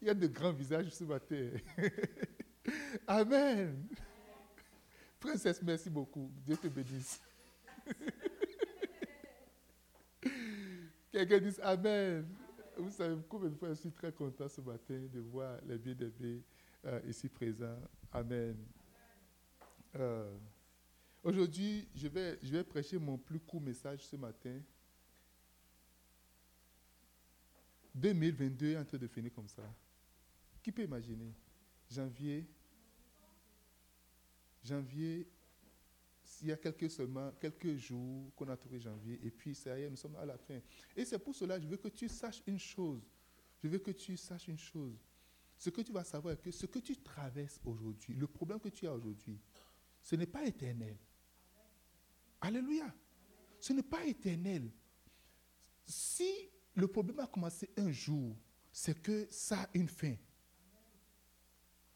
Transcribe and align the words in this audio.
Il 0.00 0.08
y 0.08 0.10
a 0.10 0.14
de 0.14 0.26
grands 0.26 0.52
visages 0.52 0.90
ce 0.90 1.04
matin. 1.04 1.50
Amen. 3.06 3.86
Princesse, 5.18 5.60
merci 5.62 5.90
beaucoup. 5.90 6.30
Dieu 6.42 6.56
te 6.56 6.68
bénisse. 6.68 7.20
Quelqu'un 11.12 11.38
dit 11.38 11.54
Amen. 11.62 12.26
Vous 12.78 12.90
savez 12.90 13.16
combien 13.28 13.50
de 13.50 13.56
fois 13.56 13.68
je 13.70 13.74
suis 13.74 13.92
très 13.92 14.10
content 14.12 14.48
ce 14.48 14.62
matin 14.62 15.06
de 15.12 15.20
voir 15.20 15.58
les 15.66 15.76
bien-aimés 15.76 16.42
euh, 16.86 17.00
ici 17.06 17.28
présents. 17.28 17.78
Amen. 18.10 18.56
Euh, 19.96 20.34
aujourd'hui, 21.22 21.86
je 21.94 22.08
vais, 22.08 22.38
je 22.42 22.50
vais 22.52 22.64
prêcher 22.64 22.96
mon 22.98 23.18
plus 23.18 23.40
court 23.40 23.60
message 23.60 24.06
ce 24.06 24.16
matin. 24.16 24.58
2022 27.94 28.70
est 28.70 28.78
en 28.78 28.84
train 28.84 28.96
de 28.96 29.06
finir 29.08 29.32
comme 29.34 29.48
ça. 29.48 29.62
Qui 30.62 30.72
peut 30.72 30.84
imaginer? 30.84 31.34
Janvier, 31.90 32.46
janvier, 34.62 35.26
il 36.42 36.48
y 36.48 36.52
a 36.52 36.56
quelques 36.56 36.90
seulement, 36.90 37.32
quelques 37.40 37.76
jours 37.76 38.32
qu'on 38.34 38.48
a 38.48 38.56
trouvé 38.56 38.80
janvier, 38.80 39.18
et 39.22 39.30
puis 39.30 39.54
ça 39.54 39.78
y 39.78 39.82
est, 39.82 39.90
nous 39.90 39.96
sommes 39.96 40.16
à 40.16 40.24
la 40.24 40.38
fin. 40.38 40.60
Et 40.96 41.04
c'est 41.04 41.18
pour 41.18 41.34
cela 41.34 41.56
que 41.56 41.64
je 41.64 41.68
veux 41.68 41.76
que 41.76 41.88
tu 41.88 42.08
saches 42.08 42.42
une 42.46 42.58
chose. 42.58 43.02
Je 43.62 43.68
veux 43.68 43.78
que 43.78 43.90
tu 43.90 44.16
saches 44.16 44.48
une 44.48 44.58
chose. 44.58 44.96
Ce 45.58 45.68
que 45.68 45.82
tu 45.82 45.92
vas 45.92 46.04
savoir 46.04 46.40
que 46.40 46.50
ce 46.50 46.64
que 46.66 46.78
tu 46.78 46.96
traverses 46.96 47.60
aujourd'hui, 47.64 48.14
le 48.14 48.26
problème 48.26 48.60
que 48.60 48.70
tu 48.70 48.86
as 48.86 48.94
aujourd'hui, 48.94 49.38
ce 50.02 50.16
n'est 50.16 50.26
pas 50.26 50.44
éternel. 50.44 50.96
Alléluia. 52.40 52.94
Ce 53.58 53.74
n'est 53.74 53.82
pas 53.82 54.04
éternel. 54.06 54.70
Si 55.84 56.48
le 56.74 56.88
problème 56.88 57.18
a 57.18 57.26
commencé 57.26 57.68
un 57.76 57.90
jour, 57.90 58.34
c'est 58.72 59.02
que 59.02 59.26
ça 59.30 59.62
a 59.62 59.70
une 59.74 59.88
fin. 59.88 60.14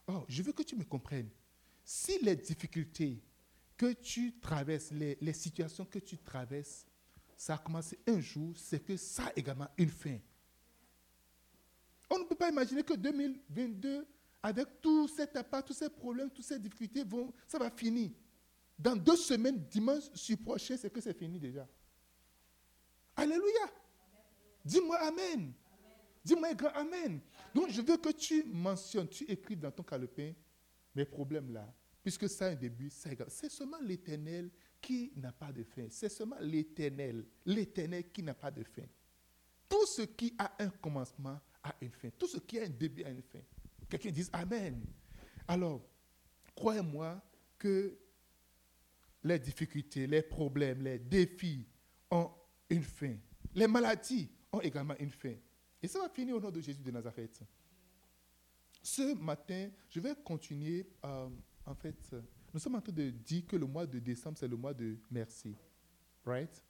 Oh, 0.06 0.24
je 0.28 0.42
veux 0.42 0.52
que 0.52 0.62
tu 0.62 0.76
me 0.76 0.84
comprennes. 0.84 1.30
Si 1.84 2.18
les 2.22 2.36
difficultés 2.36 3.22
que 3.76 3.92
tu 3.92 4.38
traverses, 4.38 4.90
les, 4.92 5.32
situations 5.32 5.84
que 5.84 5.98
tu 5.98 6.18
traverses, 6.18 6.86
ça 7.36 7.54
a 7.54 7.58
commencé 7.58 7.98
un 8.06 8.20
jour, 8.20 8.52
c'est 8.56 8.80
que 8.80 8.96
ça 8.96 9.26
a 9.26 9.32
également 9.36 9.68
une 9.76 9.90
fin. 9.90 10.18
On 12.10 12.18
ne 12.18 12.24
peut 12.24 12.36
pas 12.36 12.50
imaginer 12.50 12.82
que 12.82 12.94
2022, 12.94 14.06
avec 14.42 14.80
tout 14.80 15.08
cet 15.08 15.36
appart, 15.36 15.66
tous 15.66 15.72
ces 15.72 15.88
problèmes, 15.88 16.30
toutes 16.30 16.44
ces 16.44 16.58
difficultés, 16.58 17.02
vont, 17.02 17.32
ça 17.48 17.58
va 17.58 17.70
finir. 17.70 18.10
Dans 18.78 18.96
deux 18.96 19.16
semaines, 19.16 19.58
dimanche 19.70 20.04
prochain, 20.42 20.76
c'est 20.76 20.90
que 20.90 21.00
c'est 21.00 21.16
fini 21.16 21.38
déjà. 21.38 21.66
Alléluia. 23.16 23.70
Dis-moi 24.64 24.96
Amen. 24.98 25.52
Dis-moi 26.24 26.54
grand 26.54 26.70
Amen. 26.70 27.20
Donc 27.54 27.70
je 27.70 27.82
veux 27.82 27.96
que 27.96 28.10
tu 28.10 28.44
mentionnes, 28.44 29.08
tu 29.08 29.24
écris 29.24 29.56
dans 29.56 29.70
ton 29.70 29.82
calepin 29.82 30.32
mes 30.94 31.04
problèmes 31.04 31.52
là. 31.52 31.72
Puisque 32.02 32.28
ça 32.28 32.46
a 32.46 32.50
un 32.50 32.54
début, 32.54 32.90
c'est 32.90 33.50
seulement 33.50 33.80
l'éternel 33.80 34.50
qui 34.80 35.12
n'a 35.16 35.32
pas 35.32 35.50
de 35.52 35.64
fin. 35.64 35.86
C'est 35.88 36.10
seulement 36.10 36.36
l'éternel, 36.40 37.24
l'éternel 37.46 38.10
qui 38.10 38.22
n'a 38.22 38.34
pas 38.34 38.50
de 38.50 38.62
fin. 38.62 38.84
Tout 39.68 39.86
ce 39.86 40.02
qui 40.02 40.34
a 40.38 40.52
un 40.62 40.68
commencement 40.68 41.40
a 41.62 41.74
une 41.80 41.92
fin. 41.92 42.10
Tout 42.10 42.26
ce 42.26 42.38
qui 42.38 42.58
a 42.58 42.64
un 42.64 42.68
début 42.68 43.04
a 43.04 43.10
une 43.10 43.22
fin. 43.22 43.40
Quelqu'un 43.88 44.10
dit 44.10 44.28
Amen. 44.32 44.84
Alors, 45.48 45.82
croyez-moi 46.54 47.22
que 47.58 47.98
les 49.22 49.38
difficultés, 49.38 50.06
les 50.06 50.22
problèmes, 50.22 50.82
les 50.82 50.98
défis 50.98 51.66
ont 52.10 52.30
une 52.68 52.82
fin. 52.82 53.16
Les 53.54 53.66
maladies 53.66 54.30
ont 54.52 54.60
également 54.60 54.96
une 54.98 55.10
fin. 55.10 55.34
Et 55.84 55.86
ça 55.86 55.98
va 55.98 56.08
finir 56.08 56.34
au 56.34 56.40
nom 56.40 56.50
de 56.50 56.62
Jésus 56.62 56.80
de 56.80 56.90
Nazareth. 56.90 57.42
Ce 58.82 59.14
matin, 59.16 59.68
je 59.90 60.00
vais 60.00 60.14
continuer. 60.24 60.88
Euh, 61.04 61.28
en 61.66 61.74
fait, 61.74 62.16
nous 62.54 62.58
sommes 62.58 62.76
en 62.76 62.80
train 62.80 62.90
de 62.90 63.10
dire 63.10 63.46
que 63.46 63.54
le 63.54 63.66
mois 63.66 63.84
de 63.84 63.98
décembre, 63.98 64.38
c'est 64.38 64.48
le 64.48 64.56
mois 64.56 64.72
de 64.72 64.96
merci. 65.10 65.54
Right? 66.24 66.64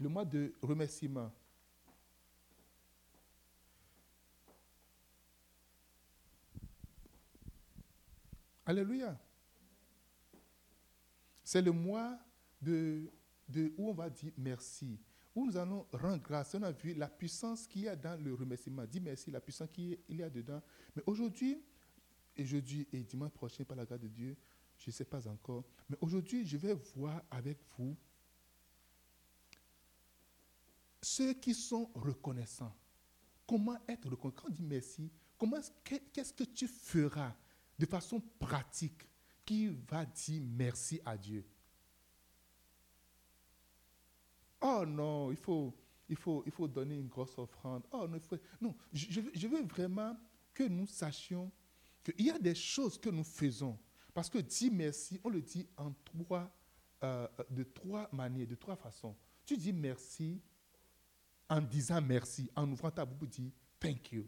Le 0.00 0.08
mois 0.08 0.24
de 0.24 0.54
remerciement. 0.62 1.30
Alléluia. 8.64 9.20
C'est 11.44 11.60
le 11.60 11.72
mois 11.72 12.18
de, 12.58 13.12
de, 13.46 13.70
où 13.76 13.90
on 13.90 13.92
va 13.92 14.08
dire 14.08 14.32
merci 14.38 14.98
où 15.36 15.46
nous 15.46 15.56
allons 15.56 15.86
rendre 15.92 16.22
grâce. 16.22 16.54
On 16.54 16.62
a 16.62 16.72
vu 16.72 16.94
la 16.94 17.08
puissance 17.08 17.66
qu'il 17.66 17.82
y 17.82 17.88
a 17.88 17.94
dans 17.94 18.20
le 18.20 18.34
remerciement. 18.34 18.84
Dis 18.86 19.00
merci, 19.00 19.30
la 19.30 19.40
puissance 19.40 19.68
qu'il 19.70 19.98
y 20.08 20.22
a 20.22 20.30
dedans. 20.30 20.62
Mais 20.96 21.02
aujourd'hui, 21.06 21.62
et 22.34 22.44
jeudi 22.44 22.88
et 22.92 23.02
dimanche 23.02 23.32
prochain, 23.32 23.64
par 23.64 23.76
la 23.76 23.84
grâce 23.84 24.00
de 24.00 24.08
Dieu, 24.08 24.36
je 24.78 24.88
ne 24.88 24.92
sais 24.92 25.04
pas 25.04 25.28
encore. 25.28 25.64
Mais 25.88 25.96
aujourd'hui, 26.00 26.44
je 26.44 26.56
vais 26.56 26.74
voir 26.94 27.22
avec 27.30 27.58
vous 27.78 27.96
ceux 31.02 31.34
qui 31.34 31.54
sont 31.54 31.90
reconnaissants. 31.94 32.74
Comment 33.46 33.78
être 33.86 34.08
reconnaissant? 34.08 34.42
Quand 34.42 34.48
on 34.48 34.52
dit 34.52 34.62
merci, 34.62 35.12
qu'est-ce 36.12 36.32
que 36.32 36.44
tu 36.44 36.66
feras 36.66 37.34
de 37.78 37.86
façon 37.86 38.20
pratique 38.38 39.06
qui 39.44 39.68
va 39.68 40.04
dire 40.06 40.42
merci 40.42 41.00
à 41.04 41.16
Dieu? 41.16 41.44
Oh 44.68 44.84
non, 44.84 45.30
il 45.30 45.36
faut, 45.36 45.72
il 46.08 46.16
faut, 46.16 46.42
il 46.44 46.50
faut 46.50 46.66
donner 46.66 46.96
une 46.96 47.06
grosse 47.06 47.38
offrande. 47.38 47.84
Oh 47.92 48.08
non, 48.08 48.18
non 48.60 48.74
je, 48.92 49.46
veux 49.46 49.62
vraiment 49.62 50.16
que 50.52 50.64
nous 50.64 50.86
sachions 50.88 51.52
qu'il 52.02 52.26
y 52.26 52.30
a 52.30 52.38
des 52.38 52.54
choses 52.54 52.98
que 52.98 53.08
nous 53.08 53.22
faisons. 53.22 53.78
Parce 54.12 54.28
que 54.28 54.38
dire 54.38 54.72
merci, 54.72 55.20
on 55.22 55.28
le 55.28 55.40
dit 55.40 55.68
en 55.76 55.92
trois, 56.04 56.50
euh, 57.04 57.28
de 57.48 57.62
trois 57.62 58.08
manières, 58.12 58.48
de 58.48 58.56
trois 58.56 58.74
façons. 58.74 59.14
Tu 59.44 59.56
dis 59.56 59.72
merci 59.72 60.42
en 61.48 61.60
disant 61.60 62.02
merci, 62.02 62.50
en 62.56 62.68
ouvrant 62.72 62.90
ta 62.90 63.04
bouche, 63.04 63.30
tu 63.30 63.42
dis 63.42 63.52
thank 63.78 64.10
you. 64.10 64.26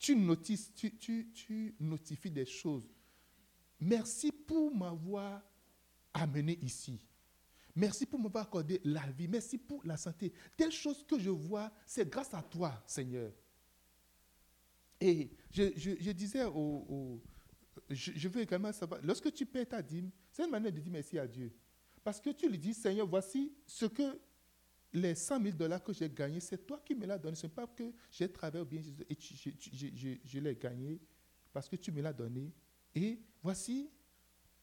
Tu, 0.00 0.16
notices, 0.16 0.72
tu 0.74 1.76
notifies 1.78 2.30
des 2.30 2.46
choses. 2.46 2.88
Merci 3.78 4.32
pour 4.32 4.74
m'avoir 4.74 5.42
amené 6.12 6.58
ici. 6.62 7.00
Merci 7.78 8.06
pour 8.06 8.18
m'avoir 8.18 8.44
accordé 8.44 8.80
la 8.82 9.06
vie. 9.12 9.28
Merci 9.28 9.56
pour 9.56 9.84
la 9.84 9.96
santé. 9.96 10.32
Telle 10.56 10.72
chose 10.72 11.04
que 11.06 11.16
je 11.16 11.30
vois, 11.30 11.70
c'est 11.86 12.10
grâce 12.10 12.34
à 12.34 12.42
toi, 12.42 12.82
Seigneur. 12.84 13.32
Et 15.00 15.30
je, 15.52 16.10
disais 16.10 16.44
au, 16.44 17.22
je, 17.88 18.26
veux 18.26 18.40
également 18.40 18.72
savoir, 18.72 19.00
lorsque 19.04 19.32
tu 19.32 19.46
paies 19.46 19.64
ta 19.64 19.80
dîme, 19.80 20.10
c'est 20.32 20.44
une 20.44 20.50
manière 20.50 20.72
de 20.72 20.80
dire 20.80 20.90
merci 20.92 21.20
à 21.20 21.26
Dieu. 21.28 21.52
Parce 22.02 22.20
que 22.20 22.30
tu 22.30 22.48
lui 22.48 22.58
dis, 22.58 22.74
Seigneur, 22.74 23.06
voici 23.06 23.54
ce 23.64 23.86
que 23.86 24.18
les 24.92 25.14
100 25.14 25.40
000 25.40 25.56
dollars 25.56 25.84
que 25.84 25.92
j'ai 25.92 26.10
gagnés, 26.10 26.40
c'est 26.40 26.66
toi 26.66 26.82
qui 26.84 26.96
me 26.96 27.06
l'as 27.06 27.18
donné. 27.18 27.36
Ce 27.36 27.46
n'est 27.46 27.52
pas 27.52 27.68
que 27.68 27.92
j'ai 28.10 28.28
travaillé 28.28 28.64
bien 28.64 28.82
et 29.08 29.16
je 29.20 30.38
l'ai 30.40 30.56
gagné 30.56 31.00
parce 31.52 31.68
que 31.68 31.76
tu 31.76 31.92
me 31.92 32.02
l'as 32.02 32.12
donné. 32.12 32.52
Et 32.92 33.20
voici 33.40 33.88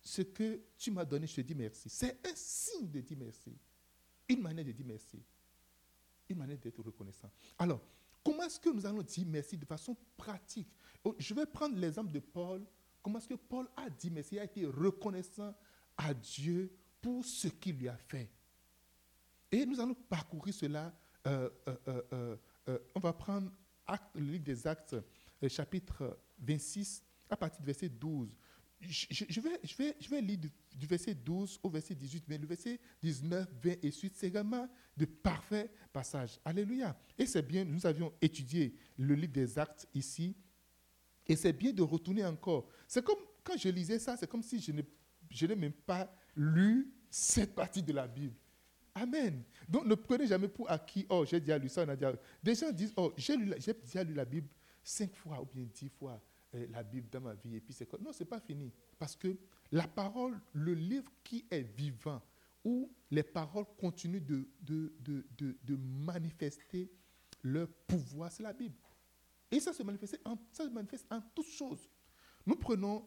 ce 0.06 0.22
que 0.22 0.62
tu 0.78 0.92
m'as 0.92 1.04
donné, 1.04 1.26
je 1.26 1.36
te 1.36 1.42
dis 1.42 1.56
merci. 1.56 1.90
C'est 1.90 2.20
un 2.28 2.36
signe 2.36 2.92
de 2.92 3.02
dire 3.02 3.18
merci. 3.20 3.58
Une 4.30 4.40
manière 4.40 4.64
de 4.64 4.72
dire 4.72 4.86
merci. 4.86 5.20
Une 6.30 6.38
manière 6.38 6.60
d'être 6.60 6.82
reconnaissant. 6.84 7.30
Alors, 7.58 7.82
comment 8.24 8.44
est-ce 8.44 8.60
que 8.60 8.70
nous 8.70 8.86
allons 8.86 9.02
dire 9.02 9.26
merci 9.28 9.58
de 9.58 9.66
façon 9.66 9.98
pratique? 10.16 10.70
Oh, 11.04 11.16
Je 11.18 11.34
vais 11.34 11.48
prendre 11.48 11.76
l'exemple 11.76 12.12
de 12.12 12.20
Paul. 12.20 12.64
Comment 13.02 13.18
est-ce 13.18 13.30
que 13.30 13.34
Paul 13.34 13.68
a 13.76 13.90
dit 13.90 14.12
merci, 14.12 14.38
a 14.38 14.44
été 14.44 14.68
reconnaissant 14.68 15.56
à 15.98 16.14
Dieu 16.14 16.72
pour 17.02 17.26
ce 17.26 17.48
qu'il 17.48 17.78
lui 17.78 17.88
a 17.88 17.98
fait? 17.98 18.30
Et 19.52 19.66
nous 19.66 19.80
allons 19.80 19.96
parcourir 19.96 20.54
cela. 20.54 20.96
Euh, 21.26 21.50
euh, 21.68 22.38
euh, 22.68 22.78
on 22.94 23.00
va 23.00 23.12
prendre 23.12 23.52
le 24.14 24.22
livre 24.22 24.44
des 24.44 24.68
Actes, 24.68 24.96
chapitre 25.48 26.20
26, 26.38 27.04
à 27.28 27.36
partir 27.36 27.60
du 27.60 27.66
verset 27.66 27.90
12 27.90 28.36
je, 28.82 29.42
vais, 29.42 29.60
je, 29.64 29.76
vais, 29.76 29.96
je 30.00 30.10
vais 30.10 30.22
lire 30.22 30.40
du, 30.74 30.86
verset 30.86 31.16
12 31.16 31.60
au 31.64 31.70
verset 31.70 31.96
18, 31.96 32.26
mais 32.28 32.38
le 32.38 32.46
verset 32.46 32.80
19, 33.02 33.48
20 33.64 33.76
et 33.84 33.92
suite, 33.92 34.16
c'est 34.16 34.28
également 34.28 34.68
de 34.96 35.06
parfaits 35.06 35.72
passages. 35.92 36.40
Alléluia. 36.44 36.98
Et 37.18 37.26
c'est 37.26 37.42
bien, 37.42 37.64
nous 37.64 37.86
avions 37.86 38.14
étudié 38.22 38.76
le 38.98 39.16
livre 39.16 39.34
des 39.34 39.58
actes 39.58 39.88
ici, 39.94 40.36
et 41.28 41.36
c'est 41.36 41.54
bien 41.54 41.74
de 41.74 41.82
retourner 41.82 42.26
encore. 42.26 42.68
C'est 42.88 43.04
comme, 43.04 43.20
quand 43.44 43.58
je 43.58 43.70
lisais 43.70 44.00
ça, 44.00 44.16
c'est 44.18 44.28
comme 44.28 44.44
si 44.44 44.60
je 44.60 45.46
n'ai 45.46 45.56
même 45.56 45.72
pas 45.72 46.14
lu 46.36 46.94
cette 47.10 47.56
partie 47.56 47.82
de 47.82 47.94
la 47.94 48.08
Bible. 48.08 48.36
Amen. 48.94 49.44
Donc 49.68 49.86
ne 49.86 49.96
prenez 49.96 50.28
jamais 50.28 50.48
pour 50.48 50.70
acquis, 50.70 51.06
oh, 51.10 51.26
j'ai 51.26 51.40
déjà 51.40 51.58
lu 51.58 51.68
ça, 51.68 51.84
on 51.86 51.90
a 51.90 51.96
déjà... 51.96 52.14
Des 52.42 52.56
gens 52.56 52.72
disent, 52.72 52.94
oh, 52.96 53.14
j'ai 53.18 53.36
déjà 53.38 54.04
lu 54.04 54.14
la 54.14 54.26
Bible 54.26 54.48
cinq 54.84 55.14
fois 55.16 55.42
ou 55.42 55.46
bien 55.46 55.66
dix 55.74 55.90
fois. 55.90 56.22
Euh, 56.56 56.68
la 56.72 56.84
Bible 56.84 57.10
dans 57.10 57.22
ma 57.22 57.34
vie 57.34 57.56
et 57.56 57.62
puis 57.62 57.74
c'est 57.74 57.86
quoi? 57.86 58.00
Non, 58.00 58.14
c'est 58.14 58.26
pas 58.26 58.40
fini. 58.40 58.72
Parce 58.98 59.16
que 59.16 59.38
la 59.72 59.88
parole, 59.88 60.40
le 60.54 60.74
livre 60.74 61.12
qui 61.24 61.46
est 61.52 61.62
vivant, 61.62 62.22
où 62.64 62.92
les 63.12 63.24
paroles 63.24 63.66
continuent 63.78 64.26
de, 64.26 64.48
de, 64.62 64.94
de, 65.00 65.58
de 65.64 65.76
manifester 65.76 66.92
leur 67.44 67.68
pouvoir. 67.88 68.32
C'est 68.32 68.44
la 68.44 68.54
Bible. 68.54 68.76
Et 69.52 69.60
ça 69.60 69.72
se 69.72 69.84
manifeste 69.84 70.20
en, 70.26 70.38
ça 70.52 70.66
se 70.66 70.70
manifeste 70.70 71.06
en 71.12 71.22
toutes 71.34 71.48
choses. 71.48 71.88
Nous 72.46 72.56
prenons 72.56 73.06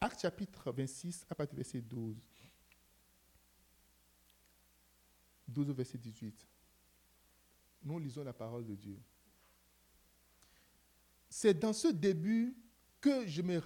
Acte 0.00 0.20
chapitre 0.20 0.72
26 0.72 1.26
à 1.30 1.34
partir 1.34 1.54
du 1.54 1.62
verset 1.62 1.80
12. 1.80 2.16
12 5.48 5.70
au 5.70 5.74
verset 5.74 5.98
18. 5.98 6.46
Nous 7.84 7.98
lisons 7.98 8.24
la 8.24 8.32
parole 8.32 8.66
de 8.66 8.74
Dieu. 8.74 8.98
C'est 11.34 11.58
dans 11.58 11.72
ce 11.72 11.88
début 11.88 12.54
que 13.00 13.26
je 13.26 13.40
me 13.40 13.58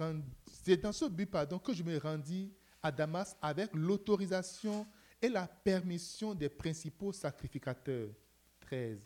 c'est 0.63 0.77
dans 0.77 0.93
ce 0.93 1.07
but 1.07 1.27
pardon, 1.27 1.59
que 1.59 1.73
je 1.73 1.83
me 1.83 1.99
rendis 1.99 2.53
à 2.81 2.93
Damas 2.93 3.37
avec 3.43 3.75
l'autorisation 3.75 4.87
et 5.21 5.29
la 5.29 5.49
permission 5.49 6.33
des 6.33 6.49
principaux 6.49 7.13
sacrificateurs. 7.13 8.11
13. 8.61 9.01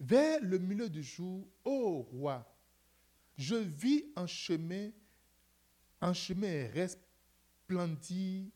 Vers 0.00 0.40
le 0.40 0.58
milieu 0.58 0.88
du 0.88 1.02
jour, 1.02 1.46
ô 1.62 2.00
roi, 2.00 2.50
je 3.36 3.56
vis 3.56 4.06
un 4.16 4.26
chemin, 4.26 4.88
un 6.00 6.14
chemin 6.14 6.70
resplendit 6.72 8.50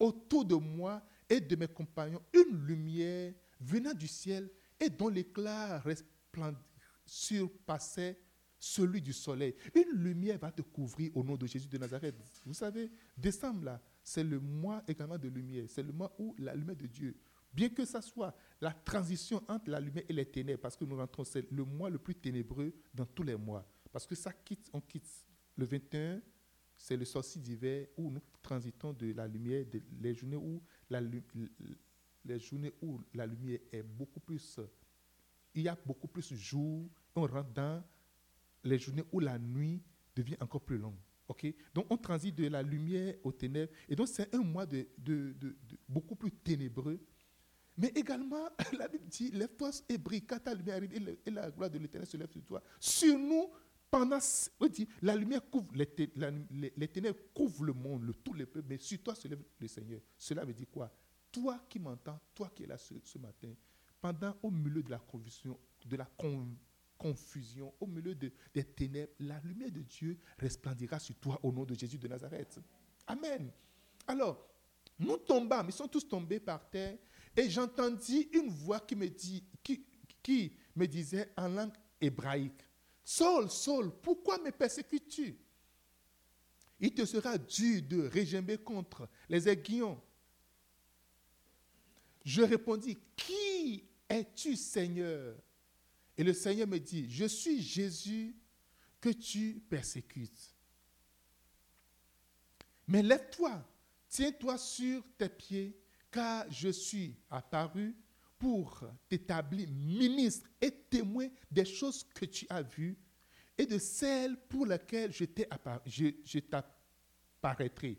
autour 0.00 0.44
de 0.44 0.56
moi 0.56 1.00
et 1.30 1.40
de 1.40 1.54
mes 1.54 1.68
compagnons, 1.68 2.22
une 2.32 2.66
lumière 2.66 3.34
venant 3.60 3.94
du 3.94 4.08
ciel 4.08 4.50
et 4.80 4.90
dont 4.90 5.08
l'éclat 5.08 5.80
surpassait 7.06 8.18
celui 8.64 9.02
du 9.02 9.12
soleil. 9.12 9.56
Une 9.74 9.98
lumière 10.04 10.38
va 10.38 10.52
te 10.52 10.62
couvrir 10.62 11.10
au 11.16 11.24
nom 11.24 11.36
de 11.36 11.48
Jésus 11.48 11.66
de 11.66 11.76
Nazareth. 11.78 12.14
Vous 12.46 12.54
savez, 12.54 12.92
décembre 13.16 13.64
là, 13.64 13.82
c'est 14.04 14.22
le 14.22 14.38
mois 14.38 14.84
également 14.86 15.18
de 15.18 15.28
lumière. 15.28 15.64
C'est 15.68 15.82
le 15.82 15.92
mois 15.92 16.14
où 16.16 16.32
la 16.38 16.54
lumière 16.54 16.76
de 16.76 16.86
Dieu, 16.86 17.16
bien 17.52 17.68
que 17.70 17.84
ça 17.84 18.00
soit 18.00 18.32
la 18.60 18.70
transition 18.72 19.42
entre 19.48 19.68
la 19.68 19.80
lumière 19.80 20.04
et 20.08 20.12
les 20.12 20.24
ténèbres, 20.24 20.60
parce 20.60 20.76
que 20.76 20.84
nous 20.84 20.96
rentrons, 20.96 21.24
c'est 21.24 21.50
le 21.50 21.64
mois 21.64 21.90
le 21.90 21.98
plus 21.98 22.14
ténébreux 22.14 22.72
dans 22.94 23.04
tous 23.04 23.24
les 23.24 23.34
mois. 23.34 23.68
Parce 23.90 24.06
que 24.06 24.14
ça 24.14 24.32
quitte, 24.32 24.70
on 24.72 24.80
quitte 24.80 25.10
le 25.56 25.66
21, 25.66 26.22
c'est 26.76 26.96
le 26.96 27.04
sorcier 27.04 27.40
d'hiver 27.40 27.88
où 27.96 28.12
nous 28.12 28.22
transitons 28.40 28.92
de 28.92 29.12
la 29.12 29.26
lumière, 29.26 29.66
les 30.00 30.14
journées 30.14 30.36
où 30.36 30.62
la, 30.88 31.00
les 31.00 32.38
journées 32.38 32.72
où 32.80 33.00
la 33.12 33.26
lumière 33.26 33.58
est 33.72 33.82
beaucoup 33.82 34.20
plus, 34.20 34.60
il 35.52 35.62
y 35.62 35.68
a 35.68 35.76
beaucoup 35.84 36.06
plus 36.06 36.30
de 36.30 36.36
jours, 36.36 36.88
on 37.16 37.26
rentre 37.26 37.50
dans 37.50 37.82
les 38.64 38.78
journées 38.78 39.04
où 39.12 39.20
la 39.20 39.38
nuit 39.38 39.82
devient 40.14 40.36
encore 40.40 40.62
plus 40.62 40.78
longue. 40.78 40.98
ok? 41.28 41.46
Donc 41.74 41.86
on 41.90 41.96
transite 41.96 42.34
de 42.36 42.48
la 42.48 42.62
lumière 42.62 43.14
aux 43.24 43.32
ténèbres. 43.32 43.72
Et 43.88 43.96
donc 43.96 44.08
c'est 44.08 44.34
un 44.34 44.42
mois 44.42 44.66
de, 44.66 44.86
beaucoup 45.88 46.16
plus 46.16 46.32
ténébreux. 46.32 47.00
Mais 47.76 47.88
également, 47.94 48.48
la 48.78 48.86
Bible 48.88 49.06
dit, 49.08 49.30
lève-toi 49.30 49.70
et 49.88 49.96
brille, 49.96 50.26
car 50.26 50.42
ta 50.42 50.54
lumière 50.54 50.76
arrive 50.76 50.92
et, 51.24 51.30
la 51.30 51.50
gloire 51.50 51.70
de 51.70 51.78
l'éternel 51.78 52.06
se 52.06 52.16
lève 52.16 52.30
sur 52.30 52.44
toi. 52.44 52.62
Sur 52.78 53.18
nous, 53.18 53.50
pendant, 53.90 54.18
on 54.60 54.66
dit, 54.66 54.86
la 55.00 55.16
lumière 55.16 55.48
couvre, 55.50 55.72
les, 55.74 56.88
ténèbres 56.88 57.18
couvrent 57.34 57.64
le 57.64 57.72
monde, 57.72 58.04
le, 58.04 58.14
tous 58.14 58.34
les 58.34 58.44
peuples, 58.46 58.68
mais 58.68 58.78
sur 58.78 59.02
toi 59.02 59.14
se 59.14 59.26
lève 59.26 59.42
le 59.58 59.68
Seigneur. 59.68 60.00
Cela 60.18 60.44
veut 60.44 60.52
dire 60.52 60.66
quoi? 60.70 60.92
Toi 61.30 61.64
qui 61.68 61.78
m'entends, 61.78 62.20
toi 62.34 62.50
qui 62.54 62.64
es 62.64 62.66
là 62.66 62.76
ce, 62.76 62.94
ce, 63.02 63.16
matin, 63.18 63.54
pendant 64.02 64.36
au 64.42 64.50
milieu 64.50 64.82
de 64.82 64.90
la 64.90 64.98
confusion, 64.98 65.58
de 65.86 65.96
la 65.96 66.04
confusion, 66.04 66.58
confusion, 67.02 67.74
au 67.80 67.86
milieu 67.86 68.14
de, 68.14 68.32
des 68.54 68.62
ténèbres, 68.62 69.12
la 69.18 69.40
lumière 69.40 69.72
de 69.72 69.82
Dieu 69.82 70.18
resplendira 70.38 71.00
sur 71.00 71.16
toi 71.16 71.38
au 71.42 71.50
nom 71.50 71.64
de 71.64 71.74
Jésus 71.74 71.98
de 71.98 72.06
Nazareth. 72.06 72.60
Amen. 73.08 73.50
Alors, 74.06 74.48
nous 75.00 75.16
tombâmes, 75.16 75.66
ils 75.68 75.72
sont 75.72 75.88
tous 75.88 76.08
tombés 76.08 76.38
par 76.38 76.70
terre, 76.70 76.96
et 77.36 77.50
j'entendis 77.50 78.28
une 78.32 78.48
voix 78.48 78.78
qui 78.78 78.94
me, 78.94 79.08
dit, 79.08 79.44
qui, 80.22 80.56
me 80.76 80.86
disait 80.86 81.32
en 81.36 81.48
langue 81.48 81.72
hébraïque, 82.00 82.62
Saul, 83.02 83.50
Saul, 83.50 83.90
pourquoi 84.00 84.38
me 84.38 84.52
persécutes-tu? 84.52 85.36
Il 86.78 86.94
te 86.94 87.04
sera 87.04 87.36
dur 87.36 87.82
de 87.82 88.06
régimber 88.06 88.58
contre 88.58 89.08
les 89.28 89.48
aiguillons. 89.48 90.00
Je 92.24 92.42
répondis, 92.42 92.96
Qui 93.16 93.88
es-tu, 94.08 94.54
Seigneur? 94.54 95.34
Et 96.22 96.24
le 96.24 96.34
Seigneur 96.34 96.68
me 96.68 96.78
dit, 96.78 97.10
je 97.10 97.24
suis 97.24 97.60
Jésus 97.60 98.36
que 99.00 99.08
tu 99.08 99.60
persécutes. 99.68 100.54
Mais 102.86 103.02
lève-toi, 103.02 103.68
tiens-toi 104.08 104.56
sur 104.56 105.02
tes 105.18 105.28
pieds, 105.28 105.76
car 106.12 106.48
je 106.48 106.68
suis 106.68 107.16
apparu 107.28 107.96
pour 108.38 108.84
t'établir 109.08 109.68
ministre 109.68 110.48
et 110.60 110.70
témoin 110.70 111.26
des 111.50 111.64
choses 111.64 112.04
que 112.14 112.26
tu 112.26 112.46
as 112.50 112.62
vues 112.62 112.96
et 113.58 113.66
de 113.66 113.78
celles 113.78 114.36
pour 114.46 114.64
lesquelles 114.64 115.12
je, 115.12 116.38
t'apparaîtrai. 116.38 117.98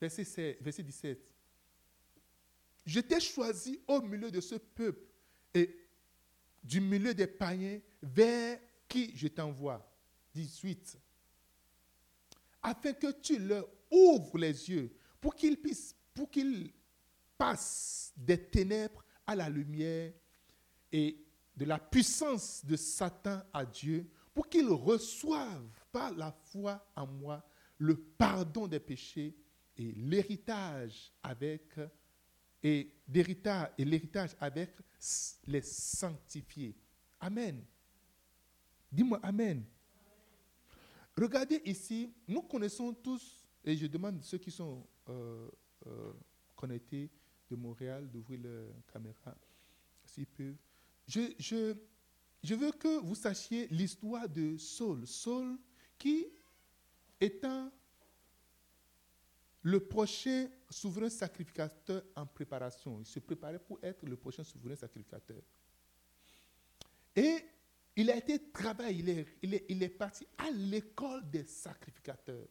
Verset, 0.00 0.56
verset 0.62 0.82
17. 0.82 1.30
Je 2.86 3.00
t'ai 3.00 3.20
choisi 3.20 3.82
au 3.86 4.00
milieu 4.00 4.30
de 4.30 4.40
ce 4.40 4.54
peuple 4.54 5.04
et 5.52 5.83
du 6.64 6.80
milieu 6.80 7.14
des 7.14 7.26
païens 7.26 7.78
vers 8.02 8.58
qui 8.88 9.16
je 9.16 9.28
t'envoie. 9.28 9.86
18. 10.34 10.98
Afin 12.62 12.92
que 12.94 13.12
tu 13.12 13.38
leur 13.38 13.68
ouvres 13.90 14.38
les 14.38 14.70
yeux 14.70 14.96
pour 15.20 15.34
qu'ils 15.36 15.60
puissent, 15.60 15.94
pour 16.12 16.30
qu'ils 16.30 16.72
passent 17.38 18.12
des 18.16 18.42
ténèbres 18.48 19.04
à 19.26 19.36
la 19.36 19.48
lumière 19.48 20.12
et 20.90 21.24
de 21.56 21.64
la 21.64 21.78
puissance 21.78 22.64
de 22.64 22.76
Satan 22.76 23.42
à 23.52 23.64
Dieu, 23.64 24.10
pour 24.32 24.48
qu'ils 24.48 24.68
reçoivent 24.68 25.84
par 25.92 26.12
la 26.14 26.32
foi 26.32 26.84
en 26.96 27.06
moi 27.06 27.44
le 27.78 27.96
pardon 27.96 28.66
des 28.66 28.80
péchés 28.80 29.36
et 29.76 29.92
l'héritage 29.92 31.12
avec 31.22 31.76
et 32.64 32.90
l'héritage 33.06 34.34
avec 34.40 34.70
les 35.46 35.60
sanctifiés. 35.60 36.74
Amen. 37.20 37.62
Dis-moi 38.90 39.20
Amen. 39.22 39.62
Regardez 41.16 41.60
ici, 41.66 42.12
nous 42.26 42.42
connaissons 42.42 42.92
tous, 42.94 43.46
et 43.62 43.76
je 43.76 43.86
demande 43.86 44.22
ceux 44.22 44.38
qui 44.38 44.50
sont 44.50 44.84
euh, 45.08 45.48
euh, 45.86 46.12
connectés 46.56 47.10
de 47.50 47.54
Montréal 47.54 48.10
d'ouvrir 48.10 48.40
leur 48.40 48.72
caméra, 48.92 49.36
s'ils 50.06 50.26
peuvent. 50.26 50.56
Je, 51.06 51.20
je, 51.38 51.74
je 52.42 52.54
veux 52.54 52.72
que 52.72 52.98
vous 53.00 53.14
sachiez 53.14 53.68
l'histoire 53.68 54.28
de 54.28 54.56
Saul. 54.56 55.06
Saul 55.06 55.58
qui, 55.98 56.26
étant 57.20 57.70
le 59.64 59.80
prochain 59.80 60.46
souverain 60.68 61.08
sacrificateur 61.08 62.02
en 62.14 62.26
préparation. 62.26 63.00
Il 63.00 63.06
se 63.06 63.18
préparait 63.18 63.58
pour 63.58 63.78
être 63.82 64.04
le 64.06 64.16
prochain 64.16 64.44
souverain 64.44 64.76
sacrificateur. 64.76 65.40
Et 67.16 67.46
il 67.96 68.10
a 68.10 68.16
été 68.16 68.50
travaillé, 68.50 69.26
il 69.42 69.54
est, 69.54 69.64
il 69.68 69.82
est, 69.82 69.88
parti 69.88 70.26
à 70.36 70.50
l'école 70.50 71.28
des 71.30 71.44
sacrificateurs. 71.44 72.46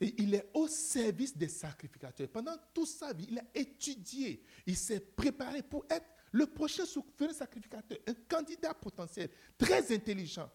Et 0.00 0.14
il 0.22 0.34
est 0.34 0.48
au 0.54 0.66
service 0.66 1.36
des 1.36 1.48
sacrificateurs. 1.48 2.28
Pendant 2.28 2.56
toute 2.72 2.88
sa 2.88 3.12
vie, 3.12 3.26
il 3.28 3.38
a 3.38 3.44
étudié, 3.54 4.42
il 4.64 4.76
s'est 4.76 5.00
préparé 5.00 5.62
pour 5.62 5.84
être 5.90 6.06
le 6.32 6.46
prochain 6.46 6.86
souverain 6.86 7.34
sacrificateur, 7.34 7.98
un 8.06 8.14
candidat 8.26 8.72
potentiel, 8.72 9.28
très 9.58 9.94
intelligent, 9.94 10.50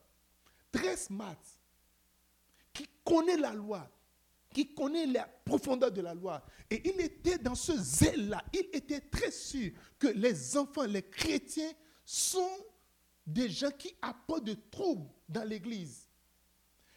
très 0.71 0.97
smart, 0.97 1.37
qui 2.73 2.87
connaît 3.03 3.37
la 3.37 3.53
loi, 3.53 3.87
qui 4.55 4.73
connaît 4.73 5.05
la 5.05 5.27
profondeur 5.43 5.91
de 5.91 5.99
la 5.99 6.13
loi. 6.13 6.41
Et 6.71 6.81
il 6.87 7.01
était 7.01 7.37
dans 7.37 7.55
ce 7.55 7.73
zèle-là. 7.77 8.41
Il 8.53 8.69
était 8.71 9.01
très 9.01 9.29
sûr 9.29 9.73
que 9.99 10.07
les 10.07 10.55
enfants, 10.55 10.85
les 10.85 11.01
chrétiens, 11.01 11.73
sont 12.05 12.55
des 13.27 13.49
gens 13.49 13.71
qui 13.71 13.93
apportent 14.01 14.45
de 14.45 14.55
troubles 14.71 15.09
dans 15.27 15.43
l'Église. 15.43 16.07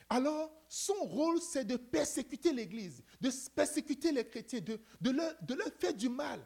Alors, 0.08 0.52
son 0.68 0.94
rôle, 1.02 1.40
c'est 1.40 1.64
de 1.64 1.76
persécuter 1.76 2.52
l'Église, 2.52 3.02
de 3.20 3.28
persécuter 3.52 4.12
les 4.12 4.24
chrétiens, 4.24 4.60
de, 4.60 5.10
leur, 5.10 5.34
leur 5.48 5.72
faire 5.80 5.94
du 5.94 6.08
mal, 6.08 6.40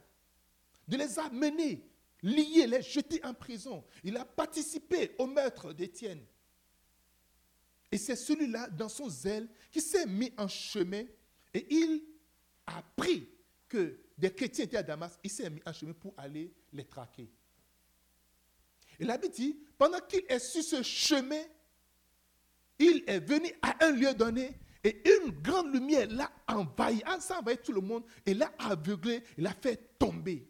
de 0.89 0.97
les 0.97 1.19
amener, 1.19 1.87
lier, 2.23 2.67
les 2.67 2.81
jeter 2.81 3.23
en 3.23 3.35
prison. 3.35 3.85
Il 4.03 4.17
a 4.17 4.25
participé 4.25 5.15
au 5.19 5.27
meurtre 5.27 5.75
d'Étienne. 5.75 6.25
Et 7.93 7.99
c'est 7.99 8.17
celui-là, 8.17 8.69
dans 8.71 8.89
son 8.89 9.09
zèle, 9.09 9.47
qui 9.71 9.83
s'est 9.83 10.07
mis 10.07 10.33
en 10.39 10.49
chemin 10.49 11.05
et 11.53 11.67
il 11.71 12.03
a 12.67 12.79
appris 12.79 13.29
que 13.69 14.01
des 14.17 14.33
chrétiens 14.33 14.65
étaient 14.65 14.79
à 14.79 14.83
Damas. 14.83 15.19
Il 15.23 15.31
s'est 15.31 15.51
mis 15.51 15.61
en 15.67 15.73
chemin 15.75 15.93
pour 15.93 16.15
aller 16.17 16.51
les 16.73 16.85
traquer. 16.85 17.31
Et 18.99 19.05
la 19.05 19.19
Bible 19.19 19.35
dit, 19.35 19.59
pendant 19.77 19.99
qu'il 20.01 20.25
est 20.27 20.39
sur 20.39 20.63
ce 20.63 20.83
chemin, 20.83 21.43
il 22.79 23.05
est 23.07 23.21
venu 23.21 23.53
à 23.61 23.85
un 23.85 23.93
lieu 23.93 24.15
donné 24.15 24.59
et 24.83 25.03
une 25.09 25.31
grande 25.31 25.73
lumière 25.75 26.09
l'a 26.11 26.33
envahi. 26.49 27.03
Ah, 27.05 27.21
ça 27.21 27.37
a 27.37 27.41
envahi 27.41 27.59
tout 27.59 27.73
le 27.73 27.83
monde 27.83 28.05
et 28.25 28.33
l'a 28.33 28.53
aveuglé, 28.59 29.23
l'a 29.37 29.53
fait 29.53 29.99
tomber. 29.99 30.49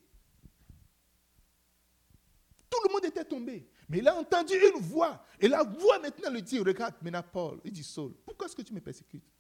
était 3.05 3.25
tombé. 3.25 3.67
Mais 3.93 3.99
il 3.99 4.09
a 4.09 4.17
entendu 4.17 4.55
une 4.55 4.81
voix. 4.81 5.23
Et 5.39 5.47
la 5.47 5.63
voix 5.63 5.99
maintenant 5.99 6.31
le 6.31 6.41
dit, 6.41 6.59
regarde, 6.59 6.95
maintenant 7.03 7.23
Paul, 7.23 7.61
il 7.63 7.73
dit 7.73 7.85
Saul, 7.85 8.15
pourquoi 8.25 8.47
est-ce 8.47 8.57
que 8.57 8.63
tu 8.63 8.73
me 8.73 8.81
persécutes? 8.81 9.31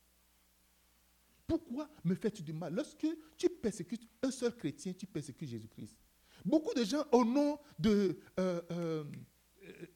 Pourquoi 1.46 1.88
me 2.04 2.14
fais-tu 2.14 2.42
du 2.42 2.52
mal? 2.52 2.74
Lorsque 2.74 3.06
tu 3.38 3.48
persécutes 3.48 4.06
un 4.22 4.30
seul 4.30 4.54
chrétien, 4.54 4.92
tu 4.92 5.06
persécutes 5.06 5.48
Jésus-Christ. 5.48 5.96
Beaucoup 6.44 6.74
de 6.74 6.84
gens, 6.84 7.02
au 7.12 7.24
nom 7.24 7.58
de, 7.78 8.18
euh, 8.38 8.60
euh, 8.72 9.04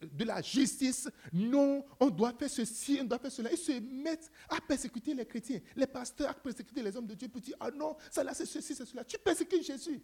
de 0.01 0.25
la 0.25 0.41
justice, 0.41 1.07
non, 1.35 1.85
on 2.01 2.09
doit 2.09 2.33
faire 2.33 2.49
ceci, 2.49 2.99
on 3.03 3.05
doit 3.05 3.19
faire 3.19 3.33
cela. 3.33 3.53
Ils 3.53 3.59
se 3.59 3.73
mettent 3.73 4.31
à 4.49 4.59
persécuter 4.63 5.13
les 5.13 5.27
chrétiens, 5.27 5.61
les 5.77 5.87
pasteurs 5.87 6.31
à 6.31 6.35
persécuter 6.35 6.83
les 6.83 6.97
hommes 6.97 7.07
de 7.07 7.15
Dieu 7.15 7.29
pour 7.29 7.43
dire, 7.43 7.57
ah 7.61 7.71
non, 7.71 7.95
ça 8.11 8.25
là 8.25 8.33
c'est 8.33 8.47
ceci, 8.47 8.75
c'est 8.75 8.87
cela. 8.87 9.05
Tu 9.05 9.19
persécutes 9.19 9.65
Jésus. 9.65 10.01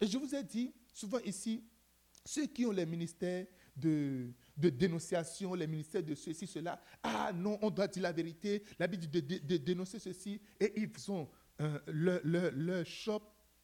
Et 0.00 0.06
je 0.06 0.16
vous 0.16 0.34
ai 0.34 0.42
dit, 0.42 0.72
souvent 0.94 1.18
ici, 1.18 1.62
ceux 2.24 2.46
qui 2.46 2.64
ont 2.66 2.72
les 2.72 2.86
ministères 2.86 3.46
de, 3.76 4.32
dénonciation, 4.56 5.54
les 5.54 5.66
ministères 5.66 6.02
de 6.02 6.14
ceci, 6.14 6.46
cela, 6.46 6.80
ah 7.02 7.32
non, 7.34 7.58
on 7.62 7.70
doit 7.70 7.88
dire 7.88 8.02
la 8.02 8.12
vérité, 8.12 8.62
l'habitude 8.78 9.10
de, 9.10 9.38
de, 9.38 9.56
dénoncer 9.56 9.98
ceci, 9.98 10.40
et 10.60 10.72
ils 10.80 11.10
ont 11.10 11.28
euh, 11.60 11.78
leur, 11.86 12.20
leur, 12.24 12.86
shop, 12.86 13.22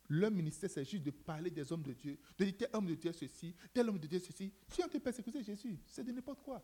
leur 0.09 0.31
ministère, 0.31 0.71
c'est 0.71 0.85
juste 0.85 1.03
de 1.03 1.11
parler 1.11 1.51
des 1.51 1.71
hommes 1.73 1.83
de 1.83 1.93
Dieu, 1.93 2.19
de 2.39 2.45
dire 2.45 2.57
tel 2.57 2.69
homme 2.73 2.87
de 2.87 2.95
Dieu 2.95 3.13
ceci, 3.13 3.55
tel 3.73 3.89
homme 3.89 3.99
de 3.99 4.07
Dieu 4.07 4.19
ceci. 4.19 4.53
Tu 4.71 4.81
train 4.81 4.89
de 4.89 4.99
persécuter 4.99 5.43
Jésus, 5.43 5.79
c'est 5.87 6.05
de 6.05 6.13
n'importe 6.13 6.43
quoi. 6.43 6.63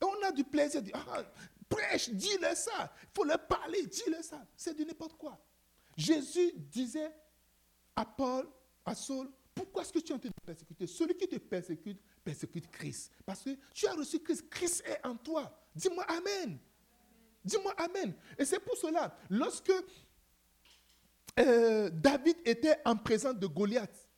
Et 0.00 0.04
on 0.04 0.26
a 0.26 0.32
du 0.32 0.44
plaisir 0.44 0.80
de 0.80 0.86
dire, 0.86 1.06
ah, 1.08 1.22
prêche, 1.68 2.10
dis-le 2.10 2.54
ça, 2.54 2.92
il 3.02 3.08
faut 3.14 3.24
leur 3.24 3.46
parler, 3.46 3.86
dis-le 3.86 4.22
ça. 4.22 4.44
C'est 4.56 4.76
de 4.76 4.84
n'importe 4.84 5.14
quoi. 5.14 5.38
Jésus 5.96 6.52
disait 6.56 7.12
à 7.94 8.04
Paul, 8.04 8.48
à 8.84 8.94
Saul, 8.94 9.28
pourquoi 9.54 9.82
est-ce 9.82 9.92
que 9.92 9.98
tu 9.98 10.12
es 10.12 10.14
en 10.14 10.18
train 10.18 10.28
de 10.28 10.34
persécuter? 10.44 10.86
Celui 10.86 11.14
qui 11.14 11.28
te 11.28 11.36
persécute, 11.36 12.00
persécute 12.24 12.70
Christ. 12.70 13.12
Parce 13.24 13.42
que 13.42 13.50
tu 13.74 13.86
as 13.86 13.94
reçu 13.94 14.20
Christ. 14.20 14.48
Christ 14.48 14.82
est 14.86 15.06
en 15.06 15.16
toi. 15.16 15.52
Dis-moi 15.74 16.04
Amen. 16.04 16.58
Dis-moi 17.44 17.74
Amen. 17.76 18.14
Et 18.38 18.44
c'est 18.44 18.60
pour 18.60 18.76
cela, 18.76 19.16
lorsque 19.28 19.72
euh, 21.38 21.90
David 21.90 22.36
était 22.44 22.76
en 22.84 22.96
présence 22.96 23.36
de 23.36 23.46
Goliath, 23.46 24.08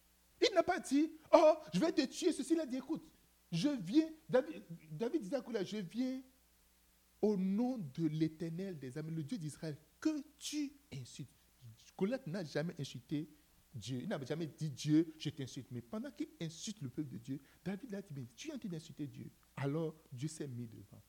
il 0.40 0.54
n'a 0.54 0.62
pas 0.62 0.80
dit, 0.80 1.10
oh, 1.32 1.54
je 1.72 1.80
vais 1.80 1.92
te 1.92 2.02
tuer. 2.02 2.32
Ceci, 2.32 2.52
il 2.52 2.60
a 2.60 2.66
dit, 2.66 2.76
écoute, 2.76 3.04
je 3.50 3.68
viens, 3.68 4.08
David, 4.28 5.22
disait 5.22 5.36
à 5.36 5.40
Goliath, 5.40 5.66
je 5.66 5.78
viens 5.78 6.20
au 7.22 7.36
nom 7.36 7.78
de 7.78 8.06
l'éternel 8.06 8.78
des 8.78 8.98
âmes, 8.98 9.10
le 9.10 9.22
Dieu 9.22 9.38
d'Israël, 9.38 9.76
que 10.00 10.22
tu 10.38 10.72
insultes. 10.92 11.30
Goliath 11.96 12.26
n'a 12.26 12.44
jamais 12.44 12.74
insulté 12.78 13.28
Dieu. 13.74 14.00
Il 14.02 14.08
n'avait 14.08 14.26
jamais 14.26 14.46
dit 14.46 14.70
Dieu, 14.70 15.14
je 15.18 15.30
t'insulte. 15.30 15.68
Mais 15.70 15.82
pendant 15.82 16.10
qu'il 16.10 16.28
insulte 16.40 16.80
le 16.80 16.88
peuple 16.88 17.10
de 17.10 17.18
Dieu, 17.18 17.40
David 17.64 17.94
a 17.94 18.02
dit, 18.02 18.08
mais 18.14 18.26
tu 18.36 18.50
es 18.50 18.52
en 18.54 18.58
train 18.58 18.68
d'insulter 18.68 19.06
Dieu. 19.06 19.30
Alors 19.56 19.94
Dieu 20.12 20.28
s'est 20.28 20.46
mis 20.46 20.66
devant. 20.66 21.02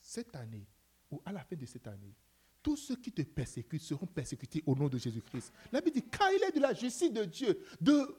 Cette 0.00 0.34
année, 0.34 0.66
ou 1.10 1.20
à 1.24 1.32
la 1.32 1.44
fin 1.44 1.56
de 1.56 1.66
cette 1.66 1.86
année, 1.86 2.14
tous 2.62 2.76
ceux 2.76 2.96
qui 2.96 3.12
te 3.12 3.22
persécutent 3.22 3.82
seront 3.82 4.06
persécutés 4.06 4.62
au 4.66 4.74
nom 4.74 4.88
de 4.88 4.98
Jésus-Christ. 4.98 5.52
La 5.72 5.80
Bible 5.80 5.96
dit, 6.00 6.08
car 6.08 6.30
il 6.32 6.42
est 6.42 6.52
de 6.52 6.60
la 6.60 6.74
justice 6.74 7.12
de 7.12 7.24
Dieu, 7.24 7.64
de, 7.80 8.16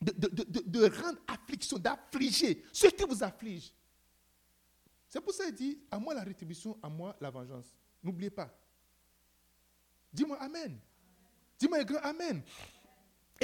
de, 0.00 0.60
de 0.66 1.02
rendre 1.02 1.18
affliction, 1.26 1.78
d'affliger 1.78 2.62
ceux 2.72 2.90
qui 2.90 3.04
vous 3.04 3.22
affligent. 3.22 3.72
C'est 5.08 5.20
pour 5.20 5.32
ça 5.32 5.46
qu'il 5.46 5.54
dit, 5.54 5.78
à 5.90 5.98
moi 5.98 6.14
la 6.14 6.22
rétribution, 6.24 6.76
à 6.82 6.88
moi 6.88 7.16
la 7.20 7.30
vengeance. 7.30 7.76
N'oubliez 8.02 8.30
pas. 8.30 8.52
Dis-moi 10.12 10.36
Amen. 10.40 10.78
Dis-moi 11.58 11.78
un 11.78 11.84
grand 11.84 12.00
Amen. 12.00 12.42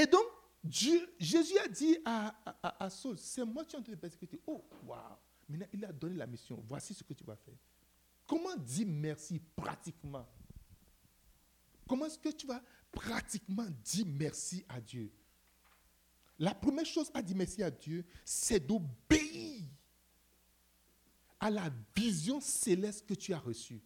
Et 0.00 0.06
donc, 0.06 0.24
Jésus 0.64 1.58
a 1.58 1.68
dit 1.68 1.98
à, 2.06 2.34
à, 2.62 2.88
Saul, 2.88 3.18
c'est 3.18 3.44
moi 3.44 3.64
qui 3.64 3.70
suis 3.70 3.78
en 3.78 3.82
train 3.82 3.92
de 3.92 3.98
persécuter. 3.98 4.40
Oh, 4.46 4.64
waouh. 4.86 4.98
Maintenant, 5.46 5.66
il 5.74 5.84
a 5.84 5.92
donné 5.92 6.16
la 6.16 6.26
mission. 6.26 6.64
Voici 6.66 6.94
ce 6.94 7.04
que 7.04 7.12
tu 7.12 7.22
vas 7.22 7.36
faire. 7.36 7.56
Comment 8.26 8.56
dire 8.56 8.86
merci 8.88 9.38
pratiquement? 9.54 10.26
Comment 11.86 12.06
est-ce 12.06 12.18
que 12.18 12.30
tu 12.30 12.46
vas 12.46 12.62
pratiquement 12.90 13.66
dire 13.84 14.06
merci 14.06 14.64
à 14.70 14.80
Dieu? 14.80 15.12
La 16.38 16.54
première 16.54 16.86
chose 16.86 17.10
à 17.12 17.20
dire 17.20 17.36
merci 17.36 17.62
à 17.62 17.70
Dieu, 17.70 18.02
c'est 18.24 18.60
d'obéir 18.66 19.64
à 21.38 21.50
la 21.50 21.70
vision 21.94 22.40
céleste 22.40 23.06
que 23.06 23.12
tu 23.12 23.34
as 23.34 23.38
reçue. 23.38 23.82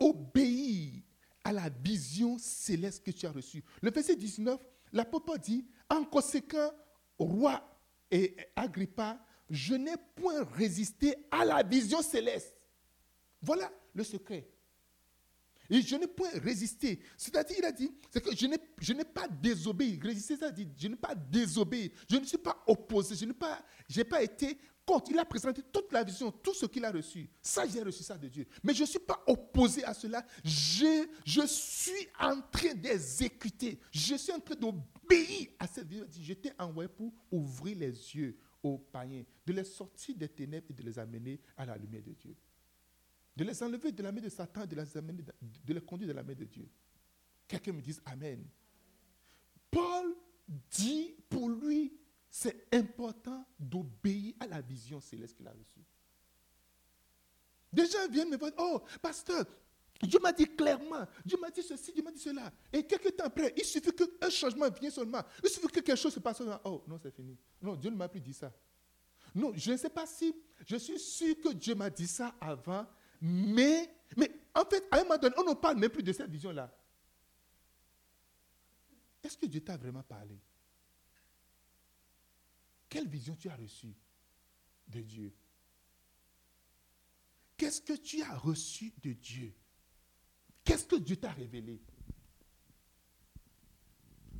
Obéir 0.00 1.02
à 1.44 1.52
la 1.52 1.68
vision 1.68 2.38
céleste 2.38 3.04
que 3.04 3.10
tu 3.10 3.26
as 3.26 3.32
reçue. 3.32 3.62
Le 3.80 3.90
verset 3.90 4.16
19, 4.16 4.60
l'apôtre 4.92 5.38
dit, 5.38 5.66
en 5.88 6.04
conséquent, 6.04 6.72
roi 7.18 7.62
et 8.10 8.36
Agrippa, 8.56 9.24
je 9.50 9.74
n'ai 9.74 9.96
point 10.14 10.44
résisté 10.44 11.14
à 11.30 11.44
la 11.44 11.62
vision 11.62 12.00
céleste. 12.02 12.54
Voilà 13.40 13.70
le 13.94 14.04
secret. 14.04 14.48
Et 15.68 15.80
je 15.80 15.96
n'ai 15.96 16.06
point 16.06 16.28
résisté. 16.34 17.00
C'est-à-dire, 17.16 17.56
il 17.58 17.64
a 17.64 17.72
dit, 17.72 17.90
c'est 18.10 18.22
que 18.22 18.30
je 18.36 18.92
n'ai 18.92 19.04
pas 19.04 19.26
désobéi. 19.28 19.98
Résister, 20.02 20.36
c'est-à-dire, 20.36 20.68
je 20.76 20.88
n'ai 20.88 20.96
pas 20.96 21.14
désobéi. 21.14 21.90
Je 22.10 22.16
ne 22.16 22.24
suis 22.24 22.38
pas 22.38 22.62
opposé. 22.66 23.14
Je 23.14 23.24
n'ai 23.24 23.32
pas, 23.32 23.64
pas 24.10 24.22
été 24.22 24.58
il 25.10 25.18
a 25.18 25.24
présenté 25.24 25.62
toute 25.62 25.92
la 25.92 26.02
vision, 26.04 26.30
tout 26.30 26.54
ce 26.54 26.66
qu'il 26.66 26.84
a 26.84 26.90
reçu, 26.90 27.28
ça, 27.40 27.66
j'ai 27.66 27.82
reçu 27.82 28.02
ça 28.02 28.18
de 28.18 28.28
Dieu. 28.28 28.46
Mais 28.62 28.74
je 28.74 28.82
ne 28.82 28.86
suis 28.86 28.98
pas 28.98 29.22
opposé 29.26 29.84
à 29.84 29.94
cela. 29.94 30.24
Je, 30.44 31.06
je 31.24 31.46
suis 31.46 32.08
en 32.18 32.40
train 32.50 32.74
d'exécuter. 32.74 33.78
Je 33.90 34.16
suis 34.16 34.32
en 34.32 34.40
train 34.40 34.54
d'obéir 34.54 35.48
à 35.58 35.66
cette 35.66 35.86
vision. 35.86 36.06
J'étais 36.20 36.52
envoyé 36.58 36.88
pour 36.88 37.12
ouvrir 37.30 37.78
les 37.78 37.90
yeux 38.16 38.36
aux 38.62 38.78
païens, 38.78 39.24
de 39.44 39.52
les 39.52 39.64
sortir 39.64 40.14
des 40.16 40.28
ténèbres 40.28 40.66
et 40.70 40.72
de 40.72 40.82
les 40.82 40.98
amener 40.98 41.40
à 41.56 41.66
la 41.66 41.76
lumière 41.76 42.02
de 42.02 42.12
Dieu. 42.12 42.36
De 43.36 43.44
les 43.44 43.62
enlever 43.62 43.90
de 43.92 44.02
la 44.02 44.12
main 44.12 44.20
de 44.20 44.28
Satan, 44.28 44.66
de 44.66 44.76
les, 44.76 44.96
amener, 44.96 45.22
de 45.64 45.74
les 45.74 45.80
conduire 45.80 46.08
de 46.08 46.14
la 46.14 46.22
main 46.22 46.34
de 46.34 46.44
Dieu. 46.44 46.68
Quelqu'un 47.48 47.72
me 47.72 47.80
dise 47.80 48.00
Amen. 48.04 48.44
Paul 49.70 50.14
dit 50.70 51.14
pour 51.28 51.48
lui, 51.48 51.92
c'est 52.28 52.66
important 52.72 53.44
d'obéir 53.58 54.21
la 54.52 54.60
vision 54.60 55.00
céleste 55.00 55.36
qu'il 55.36 55.48
a 55.48 55.52
reçue. 55.52 55.80
Des 57.72 57.86
gens 57.86 58.06
viennent 58.10 58.28
me 58.28 58.36
voir, 58.36 58.52
oh, 58.58 58.82
pasteur, 59.00 59.46
Dieu 60.02 60.18
m'a 60.20 60.32
dit 60.32 60.44
clairement, 60.44 61.06
Dieu 61.24 61.38
m'a 61.40 61.50
dit 61.50 61.62
ceci, 61.62 61.92
Dieu 61.92 62.02
m'a 62.02 62.12
dit 62.12 62.18
cela. 62.18 62.52
Et 62.70 62.84
quelques 62.86 63.16
temps 63.16 63.24
après, 63.24 63.54
il 63.56 63.64
suffit 63.64 63.92
qu'un 63.92 64.28
changement 64.28 64.68
vienne 64.68 64.90
seulement. 64.90 65.22
Il 65.42 65.48
suffit 65.48 65.68
que 65.68 65.80
quelque 65.80 65.96
chose 65.96 66.12
se 66.12 66.20
passe 66.20 66.38
seulement. 66.38 66.60
Oh, 66.64 66.82
non, 66.86 66.98
c'est 67.02 67.14
fini. 67.14 67.36
Non, 67.62 67.76
Dieu 67.76 67.90
ne 67.90 67.96
m'a 67.96 68.08
plus 68.08 68.20
dit 68.20 68.34
ça. 68.34 68.52
Non, 69.34 69.52
je 69.54 69.72
ne 69.72 69.76
sais 69.78 69.88
pas 69.88 70.06
si, 70.06 70.34
je 70.66 70.76
suis 70.76 70.98
sûr 70.98 71.40
que 71.40 71.54
Dieu 71.54 71.74
m'a 71.74 71.88
dit 71.88 72.06
ça 72.06 72.34
avant, 72.38 72.86
mais, 73.22 73.88
mais 74.18 74.30
en 74.54 74.64
fait, 74.66 74.84
à 74.90 74.98
un 74.98 75.04
moment 75.04 75.16
donné, 75.16 75.34
on 75.38 75.44
ne 75.48 75.54
parle 75.54 75.78
même 75.78 75.90
plus 75.90 76.02
de 76.02 76.12
cette 76.12 76.28
vision-là. 76.28 76.70
Est-ce 79.22 79.38
que 79.38 79.46
Dieu 79.46 79.62
t'a 79.62 79.78
vraiment 79.78 80.02
parlé? 80.02 80.38
Quelle 82.90 83.08
vision 83.08 83.34
tu 83.34 83.48
as 83.48 83.56
reçue? 83.56 83.94
De 84.92 85.00
Dieu 85.00 85.32
Qu'est-ce 87.62 87.80
que 87.80 87.92
tu 87.92 88.20
as 88.22 88.34
reçu 88.38 88.92
de 89.04 89.12
Dieu? 89.12 89.54
Qu'est-ce 90.64 90.84
que 90.84 90.96
Dieu 90.96 91.14
t'a 91.14 91.30
révélé? 91.30 91.80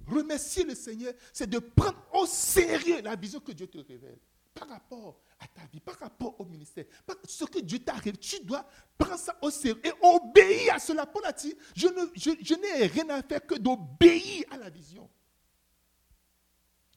Remercier 0.08 0.64
le 0.64 0.74
Seigneur, 0.74 1.14
c'est 1.32 1.48
de 1.48 1.60
prendre 1.60 2.04
au 2.14 2.26
sérieux 2.26 3.00
la 3.00 3.14
vision 3.14 3.38
que 3.38 3.52
Dieu 3.52 3.68
te 3.68 3.78
révèle 3.78 4.18
par 4.52 4.68
rapport 4.68 5.20
à 5.38 5.46
ta 5.46 5.64
vie, 5.66 5.78
par 5.78 5.96
rapport 6.00 6.40
au 6.40 6.44
ministère, 6.44 6.84
par 7.06 7.14
ce 7.24 7.44
que 7.44 7.60
Dieu 7.60 7.78
t'a 7.78 7.92
révélé. 7.92 8.18
Tu 8.18 8.42
dois 8.44 8.66
prendre 8.98 9.20
ça 9.20 9.38
au 9.40 9.50
sérieux 9.50 9.80
et 9.84 9.92
obéir 10.02 10.74
à 10.74 10.80
cela. 10.80 11.06
Paul 11.06 11.24
a 11.24 11.32
dit, 11.32 11.54
je, 11.76 11.86
je 12.16 12.54
n'ai 12.54 12.86
rien 12.86 13.08
à 13.10 13.22
faire 13.22 13.46
que 13.46 13.54
d'obéir 13.54 14.46
à 14.50 14.56
la 14.56 14.68
vision. 14.68 15.08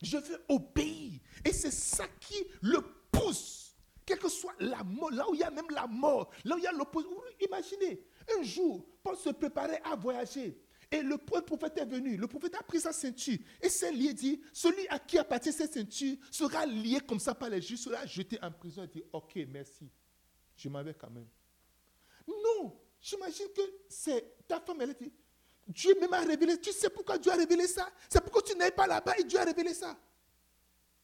Je 0.01 0.17
veux 0.17 0.43
obéir. 0.49 1.19
Et 1.43 1.53
c'est 1.53 1.69
ça 1.69 2.07
qui 2.19 2.43
le 2.61 2.81
pousse. 3.19 3.75
Quelle 4.05 4.19
que 4.19 4.29
soit 4.29 4.53
la 4.59 4.83
mort, 4.83 5.11
là 5.11 5.27
où 5.29 5.33
il 5.33 5.39
y 5.39 5.43
a 5.43 5.49
même 5.49 5.69
la 5.71 5.87
mort, 5.87 6.31
là 6.43 6.55
où 6.55 6.59
il 6.59 6.63
y 6.63 6.67
a 6.67 6.71
l'opposition. 6.71 7.15
Imaginez, 7.39 8.03
un 8.37 8.43
jour, 8.43 8.85
Paul 9.01 9.17
se 9.17 9.29
préparait 9.29 9.81
à 9.83 9.95
voyager. 9.95 10.61
Et 10.91 11.01
le 11.01 11.17
prophète 11.17 11.77
est 11.77 11.85
venu. 11.85 12.15
Le 12.15 12.27
prophète 12.27 12.55
a 12.55 12.63
pris 12.63 12.79
sa 12.79 12.93
ceinture. 12.93 13.39
Et 13.61 13.69
s'est 13.69 13.91
lié, 13.91 14.13
dit 14.13 14.41
Celui 14.53 14.87
à 14.89 14.99
qui 14.99 15.17
appartient 15.17 15.51
cette 15.51 15.73
ceinture 15.73 16.17
sera 16.29 16.65
lié 16.65 16.99
comme 16.99 17.19
ça 17.19 17.33
par 17.33 17.49
les 17.49 17.61
juifs, 17.61 17.79
sera 17.79 18.05
jeté 18.05 18.37
en 18.41 18.51
prison. 18.51 18.83
Il 18.83 18.89
dit 18.89 19.03
Ok, 19.11 19.39
merci. 19.49 19.89
Je 20.55 20.69
m'en 20.69 20.83
vais 20.83 20.93
quand 20.93 21.09
même. 21.09 21.27
Non, 22.27 22.79
j'imagine 23.01 23.47
que 23.55 23.61
c'est 23.89 24.45
ta 24.47 24.59
femme, 24.59 24.81
elle 24.81 24.93
dit 24.93 25.11
Dieu 25.67 25.95
même 25.99 26.13
a 26.13 26.21
révélé. 26.21 26.59
Tu 26.59 26.71
sais 26.71 26.89
pourquoi 26.89 27.17
Dieu 27.17 27.31
a 27.31 27.35
révélé 27.35 27.67
ça? 27.67 27.89
C'est 28.07 28.21
pourquoi 28.21 28.43
tu 28.43 28.55
n'es 28.55 28.71
pas 28.71 28.85
là-bas 28.85 29.17
et 29.17 29.23
Dieu 29.23 29.39
a 29.39 29.43
révélé 29.43 29.73
ça. 29.73 29.97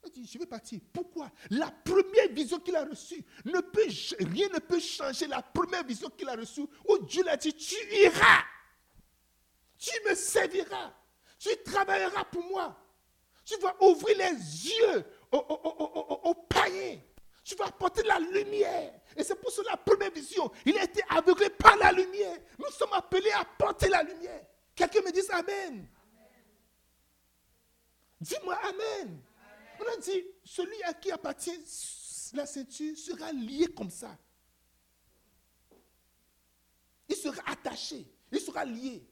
Il 0.04 0.12
dit, 0.12 0.30
je 0.32 0.40
vais 0.40 0.46
partir. 0.46 0.80
Pourquoi? 0.92 1.32
La 1.50 1.70
première 1.70 2.30
vision 2.32 2.60
qu'il 2.60 2.76
a 2.76 2.86
reçue, 2.86 3.24
rien 3.46 4.48
ne 4.54 4.60
peut 4.60 4.80
changer 4.80 5.28
la 5.28 5.42
première 5.42 5.84
vision 5.84 6.10
qu'il 6.10 6.28
a 6.28 6.36
reçue, 6.36 6.66
où 6.88 6.98
Dieu 7.00 7.24
l'a 7.24 7.38
dit, 7.38 7.54
tu 7.54 7.76
iras. 7.94 8.44
Tu 9.78 9.92
me 10.08 10.16
serviras. 10.16 10.94
Tu 11.38 11.50
travailleras 11.64 12.24
pour 12.26 12.44
moi. 12.44 12.78
Tu 13.44 13.58
vas 13.58 13.76
ouvrir 13.82 14.18
les 14.18 14.68
yeux 14.70 15.06
aux, 15.32 16.36
païens. 16.48 17.00
Tu 17.44 17.56
vas 17.56 17.66
apporter 17.66 18.04
la 18.04 18.20
lumière. 18.20 18.94
Et 19.16 19.24
c'est 19.24 19.36
pour 19.36 19.52
cela 19.52 19.72
la 19.72 19.78
première 19.78 20.12
vision. 20.12 20.52
Il 20.66 20.78
a 20.78 20.84
été 20.84 21.02
aveuglé 21.10 21.50
par 21.50 21.76
la 21.78 21.92
lumière. 21.92 22.38
Nous 22.60 22.72
sommes 22.72 22.94
appelés 22.94 23.32
à 23.32 23.44
porter 23.44 23.90
la 23.90 24.04
lumière. 24.04 24.46
Quelqu'un 24.76 25.02
me 25.02 25.12
dit 25.12 25.22
Amen. 25.32 25.88
Dis-moi 28.20 28.56
Amen. 28.64 29.22
On 29.82 29.94
a 29.94 29.98
dit, 29.98 30.24
celui 30.44 30.82
à 30.84 30.94
qui 30.94 31.12
appartient 31.12 31.58
la 32.34 32.46
ceinture 32.46 32.98
sera 32.98 33.32
lié 33.32 33.68
comme 33.68 33.90
ça. 33.90 34.18
Il 37.10 37.16
sera 37.16 37.42
attaché. 37.50 38.08
Il 38.32 38.40
sera 38.40 38.64
lié. 38.64 39.04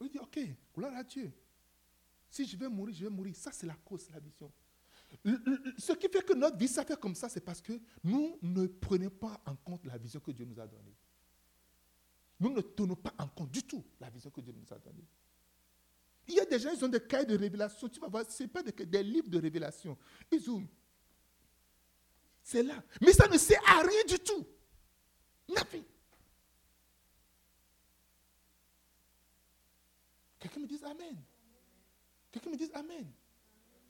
On 0.00 0.06
dit, 0.06 0.18
ok, 0.18 0.40
gloire 0.74 0.96
à 0.96 1.04
Dieu. 1.04 1.32
Si 2.30 2.46
je 2.46 2.56
vais 2.56 2.68
mourir, 2.68 2.94
je 2.94 3.04
vais 3.04 3.10
mourir. 3.10 3.34
Ça, 3.36 3.50
c'est 3.52 3.66
la 3.66 3.74
cause, 3.74 4.08
la 4.10 4.20
vision. 4.20 4.50
Ce 5.76 5.92
qui 5.92 6.08
fait 6.08 6.24
que 6.24 6.34
notre 6.34 6.56
vie 6.56 6.68
ça 6.68 6.84
fait 6.84 6.98
comme 6.98 7.16
ça, 7.16 7.28
c'est 7.28 7.40
parce 7.40 7.60
que 7.60 7.72
nous 8.04 8.38
ne 8.42 8.66
prenons 8.66 9.10
pas 9.10 9.40
en 9.44 9.56
compte 9.56 9.84
la 9.84 9.98
vision 9.98 10.20
que 10.20 10.30
Dieu 10.30 10.44
nous 10.44 10.60
a 10.60 10.66
donnée. 10.66 10.96
Nous 12.38 12.50
ne 12.50 12.60
tenons 12.60 12.94
pas 12.94 13.12
en 13.18 13.26
compte 13.26 13.50
du 13.50 13.64
tout 13.64 13.84
la 13.98 14.08
vision 14.08 14.30
que 14.30 14.40
Dieu 14.40 14.54
nous 14.56 14.72
a 14.72 14.78
donnée. 14.78 15.06
Il 16.30 16.36
y 16.36 16.40
a 16.40 16.44
des 16.44 16.60
gens, 16.60 16.70
ils 16.70 16.84
ont 16.84 16.88
des 16.88 17.00
cahiers 17.00 17.26
de 17.26 17.36
révélation. 17.36 17.88
Tu 17.88 17.98
vas 17.98 18.06
voir, 18.06 18.24
ce 18.30 18.44
n'est 18.44 18.48
pas 18.48 18.62
des, 18.62 19.02
livres 19.02 19.28
de 19.28 19.38
révélation. 19.38 19.98
Ils 20.30 20.48
ont. 20.48 20.66
C'est 22.42 22.62
là. 22.62 22.82
Mais 23.00 23.12
ça 23.12 23.26
ne 23.26 23.36
sert 23.36 23.60
à 23.68 23.82
rien 23.82 24.04
du 24.06 24.18
tout. 24.20 24.46
Nothing. 25.48 25.82
Quelqu'un 30.38 30.60
me 30.60 30.66
dise 30.66 30.84
Amen. 30.84 31.20
Quelqu'un 32.30 32.50
me 32.50 32.56
dise 32.56 32.70
Amen. 32.74 33.12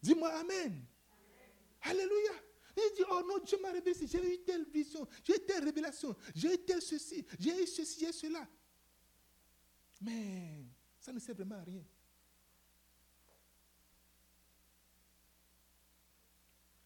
Dis-moi 0.02 0.32
Amen. 0.32 0.82
Alléluia. 1.82 2.32
Il 2.76 2.96
dit, 2.96 3.02
oh 3.10 3.22
non, 3.26 3.38
Dieu 3.44 3.58
m'a 3.60 3.72
révélé, 3.72 4.06
j'ai 4.06 4.34
eu 4.34 4.38
telle 4.42 4.64
vision, 4.64 5.06
j'ai 5.24 5.34
eu 5.34 5.40
telle 5.44 5.64
révélation, 5.64 6.16
j'ai 6.34 6.54
eu 6.54 6.58
tel 6.58 6.80
ceci, 6.80 7.26
j'ai 7.38 7.62
eu 7.62 7.66
ceci 7.66 8.04
et 8.04 8.12
cela. 8.12 8.48
Mais 10.00 10.64
ça 10.98 11.12
ne 11.12 11.18
sert 11.18 11.34
vraiment 11.34 11.56
à 11.56 11.64
rien. 11.64 11.84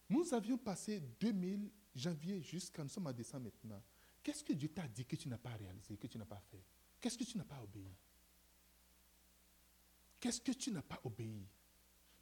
Nous 0.09 0.33
avions 0.33 0.57
passé 0.57 1.01
2000 1.19 1.71
janvier 1.95 2.41
jusqu'à 2.41 2.83
nous 2.83 2.89
sommes 2.89 3.07
en 3.07 3.13
décembre 3.13 3.45
maintenant. 3.45 3.81
Qu'est-ce 4.21 4.43
que 4.43 4.53
Dieu 4.53 4.69
t'a 4.69 4.87
dit 4.87 5.05
que 5.05 5.15
tu 5.15 5.29
n'as 5.29 5.37
pas 5.37 5.55
réalisé, 5.55 5.97
que 5.97 6.07
tu 6.07 6.17
n'as 6.17 6.25
pas 6.25 6.41
fait? 6.51 6.63
Qu'est-ce 6.99 7.17
que 7.17 7.23
tu 7.23 7.37
n'as 7.37 7.43
pas 7.43 7.61
obéi? 7.61 7.91
Qu'est-ce 10.19 10.41
que 10.41 10.51
tu 10.51 10.71
n'as 10.71 10.81
pas 10.81 10.99
obéi? 11.03 11.47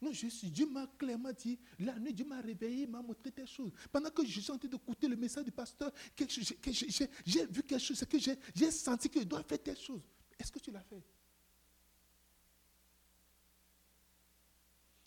Non, 0.00 0.12
je 0.12 0.26
suis, 0.26 0.50
Dieu 0.50 0.66
m'a 0.66 0.86
clairement 0.98 1.32
dit, 1.32 1.58
la 1.78 1.98
nuit, 1.98 2.12
Dieu 2.12 2.26
m'a 2.26 2.40
réveillé, 2.40 2.82
il 2.82 2.90
m'a 2.90 3.00
montré 3.00 3.30
des 3.30 3.46
choses. 3.46 3.72
Pendant 3.90 4.10
que 4.10 4.24
je 4.24 4.40
suis 4.40 4.50
en 4.50 4.58
train 4.58 4.68
d'écouter 4.68 5.08
le 5.08 5.16
message 5.16 5.44
du 5.44 5.52
pasteur, 5.52 5.90
j'ai 6.14 7.46
vu 7.46 7.62
quelque 7.62 7.78
chose, 7.78 8.04
que 8.04 8.18
j'ai 8.18 8.70
senti 8.70 9.08
que 9.08 9.20
je 9.20 9.24
dois 9.24 9.42
faire 9.42 9.62
telle 9.62 9.78
chose. 9.78 10.02
Est-ce 10.38 10.52
que 10.52 10.58
tu 10.58 10.70
l'as 10.70 10.82
fait? 10.82 11.02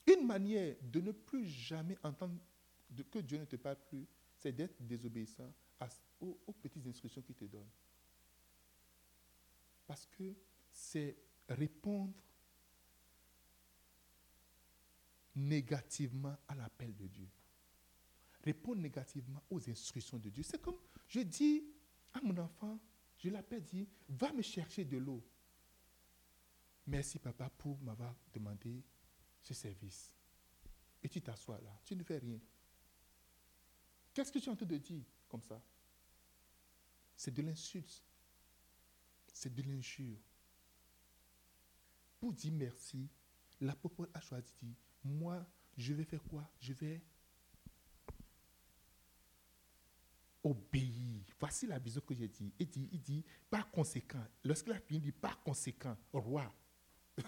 Une 0.08 0.26
manière 0.26 0.78
de 0.82 1.02
ne 1.02 1.12
plus 1.12 1.46
jamais 1.46 1.98
entendre 2.02 2.40
que 3.12 3.20
Dieu 3.20 3.38
ne 3.38 3.46
te 3.46 3.56
parle 3.56 3.78
plus, 3.88 4.08
c'est 4.36 4.52
d'être 4.52 4.82
désobéissant 4.82 5.52
aux, 6.20 6.54
petites 6.62 6.86
instructions 6.88 7.22
qu'il 7.22 7.36
te 7.36 7.46
donne. 7.46 7.68
Parce 9.86 10.06
que 10.06 10.36
c'est 10.72 11.18
répondre 11.50 12.14
négativement 15.36 16.36
à 16.48 16.56
l'appel 16.56 16.96
de 16.96 17.08
Dieu. 17.08 17.30
Répondre 18.44 18.82
négativement 18.82 19.44
aux 19.50 19.70
instructions 19.70 20.18
de 20.18 20.30
Dieu. 20.30 20.44
C'est 20.44 20.62
comme 20.62 20.78
je 21.08 21.20
dis 21.22 21.64
à 22.14 22.22
mon 22.22 22.38
enfant, 22.38 22.80
je 23.18 23.30
l'appelle, 23.30 23.64
dit, 23.64 23.88
va 24.10 24.32
me 24.34 24.42
chercher 24.42 24.86
de 24.86 24.98
l'eau. 24.98 25.24
Merci 26.88 27.20
papa 27.20 27.50
pour 27.50 27.80
m'avoir 27.82 28.16
demandé 28.34 28.84
ce 29.42 29.54
service. 29.54 30.14
Et 31.04 31.10
tu 31.10 31.22
t'assois 31.22 31.60
là, 31.62 31.80
tu 31.84 31.96
ne 31.96 32.04
fais 32.04 32.18
rien. 32.18 32.40
Qu'est-ce 34.18 34.32
que 34.32 34.40
tu 34.40 34.50
es 34.50 34.52
en 34.52 34.56
train 34.56 34.66
de 34.66 34.78
dire 34.78 35.04
comme 35.30 35.44
ça? 35.44 35.62
C'est 37.16 37.32
de 37.32 37.44
l'insulte. 37.44 38.04
C'est 39.32 39.54
de 39.54 39.62
l'injure. 39.62 40.18
Pour 42.20 42.34
dire 42.34 42.52
merci, 42.52 43.08
l'apôtre 43.62 44.10
a 44.16 44.20
choisi 44.20 44.76
moi, 45.04 45.46
je 45.78 45.94
vais 45.94 46.04
faire 46.04 46.24
quoi? 46.24 46.50
Je 46.60 46.74
vais 46.74 47.00
obéir. 50.44 51.22
Voici 51.40 51.68
la 51.68 51.78
vision 51.78 52.02
que 52.02 52.16
j'ai 52.16 52.28
dit. 52.28 52.52
Il 52.58 52.68
dit, 52.68 52.90
il 52.92 53.00
dit, 53.00 53.24
par 53.52 53.70
conséquent, 53.70 54.26
lorsqu'il 54.44 54.74
a 54.74 54.80
fini, 54.80 54.98
il 54.98 55.04
dit, 55.04 55.12
par 55.12 55.44
conséquent, 55.44 55.96
roi, 56.12 56.52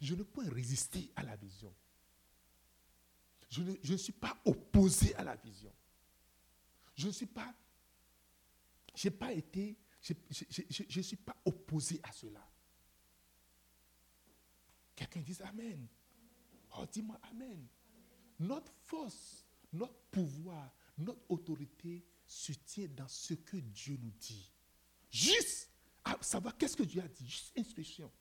je 0.00 0.14
ne 0.14 0.22
peux 0.22 0.48
résister 0.48 1.10
à 1.16 1.24
la 1.24 1.34
vision. 1.34 1.74
Je 3.48 3.62
ne, 3.62 3.96
suis 3.96 4.12
pas 4.12 4.36
opposé 4.44 5.14
à 5.16 5.24
la 5.24 5.34
vision. 5.36 5.72
Je 6.94 7.06
ne 7.06 7.12
suis 7.12 7.26
pas, 7.26 7.54
je 8.94 9.08
n'ai 9.08 9.14
pas 9.14 9.32
été, 9.32 9.78
je 10.02 10.98
ne 10.98 11.02
suis 11.02 11.16
pas 11.16 11.36
opposé 11.44 12.00
à 12.02 12.12
cela. 12.12 12.46
Quelqu'un 14.94 15.20
dit 15.20 15.36
Amen. 15.44 15.86
Oh, 16.76 16.84
dis-moi 16.90 17.18
Amen. 17.30 17.66
Notre 18.40 18.72
force, 18.84 19.46
notre 19.72 19.98
pouvoir, 20.10 20.70
notre 20.98 21.22
autorité 21.30 22.04
se 22.26 22.52
tient 22.52 22.88
dans 22.88 23.08
ce 23.08 23.34
que 23.34 23.56
Dieu 23.56 23.96
nous 24.00 24.12
dit. 24.20 24.52
Juste 25.10 25.70
à 26.04 26.18
savoir 26.20 26.56
qu'est-ce 26.56 26.76
que 26.76 26.82
Dieu 26.82 27.00
a 27.00 27.08
dit, 27.08 27.28
juste 27.28 27.52
instruction. 27.56 28.12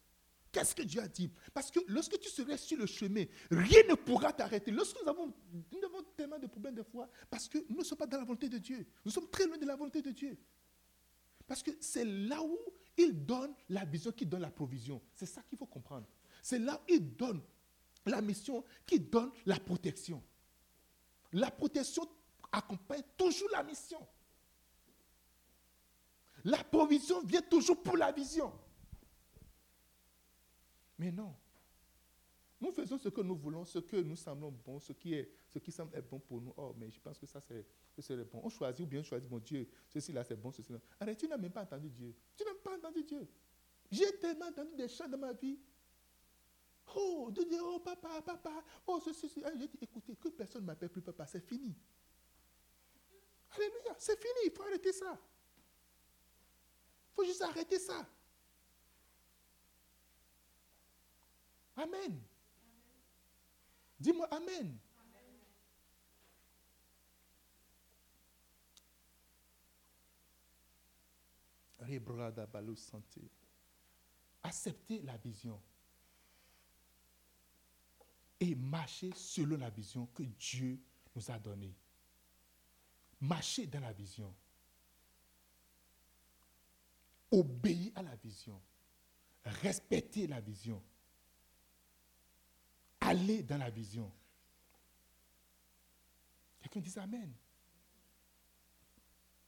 Qu'est-ce 0.52 0.74
que 0.74 0.82
Dieu 0.84 1.02
a 1.02 1.08
dit? 1.08 1.30
Parce 1.54 1.70
que 1.70 1.80
lorsque 1.88 2.20
tu 2.20 2.30
serais 2.30 2.58
sur 2.58 2.78
le 2.78 2.86
chemin, 2.86 3.26
rien 3.52 3.84
ne 3.90 3.96
pourra 3.96 4.32
t'arrêter. 4.32 4.72
Lorsque 4.72 5.02
nous 5.02 5.10
avons, 5.10 5.34
nous 5.72 5.84
avons 5.84 6.04
tellement 6.16 6.40
de 6.40 6.48
problèmes 6.48 6.76
de 6.76 6.84
foi, 6.84 7.10
parce 7.30 7.48
que 7.48 7.58
nous 7.70 7.78
ne 7.78 7.84
sommes 7.84 7.98
pas 7.98 8.08
dans 8.08 8.18
la 8.18 8.24
volonté 8.24 8.50
de 8.50 8.58
Dieu. 8.58 8.86
Nous 9.04 9.12
sommes 9.12 9.30
très 9.30 9.46
loin 9.46 9.58
de 9.58 9.66
la 9.66 9.76
volonté 9.76 10.02
de 10.02 10.12
Dieu. 10.12 10.38
Parce 11.46 11.62
que 11.64 11.72
c'est 11.80 12.06
là 12.06 12.42
où 12.42 12.58
il 12.98 13.26
donne 13.26 13.54
la 13.70 13.86
vision, 13.86 14.12
qui 14.12 14.26
donne 14.26 14.42
la 14.42 14.50
provision. 14.50 15.02
C'est 15.14 15.26
ça 15.26 15.42
qu'il 15.44 15.58
faut 15.58 15.66
comprendre. 15.66 16.08
C'est 16.42 16.60
là 16.60 16.80
où 16.82 16.94
il 16.94 17.16
donne 17.16 17.42
la 18.06 18.22
mission, 18.22 18.64
qui 18.86 19.00
donne 19.00 19.32
la 19.46 19.60
protection. 19.60 20.24
La 21.34 21.52
protection 21.52 22.08
accompagne 22.52 23.04
toujours 23.18 23.50
la 23.52 23.64
mission. 23.64 24.00
La 26.46 26.64
provision 26.64 27.22
vient 27.24 27.42
toujours 27.42 27.82
pour 27.84 27.98
la 27.98 28.12
vision. 28.12 28.52
Mais 30.98 31.12
non. 31.12 31.36
Nous 32.60 32.72
faisons 32.72 32.98
ce 32.98 33.10
que 33.10 33.22
nous 33.22 33.36
voulons, 33.36 33.66
ce 33.66 33.78
que 33.80 33.98
nous 33.98 34.16
semblons 34.16 34.52
bon, 34.52 34.80
ce 34.80 34.92
qui, 34.92 35.14
est, 35.14 35.32
ce 35.48 35.60
qui 35.60 35.72
semble 35.72 35.96
être 35.96 36.10
bon 36.10 36.20
pour 36.20 36.42
nous. 36.42 36.54
Oh, 36.58 36.74
mais 36.76 36.90
je 36.90 37.00
pense 37.00 37.20
que 37.20 37.28
ça, 37.28 37.40
c'est, 37.40 38.26
bon. 38.32 38.42
On 38.44 38.50
choisit 38.50 38.82
ou 38.82 38.88
bien 38.88 39.02
on 39.02 39.04
choisit, 39.04 39.30
mon 39.30 39.38
Dieu, 39.38 39.70
ceci 39.88 40.12
là, 40.12 40.24
c'est 40.24 40.36
bon, 40.36 40.52
ceci 40.52 40.72
là. 40.72 40.80
Arrête, 41.00 41.18
tu 41.20 41.28
n'as 41.28 41.38
même 41.38 41.52
pas 41.52 41.62
entendu 41.62 41.90
Dieu. 41.90 42.16
Tu 42.36 42.44
n'as 42.44 42.54
même 42.54 42.62
pas 42.62 42.76
entendu 42.76 43.04
Dieu. 43.04 43.28
J'ai 43.92 44.18
tellement 44.18 44.48
entendu 44.48 44.74
des 44.76 44.88
chants 44.88 45.08
dans 45.08 45.20
ma 45.20 45.34
vie. 45.34 45.60
Oh, 46.96 47.30
de 47.32 47.44
dire, 47.44 47.62
oh, 47.64 47.80
papa, 47.80 48.22
papa, 48.24 48.64
oh, 48.88 49.00
ceci, 49.06 49.30
ceci. 49.30 49.44
J'ai 49.60 49.68
dit, 49.68 49.78
écoutez, 49.80 50.16
que 50.16 50.30
personne 50.30 50.62
ne 50.62 50.68
m'appelle 50.68 50.90
plus 50.90 51.02
papa, 51.02 51.28
c'est 51.28 51.42
fini. 51.42 51.76
Alléluia, 53.52 53.96
c'est 54.00 54.20
fini, 54.20 54.40
il 54.46 54.52
faut 54.52 54.64
arrêter 54.64 54.94
ça. 54.94 55.20
Il 57.12 57.16
faut 57.16 57.24
juste 57.24 57.42
arrêter 57.44 57.78
ça. 57.78 58.08
Amen. 61.78 62.20
Dis-moi 64.00 64.28
Amen. 64.32 64.78
santé. 72.76 73.22
Accepter 74.44 75.02
la 75.02 75.18
vision 75.18 75.62
et 78.40 78.56
marcher 78.56 79.12
selon 79.16 79.58
la 79.58 79.70
vision 79.70 80.06
que 80.14 80.24
Dieu 80.24 80.80
nous 81.16 81.32
a 81.32 81.40
donnée. 81.40 81.76
Marcher 83.20 83.66
dans 83.66 83.80
la 83.80 83.94
vision. 83.94 84.34
Obéir 87.32 87.92
à 87.96 88.04
la 88.04 88.16
vision. 88.16 88.62
Respecter 89.44 90.28
la 90.28 90.40
vision. 90.40 90.82
Aller 93.08 93.44
dans 93.44 93.58
la 93.58 93.70
vision. 93.70 94.12
Quelqu'un 96.62 96.82
dit 96.82 97.00
Amen. 97.00 97.34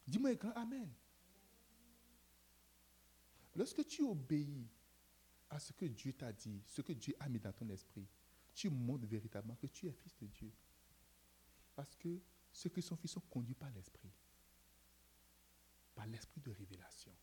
Dis-moi 0.07 0.35
grand 0.35 0.51
Amen. 0.51 0.89
Lorsque 3.55 3.85
tu 3.85 4.03
obéis 4.03 4.67
à 5.49 5.59
ce 5.59 5.73
que 5.73 5.85
Dieu 5.85 6.13
t'a 6.13 6.31
dit, 6.31 6.61
ce 6.67 6.81
que 6.81 6.93
Dieu 6.93 7.15
a 7.19 7.27
mis 7.27 7.39
dans 7.39 7.51
ton 7.51 7.67
esprit, 7.69 8.07
tu 8.53 8.69
montres 8.69 9.07
véritablement 9.07 9.55
que 9.55 9.67
tu 9.67 9.87
es 9.87 9.91
fils 9.91 10.15
de 10.17 10.27
Dieu. 10.27 10.51
Parce 11.75 11.95
que 11.95 12.21
ceux 12.51 12.69
qui 12.69 12.81
sont 12.81 12.95
fils 12.95 13.11
sont 13.11 13.21
conduits 13.21 13.55
par 13.55 13.71
l'esprit, 13.71 14.11
par 15.95 16.07
l'esprit 16.07 16.41
de 16.41 16.51
révélation, 16.51 17.13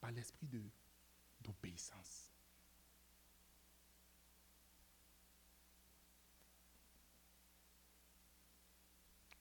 par 0.00 0.12
l'esprit 0.12 0.46
d'obéissance. 1.40 2.35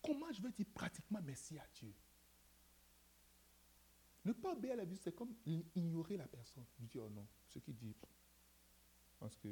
Comment 0.05 0.31
je 0.31 0.41
vais 0.41 0.51
dire 0.51 0.67
pratiquement 0.73 1.19
merci 1.23 1.57
à 1.57 1.67
Dieu? 1.73 1.93
Ne 4.23 4.33
pas 4.33 4.53
obéir 4.53 4.73
à 4.73 4.77
la 4.77 4.85
vie, 4.85 4.97
c'est 4.97 5.15
comme 5.15 5.33
ignorer 5.75 6.17
la 6.17 6.27
personne. 6.27 6.65
Je 6.79 6.85
dis, 6.85 6.97
oh 6.99 7.09
non, 7.09 7.27
ce 7.47 7.59
qu'il 7.59 7.75
dit, 7.75 7.95
parce 9.19 9.37
que 9.37 9.47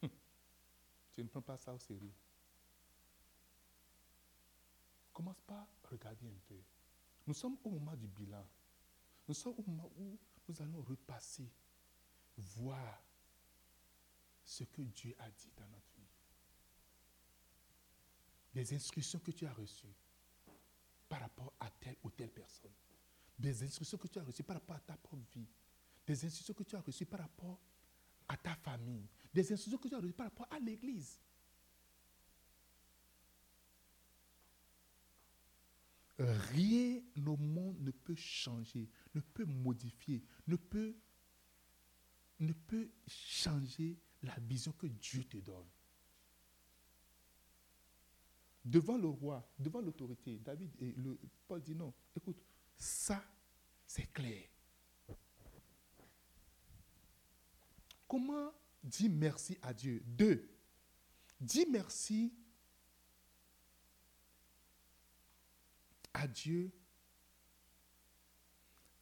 tu 1.14 1.22
ne 1.22 1.28
prends 1.28 1.42
pas 1.42 1.56
ça 1.56 1.74
au 1.74 1.78
sérieux. 1.78 2.14
Commence 5.12 5.40
par 5.40 5.66
regarder 5.90 6.28
un 6.28 6.38
peu. 6.46 6.60
Nous 7.26 7.34
sommes 7.34 7.58
au 7.64 7.70
moment 7.70 7.96
du 7.96 8.06
bilan. 8.06 8.46
Nous 9.26 9.34
sommes 9.34 9.54
au 9.58 9.64
moment 9.68 9.90
où 9.98 10.16
nous 10.48 10.62
allons 10.62 10.80
repasser, 10.82 11.50
voir 12.36 13.02
ce 14.44 14.64
que 14.64 14.82
Dieu 14.82 15.14
a 15.18 15.28
dit 15.30 15.50
dans 15.56 15.66
notre. 15.66 15.87
Des 18.54 18.74
instructions 18.74 19.18
que 19.18 19.30
tu 19.30 19.46
as 19.46 19.52
reçues 19.52 19.94
par 21.08 21.20
rapport 21.20 21.52
à 21.60 21.70
telle 21.70 21.96
ou 22.02 22.10
telle 22.10 22.30
personne. 22.30 22.72
Des 23.38 23.62
instructions 23.62 23.98
que 23.98 24.08
tu 24.08 24.18
as 24.18 24.24
reçues 24.24 24.42
par 24.42 24.56
rapport 24.56 24.76
à 24.76 24.80
ta 24.80 24.96
propre 24.96 25.24
vie. 25.32 25.46
Des 26.06 26.24
instructions 26.24 26.54
que 26.54 26.64
tu 26.64 26.76
as 26.76 26.80
reçues 26.80 27.06
par 27.06 27.20
rapport 27.20 27.60
à 28.26 28.36
ta 28.36 28.54
famille. 28.56 29.08
Des 29.32 29.52
instructions 29.52 29.78
que 29.78 29.88
tu 29.88 29.94
as 29.94 30.00
reçues 30.00 30.12
par 30.12 30.26
rapport 30.26 30.48
à 30.50 30.58
l'église. 30.58 31.20
Rien 36.18 37.00
au 37.26 37.36
monde 37.36 37.78
ne 37.80 37.92
peut 37.92 38.16
changer, 38.16 38.88
ne 39.14 39.20
peut 39.20 39.44
modifier, 39.44 40.24
ne 40.48 40.56
peut, 40.56 40.96
ne 42.40 42.52
peut 42.52 42.90
changer 43.06 43.96
la 44.22 44.34
vision 44.40 44.72
que 44.72 44.88
Dieu 44.88 45.22
te 45.24 45.36
donne. 45.36 45.68
Devant 48.68 48.98
le 48.98 49.08
roi, 49.08 49.50
devant 49.58 49.80
l'autorité, 49.80 50.38
David 50.44 50.70
et 50.82 50.94
Paul 51.46 51.62
dit 51.62 51.74
non, 51.74 51.94
écoute, 52.14 52.36
ça 52.76 53.24
c'est 53.86 54.12
clair. 54.12 54.46
Comment 58.06 58.52
dire 58.84 59.10
merci 59.10 59.56
à 59.62 59.72
Dieu? 59.72 60.02
Deux, 60.04 60.46
dis 61.40 61.64
merci 61.70 62.30
à 66.12 66.28
Dieu 66.28 66.70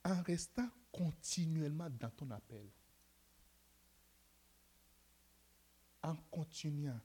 en 0.05 0.23
restant 0.23 0.69
continuellement 0.93 1.91
dans 1.91 2.11
ton 2.11 2.31
appel. 2.31 2.71
En 6.05 6.15
continuant 6.31 7.01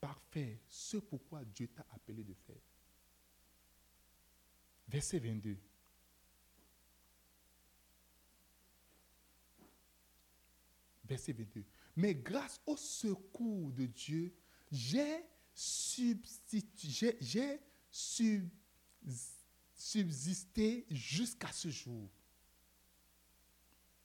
par 0.00 0.20
faire 0.30 0.56
ce 0.68 0.96
pourquoi 0.96 1.44
Dieu 1.44 1.68
t'a 1.68 1.86
appelé 1.90 2.24
de 2.24 2.34
faire. 2.34 2.62
Verset 4.88 5.18
22. 5.18 5.56
Verset 11.04 11.32
22. 11.32 11.64
Mais 11.96 12.14
grâce 12.14 12.60
au 12.66 12.76
secours 12.76 13.72
de 13.72 13.86
Dieu, 13.86 14.34
j'ai 14.70 15.24
substitué, 15.54 17.16
j'ai 17.20 17.60
sub, 17.90 18.48
subsisté 19.74 20.86
jusqu'à 20.90 21.50
ce 21.52 21.68
jour. 21.70 22.08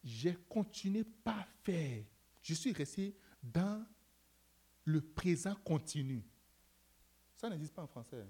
J'ai 0.03 0.35
continué 0.49 1.03
par 1.03 1.47
faire. 1.63 2.03
Je 2.41 2.53
suis 2.53 2.73
resté 2.73 3.15
dans 3.41 3.85
le 4.85 5.01
présent 5.01 5.55
continu. 5.63 6.23
Ça 7.35 7.49
n'existe 7.49 7.73
pas 7.73 7.83
en 7.83 7.87
français. 7.87 8.25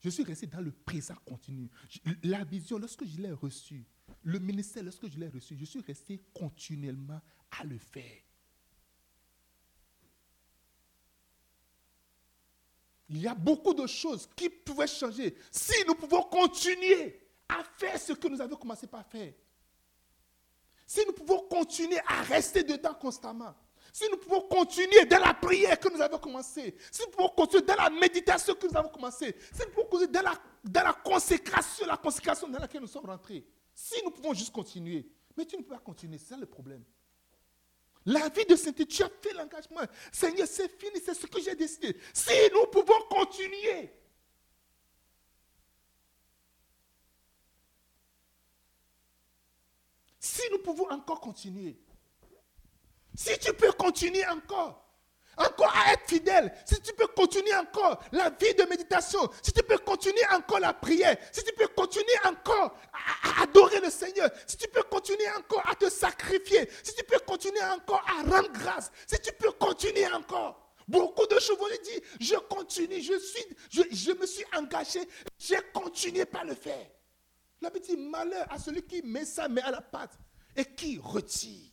Je 0.00 0.10
suis 0.10 0.22
resté 0.22 0.46
dans 0.46 0.60
le 0.60 0.70
présent 0.70 1.16
continu. 1.26 1.68
La 2.22 2.44
vision, 2.44 2.78
lorsque 2.78 3.04
je 3.04 3.20
l'ai 3.20 3.32
reçue, 3.32 3.84
le 4.22 4.38
ministère, 4.38 4.84
lorsque 4.84 5.08
je 5.08 5.18
l'ai 5.18 5.28
reçu, 5.28 5.56
je 5.56 5.64
suis 5.64 5.80
resté 5.80 6.22
continuellement 6.32 7.20
à 7.58 7.64
le 7.64 7.78
faire. 7.78 8.22
Il 13.10 13.18
y 13.18 13.26
a 13.26 13.34
beaucoup 13.34 13.74
de 13.74 13.86
choses 13.86 14.28
qui 14.36 14.50
pouvaient 14.50 14.86
changer 14.86 15.34
si 15.50 15.72
nous 15.86 15.94
pouvons 15.94 16.22
continuer 16.24 17.18
à 17.48 17.64
faire 17.64 17.98
ce 17.98 18.12
que 18.12 18.28
nous 18.28 18.40
avons 18.40 18.56
commencé 18.56 18.86
par 18.86 19.06
faire. 19.06 19.32
Si 20.86 21.00
nous 21.06 21.12
pouvons 21.12 21.48
continuer 21.48 21.98
à 22.06 22.22
rester 22.22 22.62
dedans 22.62 22.94
constamment. 22.94 23.54
Si 23.98 24.08
nous 24.12 24.16
pouvons 24.16 24.42
continuer 24.42 25.06
dans 25.06 25.18
la 25.18 25.34
prière 25.34 25.76
que 25.80 25.88
nous 25.88 26.00
avons 26.00 26.18
commencé, 26.18 26.76
si 26.88 27.02
nous 27.02 27.10
pouvons 27.10 27.30
continuer 27.30 27.64
dans 27.64 27.74
la 27.74 27.90
méditation 27.90 28.54
que 28.54 28.68
nous 28.68 28.76
avons 28.76 28.90
commencé, 28.90 29.34
si 29.52 29.62
nous 29.62 29.72
pouvons 29.72 29.88
continuer 29.88 30.12
dans 30.12 30.22
la, 30.22 30.34
dans 30.62 30.84
la 30.84 30.92
consécration, 30.92 31.84
la 31.84 31.96
consécration 31.96 32.46
dans 32.46 32.60
laquelle 32.60 32.80
nous 32.80 32.86
sommes 32.86 33.06
rentrés, 33.06 33.44
si 33.74 33.96
nous 34.04 34.12
pouvons 34.12 34.34
juste 34.34 34.52
continuer. 34.52 35.04
Mais 35.36 35.44
tu 35.44 35.56
ne 35.56 35.62
peux 35.62 35.74
pas 35.74 35.80
continuer, 35.80 36.16
c'est 36.16 36.28
ça 36.28 36.36
le 36.36 36.46
problème. 36.46 36.84
La 38.06 38.28
vie 38.28 38.44
de 38.44 38.54
sainteté, 38.54 38.86
tu 38.86 39.02
as 39.02 39.10
fait 39.20 39.32
l'engagement. 39.32 39.80
Seigneur, 40.12 40.46
c'est 40.46 40.68
fini, 40.68 41.00
c'est 41.04 41.14
ce 41.14 41.26
que 41.26 41.40
j'ai 41.40 41.56
décidé. 41.56 41.96
Si 42.14 42.32
nous 42.54 42.66
pouvons 42.66 43.00
continuer. 43.10 43.92
Si 50.20 50.42
nous 50.52 50.58
pouvons 50.58 50.88
encore 50.88 51.20
continuer. 51.20 51.76
Si 53.18 53.36
tu 53.40 53.52
peux 53.52 53.72
continuer 53.72 54.24
encore 54.28 54.84
encore 55.36 55.72
à 55.76 55.92
être 55.92 56.08
fidèle, 56.08 56.52
si 56.64 56.80
tu 56.80 56.92
peux 56.94 57.06
continuer 57.08 57.54
encore 57.54 58.00
la 58.10 58.30
vie 58.30 58.54
de 58.54 58.64
méditation, 58.64 59.20
si 59.40 59.52
tu 59.52 59.62
peux 59.62 59.78
continuer 59.78 60.24
encore 60.32 60.58
la 60.58 60.72
prière, 60.72 61.16
si 61.30 61.44
tu 61.44 61.52
peux 61.52 61.68
continuer 61.68 62.16
encore 62.24 62.76
à, 62.92 63.42
adorer 63.42 63.80
le 63.80 63.90
Seigneur, 63.90 64.28
si 64.46 64.56
tu 64.56 64.66
peux 64.68 64.82
continuer 64.82 65.28
encore 65.36 65.62
à 65.68 65.76
te 65.76 65.88
sacrifier, 65.88 66.68
si 66.82 66.94
tu 66.94 67.04
peux 67.04 67.18
continuer 67.20 67.62
encore 67.62 68.04
à 68.08 68.22
rendre 68.22 68.50
grâce, 68.52 68.90
si 69.06 69.18
tu 69.20 69.32
peux 69.32 69.52
continuer 69.52 70.06
encore. 70.08 70.74
Beaucoup 70.88 71.26
de 71.26 71.34
vont 71.54 71.68
dire, 71.84 72.00
je 72.20 72.34
continue, 72.48 73.00
je, 73.00 73.18
suis, 73.18 73.44
je, 73.70 74.12
me 74.12 74.26
suis 74.26 74.44
engagé, 74.56 75.00
j'ai 75.38 75.58
continué 75.72 76.24
par 76.24 76.44
le 76.44 76.54
faire. 76.54 76.86
La 77.60 77.70
dit, 77.70 77.96
malheur 77.96 78.46
à 78.50 78.58
celui 78.58 78.82
qui 78.82 79.02
met 79.02 79.24
sa 79.24 79.48
main 79.48 79.62
à 79.64 79.70
la 79.70 79.80
pâte 79.82 80.18
et 80.56 80.64
qui 80.64 80.98
retire. 81.02 81.72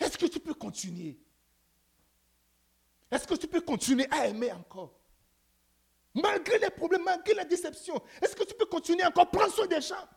Est-ce 0.00 0.16
que 0.16 0.26
tu 0.26 0.40
peux 0.40 0.54
continuer? 0.54 1.18
Est-ce 3.10 3.26
que 3.26 3.34
tu 3.34 3.48
peux 3.48 3.60
continuer 3.60 4.06
à 4.10 4.26
aimer 4.26 4.52
encore? 4.52 4.94
Malgré 6.14 6.58
les 6.58 6.70
problèmes, 6.70 7.04
malgré 7.04 7.34
la 7.34 7.44
déception, 7.44 8.00
est-ce 8.20 8.34
que 8.34 8.44
tu 8.44 8.54
peux 8.54 8.66
continuer 8.66 9.04
encore 9.04 9.30
Prends 9.30 9.48
soin 9.50 9.66
des 9.66 9.80
gens? 9.80 10.08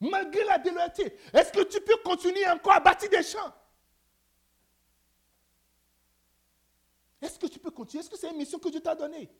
Malgré 0.00 0.42
la 0.44 0.58
déloyauté, 0.58 1.16
est-ce 1.32 1.52
que 1.52 1.62
tu 1.62 1.80
peux 1.80 1.96
continuer 2.04 2.46
encore 2.48 2.72
à 2.72 2.80
bâtir 2.80 3.08
des 3.08 3.22
champs? 3.22 3.54
Est-ce 7.20 7.38
que 7.38 7.46
tu 7.46 7.60
peux 7.60 7.70
continuer? 7.70 8.02
Est-ce 8.02 8.10
que 8.10 8.18
c'est 8.18 8.30
une 8.30 8.36
mission 8.36 8.58
que 8.58 8.68
Dieu 8.68 8.80
t'a 8.80 8.96
donnée? 8.96 9.30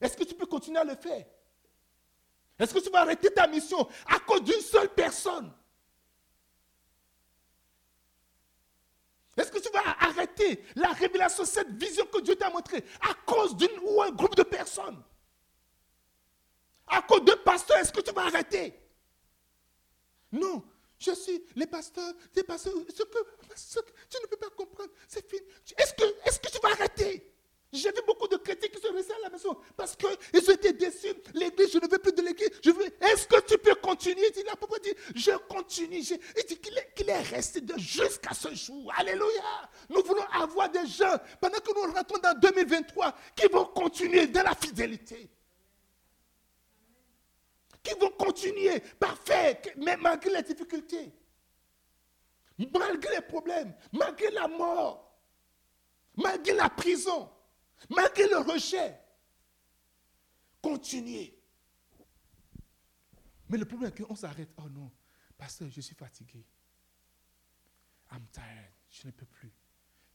Est-ce 0.00 0.16
que 0.16 0.24
tu 0.24 0.34
peux 0.34 0.46
continuer 0.46 0.78
à 0.78 0.84
le 0.84 0.96
faire? 0.96 1.26
Est-ce 2.58 2.72
que 2.72 2.80
tu 2.80 2.90
vas 2.90 3.00
arrêter 3.00 3.30
ta 3.30 3.46
mission 3.46 3.88
à 4.06 4.18
cause 4.20 4.42
d'une 4.42 4.60
seule 4.60 4.88
personne? 4.94 5.52
Est-ce 9.36 9.52
que 9.52 9.58
tu 9.58 9.70
vas 9.70 9.82
arrêter 10.00 10.64
la 10.74 10.92
révélation, 10.92 11.44
cette 11.44 11.70
vision 11.72 12.06
que 12.06 12.20
Dieu 12.20 12.36
t'a 12.36 12.48
montrée 12.48 12.82
à 13.02 13.12
cause 13.26 13.54
d'une 13.56 13.78
ou 13.82 14.00
un 14.00 14.10
groupe 14.10 14.34
de 14.34 14.42
personnes? 14.42 15.02
À 16.86 17.02
cause 17.02 17.24
de 17.24 17.34
pasteurs, 17.34 17.76
est-ce 17.78 17.92
que 17.92 18.00
tu 18.00 18.12
vas 18.12 18.26
arrêter? 18.26 18.80
Non. 20.32 20.64
Je 20.98 21.10
suis 21.10 21.44
les 21.54 21.66
pasteurs, 21.66 22.14
les 22.34 22.42
pasteurs, 22.42 22.72
ce 22.88 23.02
que, 23.02 23.18
ce 23.54 23.80
tu 24.08 24.16
ne 24.22 24.26
peux 24.28 24.38
pas 24.38 24.48
comprendre, 24.50 24.90
c'est 25.06 25.28
fini. 25.28 25.42
Est-ce 25.76 25.92
que, 25.92 26.04
est 26.04 26.40
que 26.40 26.50
tu 26.50 26.58
vas 26.62 26.70
arrêter? 26.70 27.35
J'ai 27.76 27.90
vu 27.90 28.00
beaucoup 28.06 28.28
de 28.28 28.36
chrétiens 28.36 28.68
qui 28.68 28.80
sont 28.80 28.92
restés 28.92 29.12
à 29.12 29.22
la 29.24 29.30
maison 29.30 29.56
parce 29.76 29.96
qu'ils 29.96 30.50
ont 30.50 30.52
été 30.54 30.72
déçus. 30.72 31.14
L'église, 31.34 31.72
je 31.72 31.78
ne 31.78 31.88
veux 31.88 31.98
plus 31.98 32.12
de 32.12 32.22
l'église. 32.22 32.50
Est-ce 33.00 33.26
que 33.26 33.40
tu 33.46 33.58
peux 33.58 33.74
continuer? 33.76 34.26
Il 34.28 34.32
dit, 34.32 34.42
pourquoi 34.58 34.78
dit, 34.78 34.94
je 35.14 35.32
continue. 35.48 35.98
Il 35.98 36.44
dit 36.48 36.58
qu'il 36.58 37.08
est, 37.08 37.20
resté 37.22 37.60
jusqu'à 37.76 38.34
ce 38.34 38.54
jour. 38.54 38.92
Alléluia. 38.96 39.68
Nous 39.88 40.02
voulons 40.02 40.26
avoir 40.32 40.70
des 40.70 40.86
gens, 40.86 41.16
pendant 41.40 41.58
que 41.58 41.72
nous 41.74 41.92
rentrons 41.92 42.18
dans 42.18 42.38
2023, 42.38 43.14
qui 43.34 43.46
vont 43.48 43.66
continuer 43.66 44.26
dans 44.26 44.42
la 44.42 44.54
fidélité. 44.54 45.28
Qui 47.82 47.94
vont 48.00 48.10
continuer 48.10 48.80
par 48.98 49.16
faire, 49.18 49.56
mais 49.76 49.96
malgré 49.96 50.30
les 50.30 50.42
difficultés, 50.42 51.12
malgré 52.58 53.14
les 53.16 53.20
problèmes, 53.20 53.72
malgré 53.92 54.30
la 54.30 54.48
mort, 54.48 55.06
malgré 56.16 56.54
la 56.54 56.68
prison, 56.68 57.30
malgré 57.88 58.28
le 58.28 58.38
rejet. 58.38 59.00
Continuer. 60.62 61.38
Mais 63.48 63.58
le 63.58 63.64
problème 63.64 63.92
est 63.94 64.02
qu'on 64.02 64.16
s'arrête. 64.16 64.50
Oh 64.56 64.68
non, 64.68 64.90
pasteur, 65.38 65.68
je 65.70 65.80
suis 65.80 65.94
fatigué. 65.94 66.44
I'm 68.10 68.26
tired. 68.32 68.72
Je 68.90 69.06
ne 69.06 69.12
peux 69.12 69.26
plus. 69.26 69.52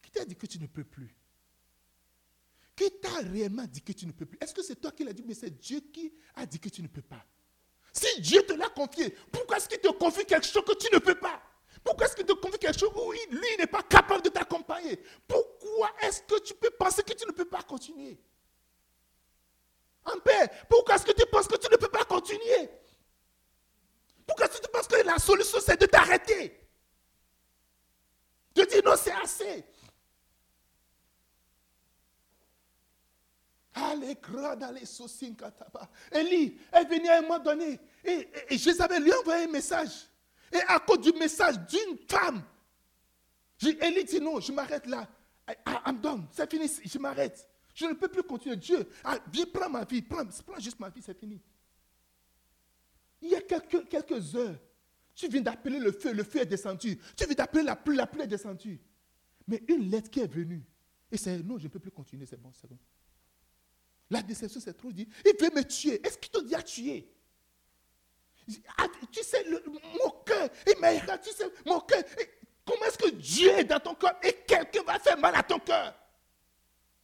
Qui 0.02 0.12
t'a 0.12 0.26
dit 0.26 0.36
que 0.36 0.46
tu 0.46 0.60
ne 0.60 0.68
peux 0.68 0.84
plus? 0.84 1.16
Qui 2.76 2.90
t'a 3.00 3.20
réellement 3.20 3.66
dit 3.66 3.82
que 3.82 3.92
tu 3.92 4.06
ne 4.06 4.12
peux 4.12 4.26
plus? 4.26 4.38
Est-ce 4.42 4.54
que 4.54 4.64
c'est 4.64 4.76
toi 4.76 4.92
qui 4.92 5.04
l'as 5.04 5.14
dit, 5.14 5.24
mais 5.26 5.34
c'est 5.34 5.52
Dieu 5.52 5.82
qui 5.82 6.14
a 6.36 6.46
dit 6.46 6.60
que 6.60 6.70
tu 6.70 6.82
ne 6.82 6.88
peux 6.88 7.02
pas? 7.02 7.26
Si 7.94 8.22
Dieu 8.22 8.42
te 8.44 8.54
l'a 8.54 8.70
confié, 8.70 9.12
pourquoi 9.32 9.58
est-ce 9.58 9.70
qu'il 9.70 9.80
te 9.80 9.92
confie 9.92 10.26
quelque 10.26 10.48
chose 10.48 10.64
que 10.66 10.76
tu 10.78 10.88
ne 10.94 11.00
peux 11.00 11.20
pas? 11.20 11.41
Pourquoi 11.92 12.08
est-ce 12.08 12.16
qu'il 12.16 12.26
te 12.26 12.32
confie 12.32 12.58
quelque 12.58 12.80
chose 12.80 12.94
où 12.96 13.12
lui 13.12 13.58
n'est 13.58 13.68
pas 13.68 13.84
capable 13.84 14.24
de 14.24 14.30
t'accompagner? 14.30 14.98
Pourquoi 15.28 15.92
est-ce 16.02 16.22
que 16.22 16.40
tu 16.40 16.54
peux 16.54 16.70
penser 16.70 17.04
que 17.04 17.12
tu 17.12 17.28
ne 17.28 17.34
peux 17.34 17.44
pas 17.44 17.62
continuer? 17.64 18.18
En 20.06 20.18
paix, 20.20 20.50
pourquoi 20.70 20.96
est-ce 20.96 21.06
que 21.06 21.12
tu 21.12 21.26
penses 21.26 21.50
que 21.50 21.58
tu 21.58 21.70
ne 21.70 21.76
peux 21.76 21.90
pas 21.90 22.06
continuer? 22.06 22.70
Pourquoi 24.26 24.46
est-ce 24.46 24.62
que 24.62 24.66
tu 24.66 24.72
penses 24.72 24.88
que 24.88 25.06
la 25.06 25.20
solution 25.20 25.60
c'est 25.60 25.82
de 25.82 25.86
t'arrêter? 25.86 26.66
De 28.56 28.64
dire 28.64 28.82
non, 28.86 28.96
c'est 28.96 29.12
assez. 29.12 29.66
Allez, 33.74 34.16
grade, 34.16 34.64
allez, 34.64 34.86
kataba. 35.38 35.90
Élie 36.14 36.58
est 36.72 36.86
venu 36.86 37.10
à 37.10 37.18
un 37.18 37.22
moment 37.22 37.40
donné 37.40 37.78
et, 38.06 38.30
et, 38.50 38.56
et 38.56 39.00
lui 39.00 39.12
a 39.12 39.20
envoyé 39.20 39.44
un 39.44 39.52
message. 39.52 40.08
Et 40.52 40.62
à 40.68 40.80
cause 40.80 41.00
du 41.00 41.12
message 41.18 41.56
d'une 41.68 41.98
femme, 42.10 42.44
Élie 43.62 44.04
dit 44.04 44.20
non, 44.20 44.40
je 44.40 44.52
m'arrête 44.52 44.86
là. 44.88 45.08
I'm 45.66 46.28
c'est 46.32 46.50
fini, 46.50 46.70
je 46.86 46.98
m'arrête. 46.98 47.48
Je 47.74 47.86
ne 47.86 47.94
peux 47.94 48.08
plus 48.08 48.24
continuer. 48.24 48.58
Dieu, 48.58 48.88
ah, 49.04 49.18
viens, 49.32 49.46
prends 49.52 49.70
ma 49.70 49.84
vie, 49.84 50.02
prends, 50.02 50.24
juste 50.60 50.80
ma 50.80 50.90
vie, 50.90 51.02
c'est 51.02 51.18
fini. 51.18 51.42
Il 53.22 53.30
y 53.30 53.36
a 53.36 53.42
quelques, 53.42 53.88
quelques 53.88 54.36
heures, 54.36 54.58
tu 55.16 55.28
viens 55.28 55.42
d'appeler 55.42 55.80
le 55.80 55.92
feu, 55.92 56.14
le 56.14 56.24
feu 56.24 56.40
est 56.40 56.46
descendu. 56.46 56.98
Tu 57.16 57.26
viens 57.26 57.36
d'appeler 57.36 57.64
la 57.64 57.76
pluie, 57.76 57.96
la 57.96 58.08
pluie 58.08 58.22
est 58.22 58.28
descendue. 58.28 58.80
Mais 59.48 59.64
une 59.68 59.90
lettre 59.90 60.10
qui 60.10 60.20
est 60.20 60.32
venue, 60.32 60.64
et 61.12 61.18
c'est 61.18 61.38
non, 61.40 61.58
je 61.58 61.66
ne 61.66 61.70
peux 61.70 61.80
plus 61.80 61.92
continuer, 61.92 62.26
c'est 62.26 62.40
bon, 62.40 62.52
c'est 62.54 62.68
bon. 62.68 62.78
La 64.10 64.22
déception, 64.22 64.60
c'est 64.60 64.74
trop 64.74 64.92
dit. 64.92 65.08
Il 65.26 65.34
veut 65.40 65.52
me 65.56 65.64
tuer. 65.64 66.06
Est-ce 66.06 66.18
qu'il 66.18 66.32
te 66.32 66.46
dit 66.46 66.56
à 66.56 66.62
tuer? 66.62 67.10
Tu 69.12 69.24
sais, 69.24 69.46
mon 70.04 70.10
cœur, 70.26 70.50
tu 71.22 71.32
sais, 71.32 71.52
mon 71.66 71.80
cœur, 71.82 72.04
comment 72.66 72.86
est-ce 72.86 72.98
que 72.98 73.10
Dieu 73.10 73.52
est 73.52 73.64
dans 73.64 73.80
ton 73.80 73.96
cœur 73.96 74.18
et 74.24 74.34
quelqu'un 74.48 74.84
va 74.84 75.00
faire 75.00 75.18
mal 75.18 75.36
à 75.36 75.44
ton 75.44 75.60
cœur? 75.60 75.94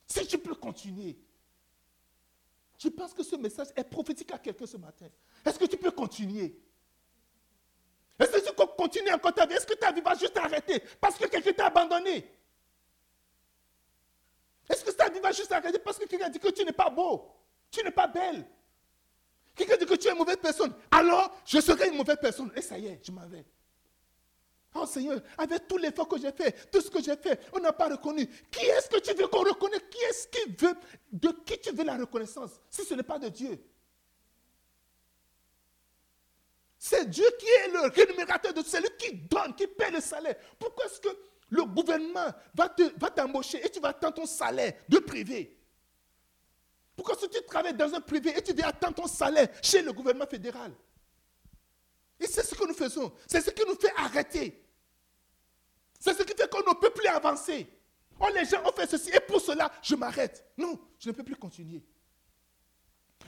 Si 0.05 0.25
tu 0.25 0.37
peux 0.37 0.55
continuer. 0.55 1.17
Je 2.77 2.89
pense 2.89 3.13
que 3.13 3.23
ce 3.23 3.35
message 3.35 3.67
est 3.75 3.83
prophétique 3.83 4.31
à 4.31 4.37
quelqu'un 4.37 4.65
ce 4.65 4.77
matin. 4.77 5.07
Est-ce 5.45 5.57
que 5.57 5.65
tu 5.65 5.77
peux 5.77 5.91
continuer? 5.91 6.61
Est-ce 8.19 8.31
que 8.31 8.47
tu 8.49 8.53
peux 8.53 8.65
continuer 8.77 9.11
encore 9.11 9.33
ta 9.33 9.45
vie? 9.45 9.55
Est-ce 9.55 9.65
que 9.65 9.73
ta 9.73 9.91
vie 9.91 10.01
va 10.01 10.15
juste 10.15 10.37
arrêter 10.37 10.79
parce 11.01 11.17
que 11.17 11.25
quelqu'un 11.25 11.53
t'a 11.53 11.65
abandonné? 11.67 12.31
Est-ce 14.69 14.83
que 14.83 14.91
ta 14.91 15.09
vie 15.09 15.19
va 15.19 15.31
juste 15.31 15.51
arrêter 15.51 15.79
parce 15.79 15.97
que 15.97 16.05
quelqu'un 16.05 16.29
dit 16.29 16.39
que 16.39 16.49
tu 16.49 16.63
n'es 16.63 16.71
pas 16.71 16.89
beau, 16.89 17.31
tu 17.71 17.83
n'es 17.83 17.91
pas 17.91 18.07
belle? 18.07 18.45
Quelqu'un 19.57 19.77
dit 19.77 19.85
que 19.85 19.95
tu 19.95 20.07
es 20.07 20.11
une 20.11 20.17
mauvaise 20.17 20.37
personne. 20.37 20.73
Alors, 20.91 21.35
je 21.43 21.59
serai 21.59 21.89
une 21.89 21.97
mauvaise 21.97 22.17
personne. 22.21 22.51
Et 22.55 22.61
ça 22.61 22.77
y 22.77 22.85
est, 22.87 23.01
je 23.03 23.11
m'en 23.11 23.27
vais. 23.27 23.43
Oh 24.75 24.85
Seigneur, 24.85 25.19
avec 25.37 25.63
les 25.71 25.77
l'effort 25.79 26.07
que 26.07 26.19
j'ai 26.19 26.31
fait, 26.31 26.69
tout 26.69 26.79
ce 26.79 26.89
que 26.91 27.01
j'ai 27.01 27.15
fait, 27.15 27.39
on 27.53 27.59
n'a 27.59 27.73
pas 27.73 27.89
reconnu. 27.89 28.27
Qui 28.51 28.65
est-ce 28.65 28.87
que 28.87 28.99
tu 28.99 29.13
veux 29.15 29.27
qu'on 29.27 29.39
reconnaisse? 29.39 29.81
Qui 29.89 29.97
est-ce 30.03 30.27
qui 30.27 30.51
veut, 30.51 30.75
de 31.11 31.29
qui 31.43 31.59
tu 31.59 31.71
veux 31.71 31.83
la 31.83 31.97
reconnaissance? 31.97 32.51
Si 32.69 32.85
ce 32.85 32.93
n'est 32.93 33.01
pas 33.01 33.17
de 33.17 33.29
Dieu. 33.29 33.59
C'est 36.77 37.09
Dieu 37.09 37.25
qui 37.39 37.47
est 37.47 37.67
le 37.69 37.89
rémunérateur 37.89 38.53
de 38.53 38.61
celui 38.61 38.89
qui 38.99 39.13
donne, 39.13 39.55
qui 39.55 39.65
paie 39.65 39.89
le 39.89 39.99
salaire. 39.99 40.35
Pourquoi 40.59 40.85
est-ce 40.85 41.01
que 41.01 41.09
le 41.49 41.63
gouvernement 41.63 42.27
va 42.53 42.69
t'embaucher 43.09 43.65
et 43.65 43.69
tu 43.69 43.79
vas 43.79 43.89
attendre 43.89 44.13
ton 44.13 44.27
salaire 44.27 44.73
de 44.87 44.99
privé? 44.99 45.56
Pourquoi 46.97 47.15
si 47.15 47.29
tu 47.29 47.39
travailles 47.43 47.75
dans 47.75 47.93
un 47.93 48.01
privé 48.01 48.35
et 48.35 48.41
tu 48.41 48.53
viens 48.53 48.69
attendre 48.69 48.95
ton 48.95 49.05
salaire 49.07 49.47
chez 49.61 49.83
le 49.83 49.93
gouvernement 49.93 50.25
fédéral 50.25 50.73
Et 52.19 52.25
c'est 52.25 52.43
ce 52.43 52.55
que 52.55 52.65
nous 52.67 52.73
faisons. 52.73 53.13
C'est 53.27 53.39
ce 53.39 53.51
qui 53.51 53.63
nous 53.67 53.75
fait 53.75 53.93
arrêter. 53.95 54.65
C'est 55.99 56.15
ce 56.15 56.23
qui 56.23 56.35
fait 56.35 56.49
qu'on 56.49 56.67
ne 56.67 56.73
peut 56.73 56.89
plus 56.89 57.05
avancer. 57.05 57.69
Oh, 58.19 58.25
les 58.33 58.45
gens 58.45 58.63
ont 58.65 58.71
fait 58.71 58.89
ceci 58.89 59.11
et 59.11 59.19
pour 59.19 59.39
cela, 59.39 59.71
je 59.83 59.93
m'arrête. 59.93 60.43
Non, 60.57 60.79
je 60.97 61.09
ne 61.09 61.13
peux 61.13 61.23
plus 61.23 61.35
continuer. 61.35 61.83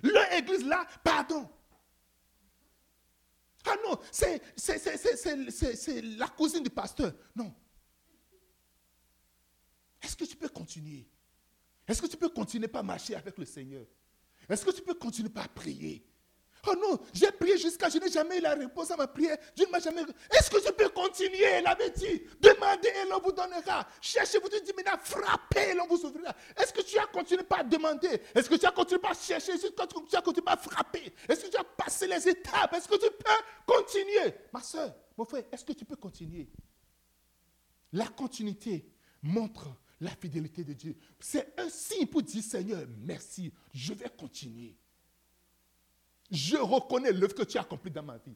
Leur 0.01 0.33
église 0.33 0.65
là, 0.65 0.87
pardon. 1.03 1.47
Ah 3.65 3.75
non, 3.85 3.99
c'est 4.11 4.41
la 6.17 6.27
cousine 6.29 6.63
du 6.63 6.71
pasteur. 6.71 7.13
Non. 7.35 7.53
Est-ce 10.01 10.15
que 10.15 10.25
tu 10.25 10.35
peux 10.35 10.49
continuer? 10.49 11.07
Est-ce 11.89 12.03
que 12.03 12.07
tu 12.07 12.17
peux 12.17 12.29
continuer 12.29 12.67
par 12.67 12.83
marcher 12.83 13.15
avec 13.15 13.35
le 13.39 13.45
Seigneur? 13.45 13.83
Est-ce 14.47 14.63
que 14.63 14.69
tu 14.69 14.81
peux 14.83 14.93
continuer 14.93 15.29
par 15.29 15.49
prier? 15.49 16.05
Oh 16.67 16.75
non, 16.79 16.99
j'ai 17.13 17.31
prié 17.31 17.57
jusqu'à 17.57 17.89
je 17.89 17.97
n'ai 17.97 18.11
jamais 18.11 18.37
eu 18.37 18.41
la 18.41 18.53
réponse 18.53 18.91
à 18.91 18.97
ma 18.97 19.07
prière. 19.07 19.37
Dieu 19.55 19.65
ne 19.65 19.71
m'a 19.71 19.79
jamais. 19.79 20.03
Est-ce 20.29 20.51
que 20.51 20.63
tu 20.63 20.71
peux 20.73 20.89
continuer? 20.89 21.41
Elle 21.41 21.65
avait 21.65 21.89
dit 21.89 22.21
demandez 22.39 22.89
et 22.89 23.09
l'on 23.09 23.19
vous 23.19 23.31
donnera. 23.31 23.87
Cherchez, 24.01 24.37
vous 24.37 24.49
maintenant 24.75 24.99
frappez 25.01 25.71
et 25.71 25.73
l'on 25.73 25.87
vous 25.87 26.05
ouvrira. 26.05 26.35
Est-ce 26.55 26.71
que 26.71 26.81
tu 26.81 26.99
as 26.99 27.07
continué 27.07 27.41
par 27.43 27.63
demander? 27.63 28.21
Est-ce 28.35 28.49
que 28.49 28.55
tu 28.55 28.67
as 28.67 28.71
continué 28.71 28.99
par 28.99 29.15
chercher 29.15 29.53
Est-ce 29.53 29.67
que 29.67 29.73
tu 30.09 30.15
as 30.15 30.21
continué 30.21 30.45
par 30.45 30.61
frapper? 30.61 31.11
Est-ce 31.27 31.45
que 31.45 31.49
tu 31.49 31.57
as 31.57 31.63
passé 31.63 32.05
les 32.05 32.27
étapes? 32.27 32.71
Est-ce 32.73 32.87
que 32.87 32.95
tu 32.95 33.09
peux 33.11 33.31
continuer? 33.65 34.35
Ma 34.53 34.61
soeur, 34.61 34.93
mon 35.17 35.25
frère, 35.25 35.45
est-ce 35.51 35.65
que 35.65 35.73
tu 35.73 35.85
peux 35.85 35.95
continuer? 35.95 36.49
La 37.93 38.07
continuité 38.07 38.91
montre 39.23 39.69
la 40.01 40.11
fidélité 40.11 40.63
de 40.63 40.73
Dieu. 40.73 40.95
C'est 41.19 41.53
un 41.59 41.69
signe 41.69 42.07
pour 42.07 42.23
dire 42.23 42.43
Seigneur, 42.43 42.85
merci, 42.99 43.51
je 43.73 43.93
vais 43.93 44.09
continuer. 44.09 44.75
Je 46.31 46.57
reconnais 46.57 47.11
l'œuvre 47.11 47.33
que 47.33 47.43
tu 47.43 47.57
as 47.57 47.61
accomplie 47.61 47.91
dans 47.91 48.03
ma 48.03 48.17
vie. 48.17 48.35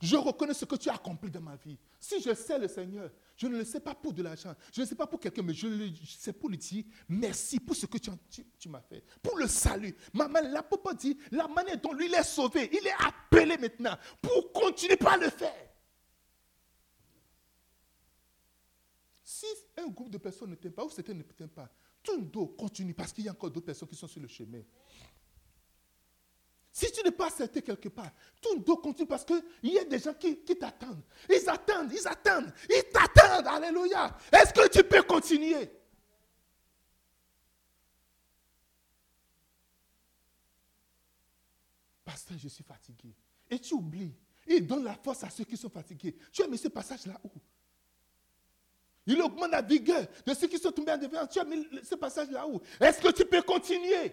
Je 0.00 0.16
reconnais 0.16 0.54
ce 0.54 0.64
que 0.64 0.76
tu 0.76 0.88
as 0.88 0.94
accompli 0.94 1.30
dans 1.30 1.42
ma 1.42 1.56
vie. 1.56 1.76
Si 1.98 2.22
je 2.22 2.32
sais 2.34 2.58
le 2.58 2.68
Seigneur, 2.68 3.10
je 3.36 3.46
ne 3.46 3.58
le 3.58 3.64
sais 3.64 3.80
pas 3.80 3.94
pour 3.94 4.14
de 4.14 4.22
l'argent, 4.22 4.54
je 4.72 4.80
ne 4.80 4.86
sais 4.86 4.94
pas 4.94 5.06
pour 5.06 5.20
quelqu'un, 5.20 5.42
mais 5.42 5.52
je 5.52 5.66
le 5.66 5.90
sais 6.06 6.32
pour 6.32 6.48
lui 6.48 6.56
dire 6.56 6.84
merci 7.08 7.60
pour 7.60 7.76
ce 7.76 7.84
que 7.84 7.98
tu, 7.98 8.68
m'as 8.68 8.80
fait, 8.80 9.04
pour 9.22 9.36
le 9.36 9.46
salut. 9.46 9.94
Maman, 10.14 10.40
la 10.50 10.62
papa 10.62 10.94
dit 10.94 11.18
la 11.30 11.46
manière 11.48 11.78
dont 11.78 11.92
lui 11.92 12.06
il 12.06 12.14
est 12.14 12.22
sauvé, 12.22 12.70
il 12.72 12.86
est 12.86 13.06
appelé 13.06 13.58
maintenant 13.58 13.96
pour 14.22 14.52
continuer 14.52 14.96
par 14.96 15.18
le 15.18 15.28
faire. 15.28 15.68
Si 19.22 19.46
un 19.80 19.88
groupe 19.88 20.10
de 20.10 20.18
personnes 20.18 20.50
ne 20.50 20.54
t'aime 20.54 20.72
pas 20.72 20.84
ou 20.84 20.90
certains 20.90 21.14
ne 21.14 21.22
t'aiment 21.22 21.48
pas, 21.48 21.70
ton 22.02 22.18
dos 22.18 22.46
continue 22.46 22.94
parce 22.94 23.12
qu'il 23.12 23.24
y 23.24 23.28
a 23.28 23.32
encore 23.32 23.50
d'autres 23.50 23.66
personnes 23.66 23.88
qui 23.88 23.96
sont 23.96 24.08
sur 24.08 24.20
le 24.20 24.28
chemin. 24.28 24.62
Si 26.72 26.90
tu 26.92 27.02
n'es 27.02 27.10
pas 27.10 27.26
accepté 27.26 27.62
quelque 27.62 27.88
part, 27.88 28.10
ton 28.40 28.56
dos 28.56 28.76
continue 28.76 29.08
parce 29.08 29.24
qu'il 29.24 29.42
y 29.64 29.78
a 29.78 29.84
des 29.84 29.98
gens 29.98 30.14
qui, 30.14 30.38
qui 30.42 30.56
t'attendent. 30.56 31.02
Ils 31.28 31.48
attendent, 31.48 31.92
ils 31.92 32.06
attendent, 32.06 32.52
ils 32.68 32.84
t'attendent. 32.92 33.46
Alléluia. 33.46 34.16
Est-ce 34.32 34.52
que 34.52 34.68
tu 34.68 34.84
peux 34.84 35.02
continuer? 35.02 35.70
Pasteur, 42.04 42.38
je 42.38 42.48
suis 42.48 42.64
fatigué. 42.64 43.14
Et 43.50 43.58
tu 43.58 43.74
oublies. 43.74 44.14
Il 44.46 44.66
donne 44.66 44.84
la 44.84 44.94
force 44.94 45.22
à 45.24 45.30
ceux 45.30 45.44
qui 45.44 45.56
sont 45.56 45.70
fatigués. 45.70 46.16
Tu 46.32 46.42
as 46.42 46.48
mis 46.48 46.58
ce 46.58 46.68
passage 46.68 47.06
là 47.06 47.20
où? 47.24 47.30
Il 49.06 49.20
augmente 49.22 49.50
la 49.50 49.62
vigueur 49.62 50.06
de 50.26 50.34
ceux 50.34 50.46
qui 50.46 50.58
sont 50.58 50.72
tombés 50.72 50.92
en 50.92 50.98
défaillance. 50.98 51.30
Tu 51.30 51.40
as 51.40 51.44
mis 51.44 51.66
ce 51.82 51.94
passage 51.94 52.30
là-haut. 52.30 52.62
Est-ce 52.78 53.00
que 53.00 53.12
tu 53.12 53.24
peux 53.24 53.42
continuer? 53.42 54.12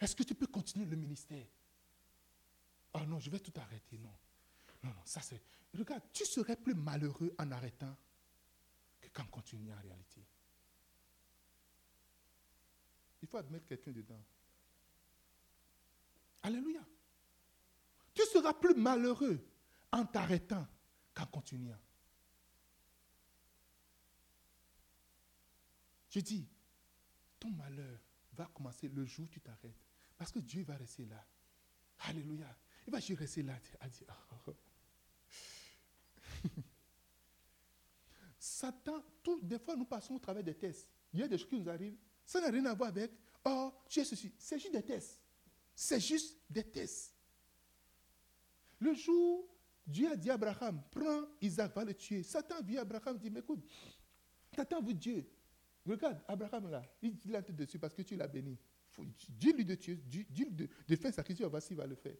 Est-ce 0.00 0.16
que 0.16 0.22
tu 0.22 0.34
peux 0.34 0.46
continuer 0.46 0.86
le 0.86 0.96
ministère? 0.96 1.46
Ah 2.94 3.04
non, 3.06 3.20
je 3.20 3.30
vais 3.30 3.38
tout 3.38 3.52
arrêter. 3.60 3.98
Non. 3.98 4.14
Non, 4.82 4.90
non, 4.90 5.02
ça 5.04 5.20
c'est. 5.20 5.40
Regarde, 5.76 6.02
tu 6.12 6.24
serais 6.24 6.56
plus 6.56 6.74
malheureux 6.74 7.34
en 7.38 7.50
arrêtant 7.52 7.94
que 9.00 9.08
qu'en 9.08 9.26
continuant 9.26 9.76
en 9.76 9.80
réalité. 9.82 10.24
Il 13.22 13.28
faut 13.28 13.36
admettre 13.36 13.66
quelqu'un 13.66 13.92
dedans. 13.92 14.22
Alléluia. 16.42 16.80
Tu 18.14 18.22
seras 18.32 18.54
plus 18.54 18.74
malheureux 18.74 19.46
en 19.92 20.04
t'arrêtant 20.04 20.66
qu'en 21.14 21.26
continuant. 21.26 21.78
Je 26.10 26.20
dis, 26.20 26.48
ton 27.38 27.50
malheur 27.50 28.00
va 28.32 28.46
commencer 28.46 28.88
le 28.88 29.04
jour 29.04 29.26
où 29.26 29.28
tu 29.28 29.40
t'arrêtes. 29.40 29.78
Parce 30.18 30.32
que 30.32 30.40
Dieu 30.40 30.64
va 30.64 30.76
rester 30.76 31.06
là. 31.06 31.24
Alléluia. 32.00 32.54
Il 32.86 32.92
va 32.92 33.00
juste 33.00 33.18
rester 33.20 33.42
là 33.42 33.58
à 33.80 33.88
dire. 33.88 34.06
Satan, 38.38 39.04
tout, 39.22 39.40
des 39.42 39.58
fois 39.58 39.76
nous 39.76 39.84
passons 39.84 40.14
au 40.14 40.18
travers 40.18 40.42
des 40.42 40.54
tests. 40.54 40.88
Il 41.12 41.20
y 41.20 41.22
a 41.22 41.28
des 41.28 41.38
choses 41.38 41.48
qui 41.48 41.60
nous 41.60 41.68
arrivent. 41.68 41.96
Ça 42.24 42.40
n'a 42.40 42.48
rien 42.48 42.64
à 42.66 42.74
voir 42.74 42.88
avec, 42.88 43.12
oh, 43.44 43.72
tu 43.88 44.00
es 44.00 44.04
ceci. 44.04 44.32
C'est 44.38 44.58
juste 44.58 44.72
des 44.72 44.82
tests. 44.82 45.20
C'est 45.74 46.00
juste 46.00 46.38
des 46.48 46.64
tests. 46.64 47.14
Le 48.80 48.94
jour, 48.94 49.46
Dieu 49.86 50.10
a 50.10 50.16
dit 50.16 50.30
à 50.30 50.34
Abraham, 50.34 50.82
prends 50.90 51.24
Isaac, 51.40 51.74
va 51.74 51.84
le 51.84 51.94
tuer. 51.94 52.22
Satan 52.22 52.62
vu 52.62 52.78
Abraham, 52.78 53.18
dit, 53.18 53.30
mais 53.30 53.40
écoute, 53.40 53.64
Satan 54.54 54.82
veut 54.82 54.94
Dieu? 54.94 55.28
Regarde, 55.86 56.20
Abraham 56.26 56.70
là, 56.70 56.82
il 57.02 57.16
la 57.26 57.42
tête 57.42 57.56
dessus 57.56 57.78
parce 57.78 57.94
que 57.94 58.02
tu 58.02 58.16
l'as 58.16 58.28
béni. 58.28 58.58
Dis-lui 59.28 59.64
de 59.64 59.74
tuer, 59.74 59.96
dis-lui 59.96 60.68
de, 60.86 60.96
faire 60.96 61.12
sacrifice, 61.12 61.46
voici, 61.46 61.72
il 61.72 61.76
va 61.76 61.86
le 61.86 61.94
faire. 61.94 62.16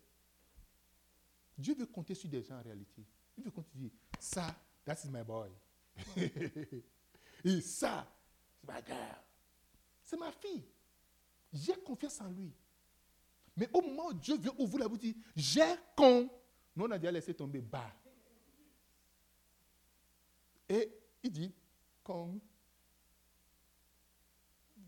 Dieu 1.56 1.74
veut 1.74 1.86
compter 1.86 2.14
sur 2.14 2.28
des 2.28 2.42
gens 2.42 2.58
en 2.58 2.62
réalité. 2.62 3.04
Il 3.36 3.44
veut 3.44 3.50
compter 3.50 3.70
dire, 3.74 3.90
ça, 4.18 4.54
that 4.84 4.96
is 5.04 5.08
my 5.10 5.22
boy. 5.22 5.50
Et 7.44 7.60
ça, 7.60 8.06
c'est 8.60 8.66
ma 8.66 8.84
girl. 8.84 9.16
C'est 10.02 10.16
ma 10.16 10.32
fille. 10.32 10.64
J'ai 11.52 11.74
confiance 11.74 12.20
en 12.20 12.28
lui. 12.28 12.52
Mais 13.56 13.68
au 13.74 13.82
moment 13.82 14.08
où 14.08 14.14
Dieu 14.14 14.36
veut 14.36 14.52
ouvrir 14.58 14.80
la 14.80 14.88
bouche, 14.88 15.14
j'ai 15.36 15.74
con. 15.96 16.30
Nous, 16.76 16.84
on 16.84 16.90
a 16.90 16.98
déjà 16.98 17.12
laissé 17.12 17.34
tomber 17.34 17.60
bas. 17.60 17.92
Et 20.68 20.92
il 21.22 21.32
dit, 21.32 21.54
con. 22.02 22.40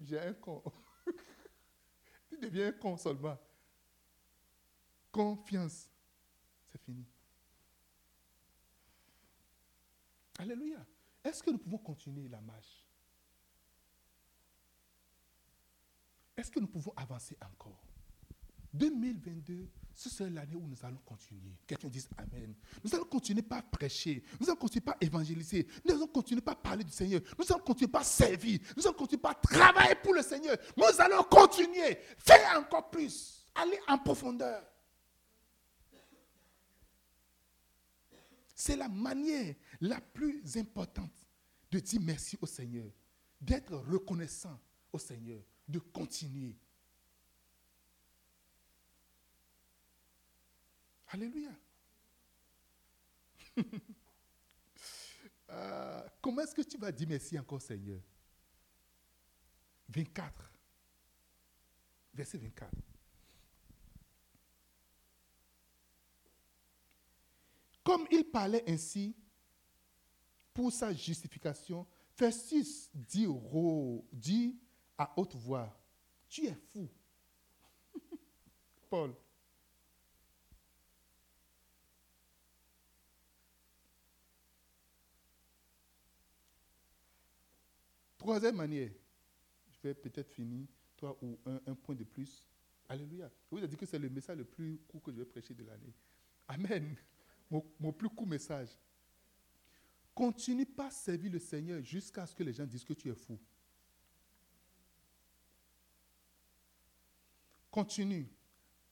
J'ai 0.04 0.20
un 0.20 0.34
con. 0.34 0.62
tu 2.28 2.38
deviens 2.38 2.68
un 2.68 2.72
con 2.72 2.96
seulement. 2.96 3.38
Confiance. 5.10 5.88
C'est 6.70 6.80
fini. 6.80 7.04
Alléluia. 10.38 10.84
Est-ce 11.24 11.42
que 11.42 11.50
nous 11.50 11.58
pouvons 11.58 11.78
continuer 11.78 12.28
la 12.28 12.40
marche? 12.40 12.84
Est-ce 16.36 16.50
que 16.50 16.60
nous 16.60 16.66
pouvons 16.66 16.92
avancer 16.96 17.36
encore? 17.42 17.86
2022, 18.72 19.68
ce 19.94 20.08
sera 20.08 20.28
l'année 20.30 20.54
où 20.54 20.66
nous 20.66 20.76
allons 20.82 21.00
continuer. 21.04 21.56
Quelqu'un 21.66 21.88
dise 21.88 22.08
Amen. 22.16 22.54
Nous 22.82 22.94
allons 22.94 23.04
continuer 23.04 23.42
par 23.42 23.62
prêcher. 23.64 24.22
Nous 24.40 24.48
allons 24.48 24.56
continuer 24.58 24.84
par 24.84 24.96
évangéliser. 25.00 25.66
Nous 25.84 25.94
allons 25.94 26.06
continuer 26.06 26.40
par 26.40 26.56
parler 26.60 26.84
du 26.84 26.92
Seigneur. 26.92 27.20
Nous 27.38 27.44
allons 27.50 27.62
continuer 27.62 27.90
par 27.90 28.04
servir. 28.04 28.58
Nous 28.76 28.86
allons 28.86 28.96
continuer 28.96 29.20
par 29.20 29.40
travailler 29.40 29.94
pour 29.96 30.14
le 30.14 30.22
Seigneur. 30.22 30.56
Nous 30.76 30.84
allons 30.98 31.22
continuer. 31.24 31.98
Faire 32.18 32.58
encore 32.58 32.90
plus. 32.90 33.46
Aller 33.54 33.78
en 33.88 33.98
profondeur. 33.98 34.62
C'est 38.54 38.76
la 38.76 38.88
manière 38.88 39.54
la 39.80 40.00
plus 40.00 40.56
importante 40.56 41.26
de 41.70 41.80
dire 41.80 42.00
merci 42.00 42.38
au 42.40 42.46
Seigneur, 42.46 42.86
d'être 43.40 43.74
reconnaissant 43.76 44.58
au 44.92 44.98
Seigneur, 44.98 45.40
de 45.66 45.78
continuer. 45.80 46.56
Alléluia. 51.12 51.50
Euh, 55.50 56.08
comment 56.22 56.40
est-ce 56.40 56.54
que 56.54 56.62
tu 56.62 56.78
vas 56.78 56.90
dire 56.90 57.06
merci 57.06 57.38
encore, 57.38 57.60
Seigneur? 57.60 58.00
24. 59.90 60.50
Verset 62.14 62.38
24. 62.38 62.70
Comme 67.84 68.06
il 68.10 68.24
parlait 68.24 68.64
ainsi, 68.66 69.14
pour 70.54 70.72
sa 70.72 70.94
justification, 70.94 71.86
Festus 72.14 72.88
dit, 72.94 73.26
dit 74.10 74.58
à 74.96 75.12
haute 75.18 75.34
voix, 75.34 75.78
tu 76.30 76.46
es 76.46 76.54
fou. 76.72 76.88
Paul. 78.88 79.14
Troisième 88.22 88.54
manière, 88.54 88.88
je 89.68 89.80
vais 89.82 89.94
peut-être 89.94 90.30
finir, 90.30 90.68
toi 90.96 91.18
ou 91.22 91.36
un, 91.44 91.74
point 91.74 91.96
de 91.96 92.04
plus. 92.04 92.46
Alléluia. 92.88 93.28
Je 93.50 93.56
vous 93.56 93.64
ai 93.64 93.66
dit 93.66 93.76
que 93.76 93.84
c'est 93.84 93.98
le 93.98 94.08
message 94.08 94.38
le 94.38 94.44
plus 94.44 94.78
court 94.86 95.02
que 95.02 95.10
je 95.10 95.16
vais 95.16 95.24
prêcher 95.24 95.52
de 95.54 95.64
l'année. 95.64 95.92
Amen. 96.46 96.94
Mon, 97.50 97.92
plus 97.92 98.08
court 98.08 98.28
message. 98.28 98.68
Continue 100.14 100.64
pas 100.66 100.86
à 100.86 100.90
servir 100.92 101.32
le 101.32 101.40
Seigneur 101.40 101.82
jusqu'à 101.82 102.24
ce 102.24 102.32
que 102.32 102.44
les 102.44 102.52
gens 102.52 102.64
disent 102.64 102.84
que 102.84 102.92
tu 102.92 103.10
es 103.10 103.14
fou. 103.16 103.36
Continue 107.72 108.28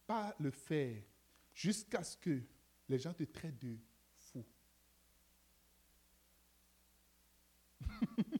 pas 0.08 0.34
le 0.40 0.50
faire 0.50 1.00
jusqu'à 1.54 2.02
ce 2.02 2.16
que 2.16 2.42
les 2.88 2.98
gens 2.98 3.14
te 3.14 3.22
traitent 3.22 3.60
de 3.60 3.78
fou. 4.16 4.44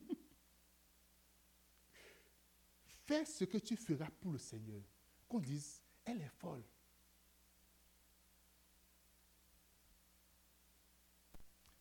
Fais 3.11 3.25
ce 3.25 3.45
que 3.45 3.59
tu 3.59 3.75
feras 3.75 4.09
pour 4.21 4.31
le 4.31 4.39
Seigneur. 4.39 4.85
Qu'on 5.29 5.41
dise, 5.41 5.83
elle 6.05 6.21
est 6.21 6.29
folle. 6.39 6.63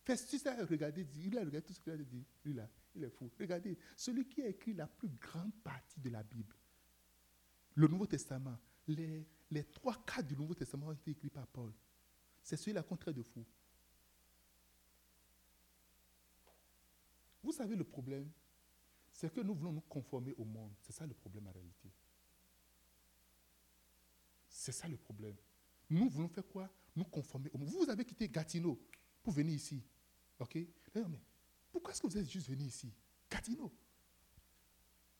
Festus 0.02 0.44
a 0.46 0.64
regardé, 0.66 1.06
il 1.24 1.38
a 1.38 1.42
regardé 1.42 1.62
tout 1.62 1.72
ce 1.72 1.78
qu'il 1.78 1.92
a 1.92 1.96
dit. 1.96 2.26
Lui 2.44 2.52
là, 2.52 2.68
il 2.96 3.04
est 3.04 3.10
fou. 3.10 3.30
Regardez, 3.38 3.78
celui 3.96 4.26
qui 4.26 4.42
a 4.42 4.48
écrit 4.48 4.72
la 4.72 4.88
plus 4.88 5.08
grande 5.08 5.54
partie 5.62 6.00
de 6.00 6.10
la 6.10 6.24
Bible, 6.24 6.56
le 7.76 7.86
Nouveau 7.86 8.06
Testament, 8.06 8.58
les, 8.88 9.24
les 9.52 9.62
trois 9.66 10.02
quarts 10.04 10.24
du 10.24 10.34
Nouveau 10.36 10.54
Testament 10.54 10.88
ont 10.88 10.92
été 10.92 11.12
écrits 11.12 11.30
par 11.30 11.46
Paul. 11.46 11.72
C'est 12.42 12.56
celui-là 12.56 12.82
qu'on 12.82 12.96
traite 12.96 13.14
de 13.14 13.22
fou. 13.22 13.46
Vous 17.40 17.52
savez 17.52 17.76
le 17.76 17.84
problème? 17.84 18.28
C'est 19.20 19.30
que 19.30 19.42
nous 19.42 19.52
voulons 19.54 19.72
nous 19.72 19.82
conformer 19.82 20.32
au 20.38 20.44
monde. 20.46 20.72
C'est 20.80 20.94
ça 20.94 21.04
le 21.04 21.12
problème 21.12 21.46
en 21.46 21.52
réalité. 21.52 21.92
C'est 24.48 24.72
ça 24.72 24.88
le 24.88 24.96
problème. 24.96 25.36
Nous 25.90 26.08
voulons 26.08 26.28
faire 26.30 26.48
quoi? 26.48 26.70
Nous 26.96 27.04
conformer 27.04 27.50
au 27.52 27.58
monde. 27.58 27.68
Vous 27.68 27.90
avez 27.90 28.06
quitté 28.06 28.30
Gatineau 28.30 28.80
pour 29.22 29.34
venir 29.34 29.54
ici. 29.54 29.84
OK? 30.38 30.54
Mais 30.54 31.02
pourquoi 31.70 31.92
est-ce 31.92 32.00
que 32.00 32.06
vous 32.06 32.16
êtes 32.16 32.30
juste 32.30 32.48
venu 32.48 32.64
ici? 32.64 32.94
Gatineau. 33.30 33.70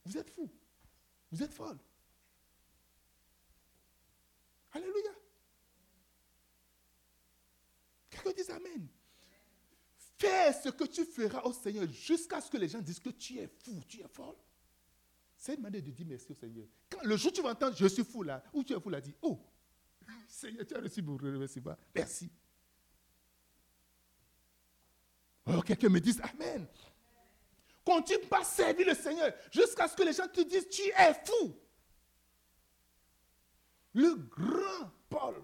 Vous 0.03 0.17
êtes 0.17 0.31
fou. 0.31 0.51
Vous 1.29 1.43
êtes 1.43 1.53
folle. 1.53 1.77
Alléluia. 4.71 5.11
Quelqu'un 8.09 8.31
dit 8.31 8.51
Amen. 8.51 8.87
Fais 10.21 10.53
ce 10.53 10.69
que 10.69 10.83
tu 10.83 11.03
feras 11.03 11.41
au 11.41 11.51
Seigneur 11.51 11.87
jusqu'à 11.87 12.39
ce 12.39 12.51
que 12.51 12.57
les 12.57 12.67
gens 12.67 12.79
disent 12.79 12.99
que 12.99 13.09
tu 13.09 13.39
es 13.39 13.47
fou, 13.47 13.81
tu 13.87 14.01
es 14.01 14.07
folle. 14.07 14.35
C'est 15.35 15.55
une 15.55 15.61
manière 15.61 15.81
de 15.81 15.89
dire 15.89 16.05
merci 16.07 16.31
au 16.31 16.35
Seigneur. 16.35 16.67
Quand 16.87 17.01
le 17.01 17.17
jour 17.17 17.31
où 17.31 17.33
tu 17.33 17.41
vas 17.41 17.49
entendre 17.49 17.75
je 17.75 17.87
suis 17.87 18.03
fou 18.03 18.21
là, 18.21 18.43
ou 18.53 18.63
tu 18.63 18.73
es 18.73 18.79
fou 18.79 18.91
là, 18.91 19.01
dis 19.01 19.15
Oh, 19.23 19.39
Seigneur, 20.27 20.63
tu 20.67 20.75
as 20.75 20.79
reçu 20.79 21.01
mon 21.01 21.17
remerciement. 21.17 21.75
Merci. 21.95 22.29
Alors 25.43 25.65
quelqu'un 25.65 25.89
me 25.89 25.99
dise 25.99 26.21
Amen. 26.21 26.67
Continue 27.83 28.27
pas 28.27 28.41
à 28.41 28.43
servir 28.43 28.89
le 28.89 28.93
Seigneur 28.93 29.33
jusqu'à 29.51 29.87
ce 29.87 29.95
que 29.95 30.03
les 30.03 30.13
gens 30.13 30.27
te 30.27 30.41
disent 30.41 30.69
Tu 30.69 30.83
es 30.83 31.13
fou. 31.25 31.55
Le 33.95 34.13
grand 34.13 34.91
Paul 35.09 35.43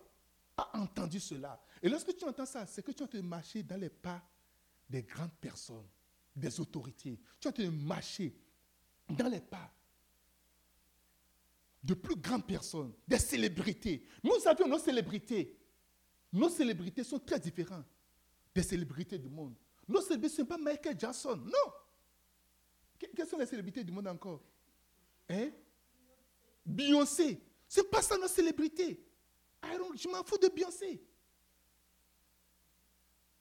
a 0.56 0.78
entendu 0.78 1.20
cela. 1.20 1.60
Et 1.82 1.90
lorsque 1.90 2.16
tu 2.16 2.26
entends 2.26 2.46
ça, 2.46 2.68
c'est 2.68 2.84
que 2.84 2.92
tu 2.92 3.02
as 3.02 3.08
te 3.08 3.18
marcher 3.18 3.64
dans 3.64 3.78
les 3.78 3.90
pas 3.90 4.22
des 4.90 5.04
grandes 5.04 5.34
personnes, 5.40 5.88
des 6.36 6.60
autorités. 6.60 7.20
Tu 7.40 7.48
as 7.48 7.52
te 7.52 7.62
marcher 7.64 8.36
dans 9.10 9.28
les 9.28 9.42
pas 9.42 9.74
de 11.84 11.94
plus 11.94 12.16
grandes 12.16 12.46
personnes, 12.46 12.94
des 13.08 13.20
célébrités. 13.20 14.06
Nous 14.24 14.34
avions 14.46 14.68
nos 14.68 14.80
célébrités. 14.80 15.58
Nos 16.34 16.50
célébrités 16.50 17.04
sont 17.04 17.20
très 17.20 17.40
différentes 17.40 17.86
des 18.58 18.64
célébrités 18.64 19.20
du 19.20 19.30
monde. 19.30 19.56
Nos 19.88 20.02
célébrités, 20.02 20.36
ce 20.36 20.42
n'est 20.42 20.48
pas 20.48 20.58
Michael 20.58 21.00
Jackson, 21.00 21.38
non. 21.38 21.72
Quelles 23.16 23.28
sont 23.28 23.38
les 23.38 23.46
célébrités 23.46 23.84
du 23.84 23.92
monde 23.92 24.08
encore? 24.08 24.44
Hein? 25.30 25.52
Beyoncé. 26.66 27.40
Ce 27.68 27.82
n'est 27.82 27.88
pas 27.88 28.02
ça 28.02 28.18
nos 28.18 28.28
célébrités. 28.28 29.06
je 29.64 30.10
m'en 30.10 30.24
fous 30.24 30.40
de 30.40 30.48
Beyoncé. 30.48 31.02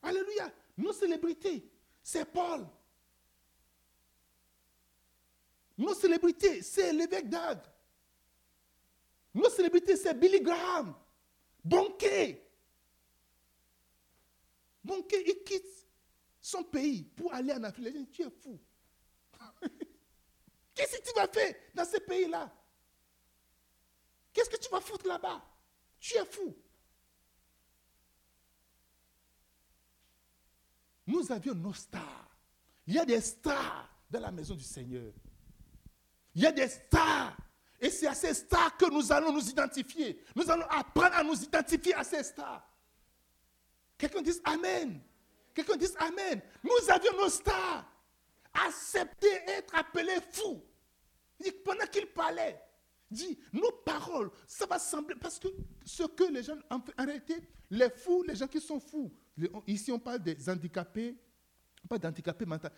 Alléluia. 0.02 0.52
Nos 0.76 0.92
célébrités, 0.92 1.70
c'est 2.02 2.24
Paul. 2.24 2.66
Nos 5.78 5.94
célébrités, 5.94 6.62
c'est 6.62 6.92
l'évêque 6.92 7.28
d'Ag. 7.28 7.58
Nos 9.34 9.50
célébrités, 9.50 9.96
c'est 9.96 10.14
Billy 10.14 10.40
Graham. 10.40 10.94
Bonquet. 11.62 12.42
Bonquet, 14.82 15.22
il 15.26 15.42
quitte 15.44 15.86
son 16.40 16.62
pays 16.62 17.04
pour 17.04 17.34
aller 17.34 17.52
en 17.52 17.62
Afrique. 17.64 18.10
tu 18.10 18.22
es 18.22 18.30
fou. 18.30 18.58
Qu'est-ce 20.74 20.98
que 20.98 21.08
tu 21.08 21.14
vas 21.14 21.28
faire 21.28 21.54
dans 21.74 21.84
ce 21.84 21.98
pays-là? 21.98 22.52
Qu'est-ce 24.32 24.50
que 24.50 24.58
tu 24.58 24.70
vas 24.70 24.80
foutre 24.80 25.06
là-bas? 25.06 25.42
Tu 25.98 26.14
es 26.16 26.24
fou. 26.24 26.54
Nous 31.06 31.30
avions 31.30 31.54
nos 31.54 31.72
stars. 31.72 32.28
Il 32.86 32.94
y 32.94 32.98
a 32.98 33.04
des 33.04 33.20
stars 33.20 33.88
dans 34.10 34.20
la 34.20 34.30
maison 34.30 34.54
du 34.54 34.64
Seigneur. 34.64 35.12
Il 36.34 36.42
y 36.42 36.46
a 36.46 36.52
des 36.52 36.68
stars. 36.68 37.36
Et 37.80 37.90
c'est 37.90 38.06
à 38.06 38.14
ces 38.14 38.34
stars 38.34 38.76
que 38.76 38.90
nous 38.90 39.12
allons 39.12 39.32
nous 39.32 39.48
identifier. 39.48 40.22
Nous 40.34 40.50
allons 40.50 40.66
apprendre 40.68 41.14
à 41.14 41.22
nous 41.22 41.42
identifier 41.42 41.94
à 41.94 42.04
ces 42.04 42.22
stars. 42.22 42.66
Quelqu'un 43.98 44.22
dit 44.22 44.32
Amen. 44.44 45.00
Quelqu'un 45.54 45.76
dit 45.76 45.88
Amen. 45.98 46.40
Nous 46.62 46.90
avions 46.90 47.12
nos 47.16 47.28
stars. 47.28 47.90
Accepter 48.66 49.32
être 49.48 49.74
appelé 49.74 50.14
fou. 50.32 50.62
Pendant 51.64 51.86
qu'il 51.86 52.06
parlait, 52.06 52.58
dit, 53.10 53.38
nos 53.52 53.72
paroles, 53.84 54.30
ça 54.46 54.66
va 54.66 54.78
sembler, 54.78 55.14
parce 55.16 55.38
que 55.38 55.48
ce 55.84 56.04
que 56.04 56.24
les 56.24 56.42
gens, 56.42 56.56
en 56.70 56.80
réalité, 56.98 57.36
les 57.70 57.90
fous, 57.90 58.22
les 58.22 58.34
gens 58.34 58.46
qui 58.46 58.60
sont 58.60 58.80
fous, 58.80 59.12
Ici, 59.66 59.92
on 59.92 59.98
parle 59.98 60.22
des 60.22 60.48
handicapés, 60.48 61.16
pas 61.88 61.98
d'handicapés 61.98 62.46
mentaux. 62.46 62.68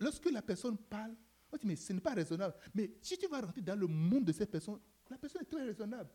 Lorsque 0.00 0.30
la 0.30 0.42
personne 0.42 0.76
parle, 0.76 1.14
on 1.52 1.56
dit, 1.56 1.66
mais 1.66 1.76
ce 1.76 1.92
n'est 1.92 2.00
pas 2.00 2.14
raisonnable. 2.14 2.54
Mais 2.74 2.90
si 3.02 3.18
tu 3.18 3.26
vas 3.26 3.40
rentrer 3.40 3.60
dans 3.60 3.78
le 3.78 3.86
monde 3.86 4.24
de 4.24 4.32
ces 4.32 4.46
personnes, 4.46 4.80
la 5.10 5.18
personne 5.18 5.42
est 5.42 5.50
très 5.50 5.64
raisonnable. 5.64 6.10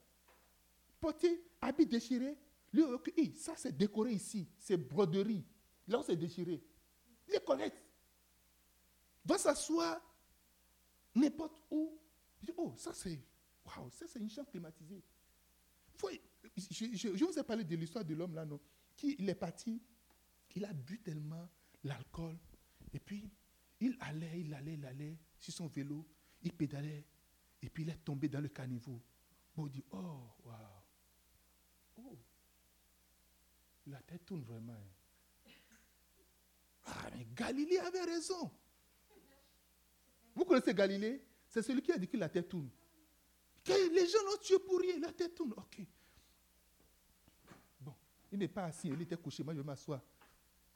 Porter, 0.99 1.43
habit 1.61 1.85
déchiré, 1.85 2.37
lui, 2.73 2.83
ça 3.35 3.53
c'est 3.55 3.75
décoré 3.75 4.11
ici, 4.11 4.47
c'est 4.57 4.77
broderie. 4.77 5.45
Là, 5.87 6.01
c'est 6.05 6.15
déchiré. 6.15 6.61
Il 7.27 7.35
est. 7.35 7.73
Va 9.25 9.37
s'asseoir 9.37 10.01
n'importe 11.15 11.61
où. 11.69 11.99
dit, 12.41 12.51
oh, 12.57 12.73
ça 12.77 12.93
c'est, 12.93 13.19
waouh, 13.65 13.89
ça 13.91 14.05
c'est 14.07 14.19
une 14.19 14.29
chambre 14.29 14.49
climatisée. 14.49 15.03
je, 16.57 17.25
vous 17.25 17.39
ai 17.39 17.43
parlé 17.43 17.63
de 17.63 17.75
l'histoire 17.75 18.05
de 18.05 18.13
l'homme 18.13 18.35
là, 18.35 18.45
non? 18.45 18.59
Il 19.03 19.29
est 19.29 19.35
parti, 19.35 19.81
il 20.55 20.65
a 20.65 20.73
bu 20.73 20.99
tellement 20.99 21.49
l'alcool, 21.83 22.37
et 22.93 22.99
puis 22.99 23.29
il 23.79 23.97
allait, 24.01 24.41
il 24.41 24.53
allait, 24.53 24.73
il 24.73 24.85
allait 24.85 25.17
sur 25.37 25.53
son 25.53 25.67
vélo, 25.67 26.05
il 26.41 26.53
pédalait, 26.53 27.05
et 27.61 27.69
puis 27.69 27.83
il 27.83 27.89
est 27.89 28.03
tombé 28.03 28.27
dans 28.27 28.41
le 28.41 28.49
caniveau. 28.49 29.01
Bon, 29.55 29.67
dit, 29.67 29.83
oh, 29.91 30.21
waouh, 30.45 30.57
oh, 31.97 32.17
la 33.87 34.01
tête 34.01 34.25
tourne 34.25 34.43
vraiment. 34.43 34.73
Hein. 34.73 35.51
Ah, 36.85 37.09
mais 37.15 37.25
Galilée 37.33 37.79
avait 37.79 38.03
raison. 38.03 38.51
Vous 40.35 40.45
connaissez 40.45 40.73
Galilée? 40.73 41.25
C'est 41.47 41.61
celui 41.61 41.81
qui 41.81 41.91
a 41.91 41.97
dit 41.97 42.07
que 42.07 42.17
la 42.17 42.29
tête 42.29 42.47
tourne. 42.47 42.69
Que 43.63 43.93
les 43.93 44.07
gens 44.07 44.23
l'ont 44.25 44.37
tué 44.37 44.59
pour 44.59 44.79
rien, 44.79 44.99
la 44.99 45.11
tête 45.11 45.35
tourne. 45.35 45.53
Ok. 45.57 45.81
Il 48.31 48.39
n'est 48.39 48.47
pas 48.47 48.65
assis, 48.65 48.89
il 48.89 49.01
était 49.01 49.17
couché. 49.17 49.43
Moi, 49.43 49.53
je 49.53 49.59
vais 49.59 49.65
m'asseoir. 49.65 50.01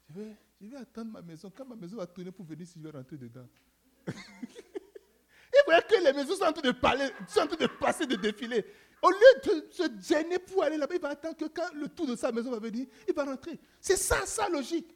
Je 0.10 0.14
vais, 0.14 0.36
je 0.60 0.68
vais 0.68 0.78
attendre 0.78 1.12
ma 1.12 1.22
maison. 1.22 1.52
Quand 1.56 1.66
ma 1.66 1.76
maison 1.76 1.98
va 1.98 2.08
tourner 2.08 2.32
pour 2.32 2.46
venir, 2.46 2.68
si 2.68 2.80
je 2.80 2.84
vais 2.84 2.98
rentrer 2.98 3.18
dedans. 3.18 3.48
il 4.08 5.64
voyait 5.66 5.82
que 5.82 6.04
les 6.04 6.14
maisons 6.14 6.36
sont 6.36 6.44
en 6.44 6.54
train 6.54 6.62
de 6.62 6.72
parler, 6.72 7.10
sont 7.28 7.42
en 7.42 7.48
train 7.48 7.58
de 7.58 7.68
passer, 7.68 8.06
de 8.06 8.16
défiler. 8.16 8.66
Au 9.02 9.10
lieu 9.10 9.42
de 9.44 9.72
se 9.72 9.84
gêner 10.02 10.40
pour 10.40 10.64
aller 10.64 10.78
là-bas, 10.78 10.96
il 10.96 11.02
va 11.02 11.10
attendre 11.10 11.36
que 11.36 11.46
quand 11.46 11.74
le 11.74 11.90
tour 11.90 12.08
de 12.08 12.16
sa 12.16 12.32
maison 12.32 12.52
va 12.52 12.60
venir, 12.60 12.88
il 13.08 13.14
va 13.14 13.26
rentrer. 13.26 13.60
C'est 13.80 13.98
ça, 13.98 14.26
sa 14.26 14.50
logique. 14.50 14.96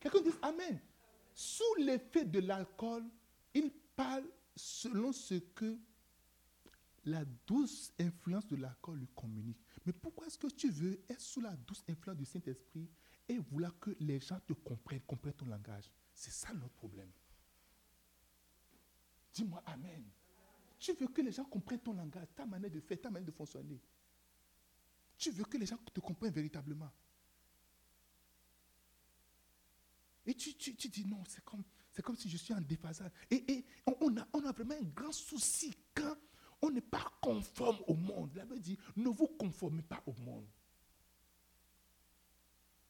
Quelqu'un 0.00 0.20
dit 0.20 0.30
Amen. 0.42 0.80
Sous 1.34 1.74
l'effet 1.78 2.24
de 2.24 2.40
l'alcool, 2.40 3.04
il 3.54 3.70
parle 3.96 4.24
selon 4.54 5.12
ce 5.12 5.34
que 5.34 5.76
la 7.04 7.24
douce 7.46 7.92
influence 7.98 8.46
de 8.48 8.56
l'alcool 8.56 8.98
lui 8.98 9.08
communique. 9.14 9.58
Mais 9.84 9.92
pourquoi 9.92 10.26
est-ce 10.26 10.38
que 10.38 10.46
tu 10.48 10.70
veux 10.70 11.00
être 11.08 11.20
sous 11.20 11.40
la 11.40 11.56
douce 11.56 11.82
influence 11.88 12.16
du 12.16 12.24
Saint-Esprit 12.24 12.88
et 13.28 13.38
vouloir 13.38 13.78
que 13.78 13.90
les 14.00 14.20
gens 14.20 14.38
te 14.40 14.52
comprennent, 14.52 15.00
comprennent 15.02 15.34
ton 15.34 15.46
langage? 15.46 15.90
C'est 16.14 16.30
ça 16.30 16.52
notre 16.52 16.74
problème. 16.74 17.10
Dis-moi 19.34 19.62
Amen. 19.66 20.04
Tu 20.78 20.92
veux 20.94 21.06
que 21.08 21.22
les 21.22 21.32
gens 21.32 21.44
comprennent 21.44 21.80
ton 21.80 21.92
langage, 21.92 22.26
ta 22.34 22.44
manière 22.44 22.70
de 22.70 22.80
faire, 22.80 23.00
ta 23.00 23.10
manière 23.10 23.26
de 23.26 23.32
fonctionner? 23.32 23.80
Tu 25.16 25.30
veux 25.30 25.44
que 25.44 25.56
les 25.56 25.66
gens 25.66 25.76
te 25.76 26.00
comprennent 26.00 26.32
véritablement? 26.32 26.90
Et 30.26 30.34
tu, 30.34 30.54
tu, 30.54 30.88
dis 30.88 31.04
non, 31.04 31.22
c'est 31.26 31.44
comme, 31.44 31.64
comme 32.02 32.16
si 32.16 32.28
je 32.28 32.36
suis 32.36 32.54
en 32.54 32.60
déphasage. 32.60 33.10
Et, 33.30 33.64
on, 33.86 34.16
a, 34.16 34.26
on 34.32 34.44
a 34.44 34.52
vraiment 34.52 34.74
un 34.74 34.84
grand 34.84 35.12
souci 35.12 35.76
quand 35.94 36.16
on 36.62 36.70
n'est 36.70 36.80
pas 36.80 37.04
conforme 37.20 37.78
au 37.88 37.94
monde. 37.94 38.30
La 38.36 38.44
Bible 38.44 38.60
dit, 38.60 38.78
ne 38.96 39.08
vous 39.08 39.26
conformez 39.26 39.82
pas 39.82 40.02
au 40.06 40.12
monde. 40.12 40.46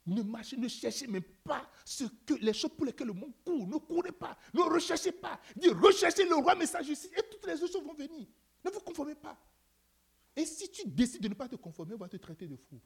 Ne 0.04 0.22
marchez, 0.22 0.56
ne 0.56 0.68
cherchez 0.68 1.06
même 1.06 1.22
pas 1.44 1.68
ce 1.84 2.04
que, 2.26 2.34
les 2.34 2.52
choses 2.52 2.72
pour 2.76 2.84
lesquelles 2.84 3.06
le 3.06 3.12
monde 3.12 3.32
court. 3.44 3.66
Ne 3.66 3.78
courez 3.78 4.12
pas. 4.12 4.36
Ne 4.52 4.60
recherchez 4.60 5.12
pas. 5.12 5.40
Dis, 5.56 5.68
recherchez 5.68 6.28
le 6.28 6.34
roi, 6.34 6.54
mais 6.54 6.66
sa 6.66 6.82
justice. 6.82 7.10
Et 7.16 7.22
toutes 7.30 7.46
les 7.46 7.62
autres 7.62 7.72
choses 7.72 7.84
vont 7.84 7.94
venir. 7.94 8.26
Ne 8.64 8.70
vous 8.70 8.80
conformez 8.80 9.14
pas. 9.14 9.38
Et 10.34 10.44
si 10.44 10.70
tu 10.70 10.86
décides 10.88 11.22
de 11.22 11.28
ne 11.28 11.34
pas 11.34 11.48
te 11.48 11.56
conformer, 11.56 11.94
on 11.94 11.98
va 11.98 12.08
te 12.08 12.16
traiter 12.16 12.46
de 12.46 12.56
fou. 12.56 12.80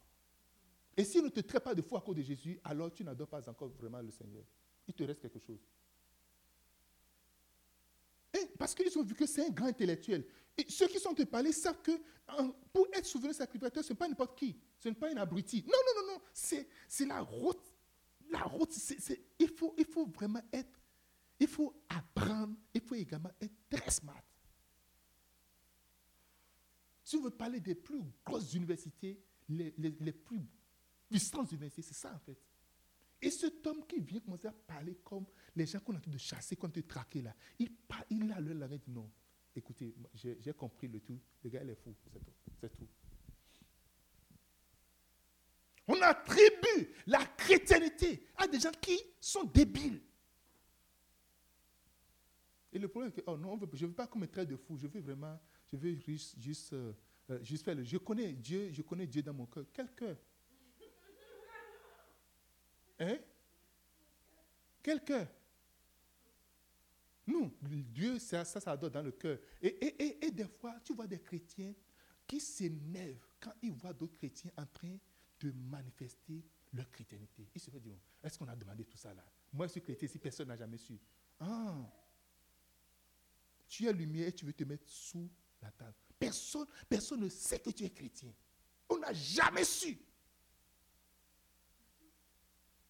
Et 0.97 1.05
s'il 1.05 1.23
ne 1.23 1.29
te 1.29 1.41
traite 1.41 1.65
pas 1.65 1.75
de 1.75 1.83
fou 1.83 1.97
à 1.97 2.01
cause 2.01 2.17
de 2.17 2.23
Jésus, 2.23 2.61
alors 2.65 2.93
tu 2.93 3.05
n'adores 3.05 3.29
pas 3.29 3.49
encore 3.49 3.69
vraiment 3.69 4.01
le 4.01 4.11
Seigneur. 4.11 4.45
Il 4.87 4.95
te 4.95 5.05
reste 5.05 5.21
quelque 5.21 5.39
chose. 5.39 5.61
Parce 8.67 8.75
qu'ils 8.75 8.99
ont 8.99 9.05
vu 9.05 9.15
que 9.15 9.27
c'est 9.27 9.47
un 9.47 9.51
grand 9.51 9.67
intellectuel. 9.67 10.27
Et 10.59 10.67
ceux 10.69 10.89
qui 10.89 10.99
sont 10.99 11.15
te 11.15 11.23
parler 11.23 11.53
savent 11.53 11.81
que 11.83 11.93
hein, 12.27 12.53
pour 12.73 12.89
être 12.93 13.07
souverain 13.07 13.33
sacrificateur, 13.33 13.85
ce 13.85 13.93
n'est 13.93 13.97
pas 13.97 14.09
n'importe 14.09 14.37
qui. 14.37 14.59
Ce 14.81 14.89
n'est 14.89 14.95
pas 14.97 15.09
un 15.09 15.17
abruti. 15.19 15.65
Non, 15.65 15.79
non, 15.87 16.03
non, 16.03 16.15
non. 16.15 16.21
C'est, 16.33 16.67
la 17.07 17.21
route. 17.21 17.63
La 18.29 18.43
route, 18.43 18.77
il, 19.39 19.49
faut, 19.51 19.73
il 19.79 19.85
faut 19.85 20.07
vraiment 20.07 20.43
être. 20.53 20.81
Il 21.39 21.47
faut 21.47 21.81
apprendre. 21.89 22.57
Il 22.75 22.81
faut 22.81 22.97
également 22.97 23.31
être 23.41 23.55
très 23.71 23.89
smart. 23.89 24.25
Si 27.05 27.15
on 27.15 27.23
veut 27.23 27.31
parler 27.31 27.61
des 27.61 27.77
plus 27.77 28.03
grosses 28.25 28.53
universités, 28.53 29.23
les, 29.49 29.73
les, 29.79 30.13
plus 30.13 30.41
puissantes 31.09 31.53
universités, 31.53 31.83
c'est 31.83 31.95
ça 31.95 32.13
en 32.13 32.19
fait. 32.19 32.37
Et 33.23 33.31
cet 33.31 33.67
homme 33.67 33.87
qui 33.87 34.01
vient 34.01 34.21
commencer 34.21 34.49
à 34.49 34.53
parler 34.53 34.97
comme 35.03 35.27
les 35.55 35.67
gens 35.67 35.81
qu'on 35.81 35.95
a 35.95 35.97
en 35.97 36.01
train 36.01 36.11
de 36.11 36.19
chasser, 36.19 36.57
qu'on 36.57 36.69
a 36.69 36.71
de 36.71 36.81
traquer 36.83 37.23
là, 37.23 37.35
il, 37.59 37.71
il 38.11 38.31
a 38.33 38.41
le 38.41 38.53
langage 38.53 38.87
non 38.89 39.11
écoutez, 39.59 39.95
j'ai 40.15 40.53
compris 40.53 40.89
le 40.89 41.01
tout. 41.01 41.19
Le 41.43 41.51
gars, 41.51 41.63
il 41.63 41.71
est 41.71 41.75
fou, 41.75 41.95
c'est 42.61 42.77
tout. 42.77 42.89
On 45.89 46.01
attribue 46.03 46.93
la 47.07 47.25
chrétienté 47.25 48.27
à 48.37 48.47
des 48.49 48.59
gens 48.59 48.73
qui 48.81 48.99
sont 49.21 49.45
débiles. 49.45 50.03
Et 52.73 52.79
le 52.79 52.89
problème 52.89 53.13
est 53.13 53.21
que, 53.21 53.31
oh 53.31 53.37
non, 53.37 53.59
je 53.73 53.85
ne 53.85 53.91
veux 53.91 53.95
pas 53.95 54.07
qu'on 54.07 54.19
me 54.19 54.27
traite 54.27 54.49
de 54.49 54.57
fou, 54.57 54.77
je 54.77 54.87
veux 54.87 55.01
vraiment, 55.01 55.39
je 55.67 55.77
veux 55.77 55.95
juste, 55.95 56.39
juste, 56.39 56.73
euh, 56.73 56.93
euh, 57.31 57.43
juste 57.43 57.65
faire 57.65 57.75
le. 57.75 57.85
Je 57.85 57.97
connais 57.99 58.33
Dieu, 58.33 58.71
je 58.73 58.83
connais 58.83 59.07
Dieu 59.07 59.23
dans 59.23 59.33
mon 59.33 59.47
cœur. 59.47 59.65
Quel 59.73 59.95
cœur 59.95 60.17
Hein? 62.99 63.19
Quel 64.83 65.03
cœur 65.05 65.27
non, 67.27 67.53
Dieu, 67.61 68.21
ça, 68.21 68.45
ça, 68.45 68.61
ça 68.61 68.77
dans 68.77 69.03
le 69.03 69.11
cœur. 69.11 69.39
Et, 69.61 70.25
et, 70.25 70.31
des 70.31 70.47
fois, 70.47 70.77
tu 70.85 70.95
vois 70.95 71.09
des 71.09 71.19
chrétiens 71.19 71.75
qui 72.27 72.39
s'énervent 72.39 73.27
quand 73.41 73.53
ils 73.63 73.73
voient 73.73 73.93
d'autres 73.93 74.17
chrétiens 74.17 74.53
en 74.57 74.67
train 74.67 74.97
de 75.41 75.51
manifester 75.51 76.45
leur 76.73 76.89
chrétienté. 76.91 77.49
Ils 77.53 77.61
se 77.61 77.71
disent, 77.71 77.99
est-ce 78.23 78.39
qu'on 78.39 78.47
a 78.47 78.55
demandé 78.55 78.85
tout 78.85 78.97
ça 78.97 79.13
là? 79.13 79.25
Moi, 79.53 79.67
je 79.67 79.73
suis 79.73 79.83
chrétien 79.83 80.07
si 80.07 80.19
personne 80.19 80.49
n'a 80.49 80.57
jamais 80.57 80.79
su. 80.79 80.99
Ah, 81.41 81.91
tu 83.67 83.87
es 83.87 83.93
lumière 83.93 84.29
et 84.29 84.33
tu 84.33 84.45
veux 84.45 84.53
te 84.53 84.65
mettre 84.65 84.89
sous 84.89 85.29
la 85.61 85.71
table. 85.73 85.95
Personne, 86.19 86.67
personne 86.89 87.21
ne 87.21 87.29
sait 87.29 87.59
que 87.59 87.71
tu 87.71 87.85
es 87.85 87.91
chrétien. 87.91 88.33
On 88.89 88.99
n'a 88.99 89.13
jamais 89.13 89.65
su. 89.65 89.99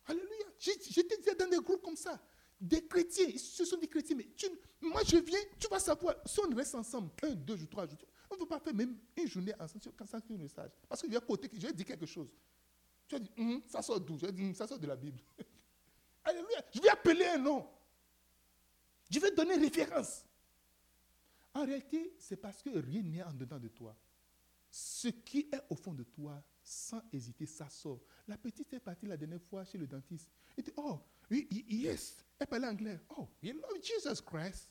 Alléluia. 0.07 0.47
J'étais 0.59 1.35
dans 1.35 1.49
des 1.49 1.59
groupes 1.59 1.83
comme 1.83 1.97
ça. 1.97 2.21
Des 2.61 2.87
chrétiens, 2.87 3.29
ce 3.37 3.65
sont 3.67 3.77
des 3.77 3.87
chrétiens, 3.87 4.17
mais 4.17 4.27
moi 4.81 5.03
je 5.05 5.19
viens, 5.19 5.39
tu 5.59 5.69
vas 5.69 5.79
savoir, 5.79 6.15
si 6.25 6.41
on 6.41 6.55
reste 6.55 6.75
ensemble, 6.75 7.11
un, 7.23 7.35
deux 7.35 7.55
jours, 7.55 7.69
trois 7.69 7.87
jours, 7.87 7.99
on 8.31 8.35
ne 8.35 8.41
peut 8.41 8.47
pas 8.47 8.59
faire 8.59 8.75
même 8.75 8.97
une 9.15 9.29
journée 9.29 9.53
ensemble 9.61 9.85
quand 9.95 10.07
ça 10.07 10.19
un 10.19 10.37
message. 10.39 10.71
Parce 10.89 11.03
que 11.03 11.09
je 11.09 11.13
vais 11.13 11.21
côté, 11.21 11.51
je 11.53 11.67
vais 11.67 11.73
dire 11.75 11.85
quelque 11.85 12.07
chose. 12.07 12.29
Tu 13.07 13.15
as 13.15 13.19
dit, 13.19 13.31
hum, 13.37 13.63
ça 13.67 13.83
sort 13.83 14.01
d'où? 14.01 14.19
Je 14.19 14.27
dis, 14.27 14.43
hum, 14.43 14.55
ça 14.55 14.67
sort 14.67 14.79
de 14.79 14.87
la 14.87 14.97
Bible. 14.97 15.21
Alléluia. 16.25 16.65
Je 16.75 16.81
vais 16.81 16.89
appeler 16.89 17.27
un 17.27 17.39
nom. 17.39 17.69
Je 19.11 19.21
vais 19.21 19.31
donner 19.31 19.57
référence. 19.57 20.25
En 21.55 21.65
réalité, 21.65 22.15
c'est 22.19 22.37
parce 22.37 22.63
que 22.63 22.71
rien 22.71 23.03
n'est 23.03 23.23
en 23.23 23.33
dedans 23.33 23.59
de 23.59 23.69
toi. 23.69 23.97
Ce 24.71 25.09
qui 25.09 25.49
est 25.53 25.61
au 25.71 25.77
fond 25.77 25.95
de 25.95 26.03
toi, 26.05 26.43
sans 26.67 27.01
hésiter, 27.13 27.47
ça 27.47 27.69
sort. 27.69 28.01
La 28.27 28.37
petite 28.37 28.73
est 28.73 28.81
partie 28.81 29.07
la 29.07 29.17
dernière 29.17 29.41
fois 29.41 29.65
chez 29.65 29.79
le 29.79 29.87
dentiste. 29.87 30.29
Elle 30.57 30.65
dit, 30.65 30.73
oh, 30.77 30.99
yes. 31.31 32.25
Elle 32.39 32.47
parlait 32.49 32.67
anglais. 32.67 33.01
Oh, 33.17 33.29
you 33.41 33.53
love 33.55 33.81
Jesus 33.81 34.21
Christ. 34.23 34.69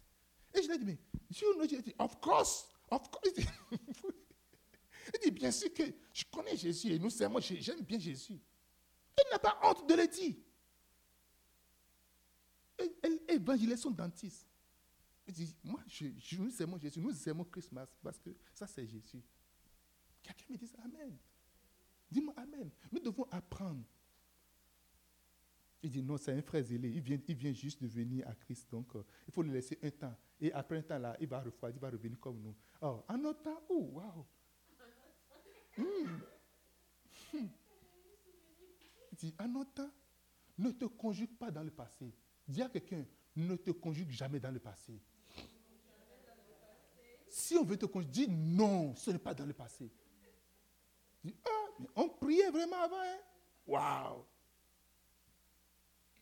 Et 0.54 0.62
je 0.62 0.68
lui 0.68 0.76
ai 0.76 0.78
dit, 0.78 0.86
mais 0.86 1.00
you 1.30 1.54
know 1.54 1.68
Jesus? 1.68 1.94
Of 1.98 2.20
course, 2.20 2.68
of 2.92 3.10
course. 3.10 3.34
Elle 3.38 5.20
dit, 5.24 5.32
bien 5.32 5.52
sûr 5.52 5.74
que 5.74 5.84
je 6.14 6.26
connais 6.30 6.58
Jésus 6.58 6.92
et 6.92 7.00
nous 7.00 7.10
moi, 7.30 7.40
j'aime 7.40 7.82
bien 7.82 7.98
Jésus. 7.98 8.42
Elle 9.16 9.32
n'a 9.32 9.40
pas 9.40 9.58
honte 9.64 9.88
de 9.88 9.94
le 9.94 10.08
dire. 10.08 10.36
Elle, 12.78 12.92
elle 13.04 13.20
évangélise 13.30 13.80
son 13.80 13.92
dentiste. 13.92 14.46
Elle 15.26 15.34
dit, 15.34 15.56
moi, 15.64 15.80
nous 16.38 16.62
aimons 16.62 16.78
Jésus, 16.78 17.00
nous 17.00 17.30
aimons 17.30 17.46
Christmas 17.46 17.88
parce 18.04 18.20
que 18.20 18.32
ça, 18.54 18.68
c'est 18.68 18.86
Jésus. 18.86 19.24
Quelqu'un 20.22 20.46
me 20.50 20.58
dit 20.58 20.72
Amen. 20.84 21.18
Dis-moi 22.16 22.34
Amen. 22.38 22.70
Nous 22.94 23.00
devons 23.00 23.28
apprendre. 23.30 23.84
Il 25.84 25.90
dit 25.90 26.02
non, 26.02 26.16
c'est 26.16 26.32
un 26.32 26.42
frère 26.42 26.64
zélé. 26.64 26.90
Il 26.90 27.02
vient, 27.02 27.20
il 27.28 27.36
vient 27.36 27.52
juste 27.52 27.84
de 27.84 27.88
venir 27.88 28.26
à 28.26 28.34
Christ. 28.34 28.72
Donc, 28.72 28.96
euh, 28.96 29.04
il 29.28 29.34
faut 29.34 29.42
le 29.42 29.52
laisser 29.52 29.78
un 29.84 29.90
temps. 29.90 30.16
Et 30.40 30.50
après 30.54 30.78
un 30.78 30.82
temps, 30.82 30.98
là, 30.98 31.18
il 31.20 31.28
va 31.28 31.42
refroidir, 31.42 31.78
il 31.78 31.82
va 31.82 31.90
revenir 31.90 32.18
comme 32.22 32.42
nous. 32.42 32.56
Oh, 32.82 33.04
en 33.10 33.24
autre 33.26 33.42
temps, 33.42 33.62
oh, 33.68 33.90
waouh. 33.92 34.26
Il 35.78 37.50
dit, 39.18 39.36
en 39.38 39.54
autre 39.56 39.74
temps, 39.74 39.92
ne 40.58 40.72
te 40.72 40.86
conjugue 40.86 41.38
pas 41.38 41.52
dans 41.52 41.64
le 41.64 41.72
passé. 41.72 42.16
Dis 42.48 42.62
à 42.62 42.70
quelqu'un, 42.70 43.06
ne 43.36 43.58
te 43.58 43.72
conjugue 43.72 44.10
jamais 44.10 44.40
dans 44.40 44.52
le 44.52 44.60
passé. 44.60 45.02
Si 47.28 47.58
on 47.58 47.66
veut 47.66 47.78
te 47.78 47.86
conjuguer, 47.86 48.28
dis 48.28 48.30
non, 48.30 48.96
ce 48.96 49.12
n'est 49.12 49.20
pas 49.20 49.34
dans 49.34 49.46
le 49.46 49.54
passé. 49.54 49.92
Ah, 51.28 51.65
on 51.96 52.10
priait 52.10 52.50
vraiment 52.50 52.82
avant. 52.82 53.02
Hein? 53.02 53.18
Waouh! 53.68 54.26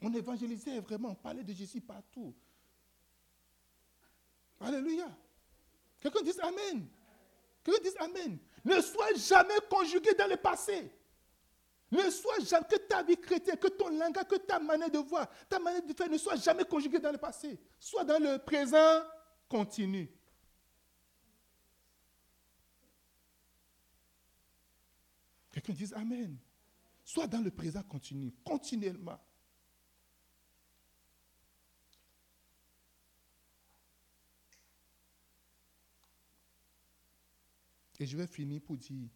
On 0.01 0.13
évangélisait 0.13 0.79
vraiment, 0.79 1.09
on 1.11 1.15
parlait 1.15 1.43
de 1.43 1.53
Jésus 1.53 1.81
partout. 1.81 2.33
Alléluia. 4.59 5.09
Quelqu'un 5.99 6.21
dit 6.21 6.33
Amen. 6.41 6.87
Quelqu'un 7.63 7.81
dit 7.81 7.97
Amen. 7.99 8.37
Ne 8.65 8.81
sois 8.81 9.13
jamais 9.15 9.59
conjugué 9.69 10.13
dans 10.13 10.27
le 10.27 10.37
passé. 10.37 10.91
Ne 11.91 12.09
sois 12.09 12.39
jamais, 12.39 12.65
que 12.69 12.77
ta 12.77 13.03
vie 13.03 13.17
chrétienne, 13.17 13.57
que 13.57 13.67
ton 13.67 13.89
langage, 13.89 14.25
que 14.27 14.37
ta 14.37 14.59
manière 14.59 14.89
de 14.89 14.97
voir, 14.97 15.27
ta 15.47 15.59
manière 15.59 15.83
de 15.83 15.93
faire 15.93 16.09
ne 16.09 16.17
soit 16.17 16.37
jamais 16.37 16.65
conjuguée 16.65 16.99
dans 16.99 17.11
le 17.11 17.19
passé. 17.19 17.59
Sois 17.79 18.03
dans 18.03 18.21
le 18.21 18.39
présent 18.39 19.03
continu. 19.47 20.09
Quelqu'un 25.63 25.79
dise 25.79 25.93
Amen. 25.93 26.37
Sois 27.05 27.27
dans 27.27 27.41
le 27.41 27.51
présent 27.51 27.83
continu, 27.83 28.31
continuellement. 28.43 29.19
Et 37.99 38.05
je 38.05 38.17
vais 38.17 38.27
finir 38.27 38.61
pour 38.61 38.75
dire, 38.75 39.07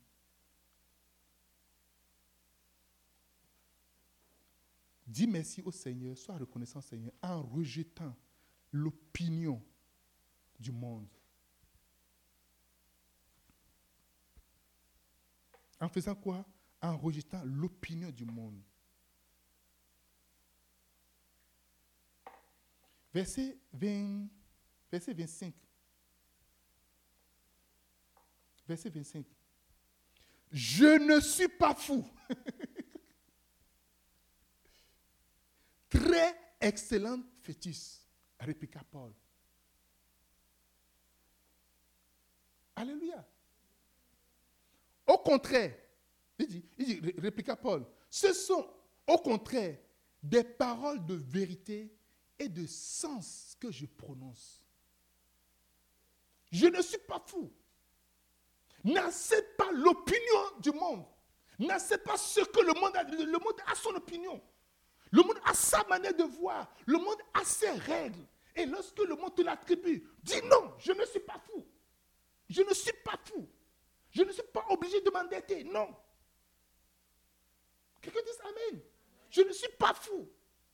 dis 5.06 5.28
merci 5.28 5.62
au 5.62 5.72
Seigneur, 5.72 6.18
sois 6.18 6.38
reconnaissant 6.38 6.80
Seigneur 6.80 7.12
en 7.22 7.41
rejetant 7.41 8.16
l'opinion 8.72 9.62
du 10.58 10.72
monde. 10.72 11.16
En 15.80 15.89
faisant 15.89 16.15
quoi? 16.15 16.45
En 16.82 16.97
rejetant 16.97 17.43
l'opinion 17.43 18.09
du 18.11 18.25
monde. 18.25 18.61
Verset, 23.13 23.57
20, 23.73 24.28
verset 24.91 25.13
25. 25.13 25.53
Verset 28.67 28.89
25. 28.89 29.25
Je 30.51 30.99
ne 30.99 31.19
suis 31.19 31.47
pas 31.47 31.73
fou. 31.73 32.07
Très 35.89 36.36
excellent 36.59 37.23
fœtus, 37.41 38.05
répliqua 38.39 38.84
Paul. 38.91 39.13
Alléluia. 42.75 43.25
Au 45.08 45.18
contraire, 45.18 45.74
il 46.38 46.47
dit, 46.47 46.66
il 46.78 47.01
dit, 47.01 47.14
répliqua 47.18 47.55
Paul, 47.55 47.86
ce 48.10 48.34
sont 48.34 48.68
au 49.08 49.18
contraire 49.18 49.78
des 50.22 50.43
paroles 50.43 51.05
de 51.05 51.16
vérité 51.16 51.93
et 52.38 52.49
de 52.49 52.68
sens 52.68 53.55
que 53.60 53.72
je 53.72 53.86
prononce. 53.86 54.64
Je 56.51 56.68
ne 56.68 56.82
suis 56.82 56.99
pas 56.99 57.24
fou. 57.26 57.51
N'accepte 58.84 59.58
pas 59.58 59.72
l'opinion 59.72 60.60
du 60.60 60.72
monde. 60.72 61.05
N'accepte 61.60 62.05
pas 62.05 62.18
ce 62.18 62.41
que 62.41 62.60
le 62.62 62.74
monde 62.80 62.95
a. 62.95 63.03
Le 63.03 63.32
monde 63.32 63.62
a 63.66 63.76
son 63.76 63.89
opinion. 63.95 64.41
Le 65.12 65.24
monde 65.24 65.39
a 65.45 65.53
sa 65.53 65.84
manière 65.86 66.14
de 66.14 66.24
voir. 66.24 66.70
Le 66.86 66.97
monde 66.97 67.18
a 67.34 67.43
ses 67.43 67.72
règles. 67.72 68.26
Et 68.55 68.66
lorsque 68.66 68.99
le 68.99 69.16
monde 69.16 69.36
te 69.36 69.41
l'attribue, 69.41 70.03
dis 70.24 70.41
non, 70.43 70.74
je 70.80 70.91
ne 70.91 71.05
suis 71.05 71.20
pas 71.20 71.39
fou. 71.39 71.66
Je 72.49 72.62
ne 72.62 72.74
suis 72.74 72.93
pas 73.03 73.20
fou. 73.26 73.47
Je 74.12 74.24
ne 74.24 74.32
suis 74.32 74.43
pas 74.53 74.66
obligé 74.70 75.01
de 75.01 75.10
m'endetter. 75.10 75.64
Non. 75.64 75.95
Quelqu'un 78.01 78.22
dit 78.22 78.32
Amen. 78.41 78.82
Je 79.30 79.41
ne 79.41 79.51
suis 79.51 79.72
pas 79.78 79.93
fou. 79.93 80.30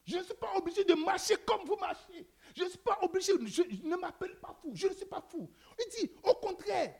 Je 0.06 0.18
ne 0.18 0.24
suis 0.24 0.34
pas 0.34 0.54
obligé 0.56 0.84
de 0.84 0.94
marcher 0.96 1.36
comme 1.46 1.66
vous 1.66 1.78
marchez. 1.78 2.28
Je 2.56 2.64
ne 2.64 2.70
suis 2.70 2.78
pas 2.78 3.00
obligé, 3.02 3.34
je, 3.46 3.88
ne 3.88 3.96
m'appelle 3.96 4.38
pas 4.40 4.54
fou. 4.62 4.72
Je 4.74 4.88
ne 4.88 4.94
suis 4.94 5.06
pas 5.06 5.22
fou. 5.22 5.50
Il 5.80 5.90
dit, 5.92 6.12
au 6.24 6.34
contraire, 6.36 6.94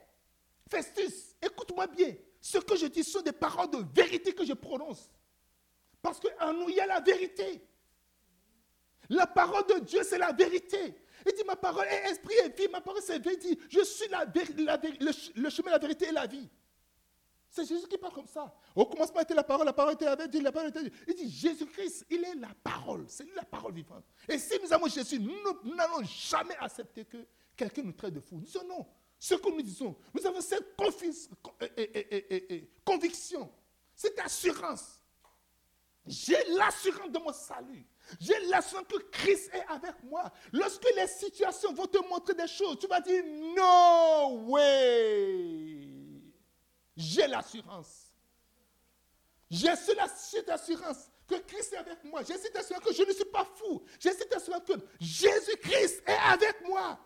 Festus, 0.68 1.36
écoute-moi 1.42 1.86
bien. 1.86 2.14
Ce 2.40 2.58
que 2.58 2.76
je 2.76 2.86
dis 2.86 3.04
sont 3.04 3.20
des 3.20 3.32
paroles 3.32 3.70
de 3.70 3.78
vérité 3.94 4.34
que 4.34 4.44
je 4.44 4.54
prononce. 4.54 5.10
Parce 6.00 6.18
qu'en 6.18 6.52
nous, 6.54 6.68
il 6.70 6.76
y 6.76 6.80
a 6.80 6.86
la 6.86 7.00
vérité. 7.00 7.66
La 9.10 9.26
parole 9.26 9.66
de 9.66 9.80
Dieu, 9.80 10.02
c'est 10.02 10.18
la 10.18 10.32
vérité. 10.32 10.94
Il 11.26 11.32
dit, 11.32 11.44
ma 11.46 11.56
parole 11.56 11.86
est 11.86 12.10
esprit 12.10 12.34
et 12.44 12.48
vie, 12.50 12.68
ma 12.70 12.80
parole 12.80 13.00
c'est 13.02 13.18
vérité. 13.18 13.58
Je 13.70 13.82
suis 13.84 14.06
le, 14.08 15.50
chemin, 15.50 15.70
la 15.70 15.78
vérité 15.78 16.08
et 16.08 16.12
la 16.12 16.26
vie. 16.26 16.48
C'est 17.48 17.64
Jésus 17.64 17.86
qui 17.86 17.96
parle 17.96 18.12
comme 18.12 18.26
ça. 18.26 18.52
Au 18.74 18.84
commencement 18.84 19.20
était 19.20 19.34
la 19.34 19.44
parole, 19.44 19.64
la 19.64 19.72
parole 19.72 19.94
était 19.94 20.06
avec 20.06 20.28
Dieu, 20.28 20.42
la 20.42 20.50
parole 20.50 20.70
était 20.70 20.82
Dieu. 20.82 20.92
Il 21.06 21.14
dit, 21.14 21.30
Jésus-Christ, 21.30 22.04
il 22.10 22.24
est 22.24 22.34
la 22.34 22.50
parole. 22.62 23.04
C'est 23.08 23.22
lui 23.22 23.32
la 23.36 23.44
parole 23.44 23.72
vivante. 23.72 24.04
Et 24.28 24.38
si 24.38 24.58
nous 24.62 24.72
avons 24.72 24.88
Jésus, 24.88 25.20
nous 25.20 25.74
n'allons 25.74 26.02
jamais 26.02 26.56
accepter 26.58 27.04
que 27.04 27.18
quelqu'un 27.56 27.82
nous 27.82 27.92
traite 27.92 28.14
de 28.14 28.20
fou. 28.20 28.36
Nous 28.36 28.42
disons 28.42 28.66
non. 28.66 28.84
Ce 29.18 29.34
que 29.36 29.48
nous 29.48 29.62
disons, 29.62 29.96
nous 30.12 30.26
avons 30.26 30.40
cette 30.40 30.76
conviction, 32.84 33.50
cette 33.94 34.18
assurance. 34.18 35.00
J'ai 36.06 36.36
l'assurance 36.56 37.10
de 37.10 37.18
mon 37.18 37.32
salut. 37.32 37.86
J'ai 38.20 38.38
l'assurance 38.46 38.86
que 38.88 38.98
Christ 39.10 39.50
est 39.52 39.64
avec 39.68 40.02
moi. 40.04 40.30
Lorsque 40.52 40.86
les 40.96 41.06
situations 41.06 41.72
vont 41.72 41.86
te 41.86 41.98
montrer 42.08 42.34
des 42.34 42.46
choses, 42.46 42.78
tu 42.78 42.86
vas 42.86 43.00
dire 43.00 43.24
No 43.56 44.50
way. 44.50 45.88
J'ai 46.96 47.26
l'assurance. 47.26 48.12
J'ai 49.50 49.74
cette 49.76 50.48
assurance 50.48 51.10
que 51.26 51.36
Christ 51.36 51.72
est 51.72 51.78
avec 51.78 52.04
moi. 52.04 52.22
J'ai 52.22 52.36
cette 52.38 52.56
assurance 52.56 52.84
que 52.84 52.92
je 52.92 53.02
ne 53.02 53.12
suis 53.12 53.24
pas 53.24 53.44
fou. 53.44 53.82
J'ai 53.98 54.12
cette 54.12 54.32
assurance 54.34 54.62
que 54.66 54.74
Jésus-Christ 55.00 56.02
est 56.06 56.32
avec 56.32 56.66
moi. 56.66 56.98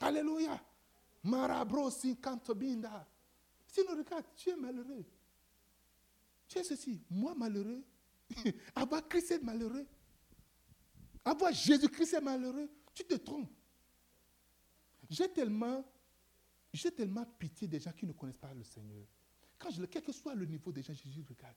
Alléluia. 0.00 0.60
Marabro 1.22 1.90
binda. 2.54 3.06
Si 3.66 3.80
nous 3.82 3.96
regarde, 3.96 4.24
tu 4.36 4.50
es 4.50 4.56
malheureux. 4.56 5.04
Tu 6.48 6.58
es 6.58 6.64
ceci, 6.64 7.00
moi 7.10 7.34
malheureux. 7.34 7.82
Avoir 8.74 9.06
Christ 9.08 9.32
est 9.32 9.42
malheureux. 9.42 9.86
Avoir 11.24 11.52
Jésus-Christ 11.52 12.14
est 12.14 12.20
malheureux. 12.20 12.70
Tu 12.94 13.04
te 13.04 13.14
trompes. 13.14 13.50
J'ai 15.08 15.32
tellement, 15.32 15.84
j'ai 16.72 16.90
tellement 16.90 17.24
pitié 17.38 17.68
des 17.68 17.80
gens 17.80 17.92
qui 17.92 18.06
ne 18.06 18.12
connaissent 18.12 18.38
pas 18.38 18.52
le 18.54 18.64
Seigneur. 18.64 19.06
Quand 19.58 19.70
je, 19.70 19.84
quel 19.84 20.02
que 20.02 20.12
soit 20.12 20.34
le 20.34 20.44
niveau 20.44 20.72
des 20.72 20.82
gens, 20.82 20.92
Jésus 20.92 21.24
regarde. 21.28 21.56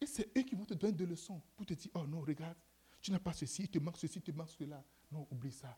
Et 0.00 0.06
c'est 0.06 0.36
eux 0.36 0.42
qui 0.42 0.54
vont 0.54 0.64
te 0.64 0.74
donner 0.74 0.92
des 0.92 1.06
leçons 1.06 1.42
pour 1.56 1.66
te 1.66 1.74
dire, 1.74 1.90
oh 1.94 2.06
non, 2.06 2.20
regarde, 2.20 2.56
tu 3.00 3.10
n'as 3.10 3.18
pas 3.18 3.32
ceci, 3.32 3.62
il 3.62 3.68
te 3.68 3.78
manque 3.78 3.96
ceci, 3.96 4.18
il 4.18 4.22
te 4.22 4.30
manque 4.30 4.50
cela. 4.50 4.84
Non, 5.10 5.26
oublie 5.30 5.52
ça. 5.52 5.76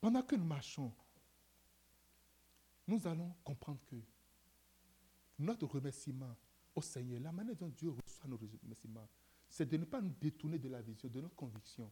Pendant 0.00 0.22
que 0.22 0.36
nous 0.36 0.44
marchons, 0.44 0.92
nous 2.86 3.06
allons 3.06 3.34
comprendre 3.42 3.80
que 3.86 3.96
notre 5.38 5.66
remerciement 5.66 6.36
au 6.74 6.82
Seigneur, 6.82 7.20
la 7.20 7.32
manière 7.32 7.56
dont 7.56 7.68
Dieu 7.68 7.90
reçoit 7.90 8.28
nos 8.28 8.36
remerciements, 8.36 9.08
c'est 9.48 9.68
de 9.68 9.76
ne 9.76 9.84
pas 9.84 10.00
nous 10.00 10.14
détourner 10.20 10.58
de 10.58 10.68
la 10.68 10.82
vision, 10.82 11.08
de 11.08 11.20
notre 11.20 11.34
conviction, 11.36 11.90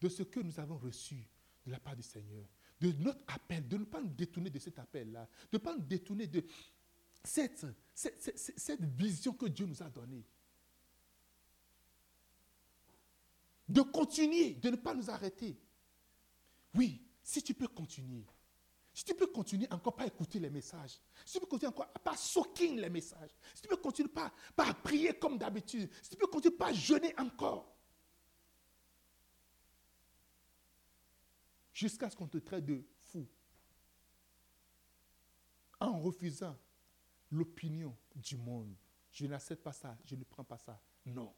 de 0.00 0.08
ce 0.08 0.22
que 0.22 0.40
nous 0.40 0.58
avons 0.60 0.76
reçu 0.76 1.26
de 1.64 1.70
la 1.70 1.78
part 1.78 1.96
du 1.96 2.02
Seigneur, 2.02 2.44
de 2.80 2.92
notre 2.92 3.20
appel, 3.28 3.66
de 3.68 3.78
ne 3.78 3.84
pas 3.84 4.00
nous 4.00 4.10
détourner 4.10 4.50
de 4.50 4.58
cet 4.58 4.78
appel-là, 4.78 5.28
de 5.50 5.56
ne 5.56 5.62
pas 5.62 5.74
nous 5.74 5.82
détourner 5.82 6.26
de 6.26 6.44
cette, 7.24 7.64
cette, 7.94 8.38
cette 8.38 8.84
vision 8.84 9.32
que 9.32 9.46
Dieu 9.46 9.66
nous 9.66 9.82
a 9.82 9.88
donnée. 9.88 10.24
De 13.68 13.80
continuer, 13.80 14.54
de 14.54 14.70
ne 14.70 14.76
pas 14.76 14.94
nous 14.94 15.08
arrêter. 15.08 15.56
Oui, 16.74 17.00
si 17.22 17.42
tu 17.42 17.54
peux 17.54 17.68
continuer, 17.68 18.26
si 18.92 19.04
tu 19.04 19.14
peux 19.14 19.26
continuer 19.26 19.66
encore 19.70 19.96
pas 19.96 20.06
écouter 20.06 20.38
les 20.38 20.50
messages, 20.50 21.00
si 21.24 21.34
tu 21.34 21.40
peux 21.40 21.46
continuer 21.46 21.70
encore 21.70 21.90
pas 21.92 22.16
soaking 22.16 22.78
les 22.78 22.90
messages, 22.90 23.30
si 23.54 23.62
tu 23.62 23.68
peux 23.68 23.76
continuer 23.76 24.10
pas, 24.10 24.32
pas 24.54 24.74
prier 24.74 25.18
comme 25.18 25.38
d'habitude, 25.38 25.90
si 26.02 26.10
tu 26.10 26.16
peux 26.16 26.26
continuer 26.26 26.56
pas 26.56 26.72
jeûner 26.72 27.14
encore, 27.18 27.74
jusqu'à 31.72 32.10
ce 32.10 32.16
qu'on 32.16 32.28
te 32.28 32.38
traite 32.38 32.66
de 32.66 32.84
fou, 33.00 33.26
en 35.80 35.98
refusant 36.00 36.56
l'opinion 37.30 37.96
du 38.14 38.36
monde. 38.36 38.76
Je 39.10 39.26
n'accepte 39.26 39.62
pas 39.62 39.72
ça, 39.72 39.96
je 40.04 40.14
ne 40.14 40.24
prends 40.24 40.44
pas 40.44 40.58
ça. 40.58 40.80
Non. 41.06 41.34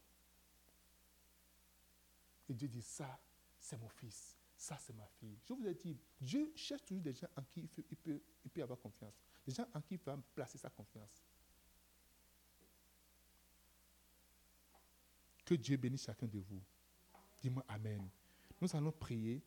Et 2.48 2.55
Dieu 2.55 2.68
dit, 2.68 2.82
ça, 2.82 3.18
c'est 3.59 3.78
mon 3.78 3.88
fils. 3.88 4.36
Ça, 4.57 4.78
c'est 4.78 4.94
ma 4.94 5.07
fille. 5.07 5.38
Je 5.44 5.52
vous 5.52 5.66
ai 5.66 5.74
dit, 5.74 5.98
Dieu 6.20 6.52
cherche 6.55 6.84
toujours 6.84 7.02
des 7.02 7.12
gens 7.12 7.26
en 7.36 7.42
qui 7.42 7.61
il 7.61 7.68
peut, 7.96 8.20
peut, 8.52 8.62
avoir 8.62 8.78
confiance. 8.78 9.14
Des 9.46 9.52
gens 9.52 9.66
en 9.74 9.80
qui 9.80 9.94
il 9.94 10.00
va 10.00 10.16
placer 10.34 10.59
sa 10.59 10.70
confiance. 10.70 11.22
Que 15.44 15.55
Dieu 15.55 15.76
bénisse 15.76 16.05
chacun 16.05 16.26
de 16.26 16.38
vous. 16.38 16.62
Dis-moi 17.42 17.64
Amen. 17.68 18.09
Nous 18.61 18.74
allons 18.74 18.92
prier. 18.92 19.42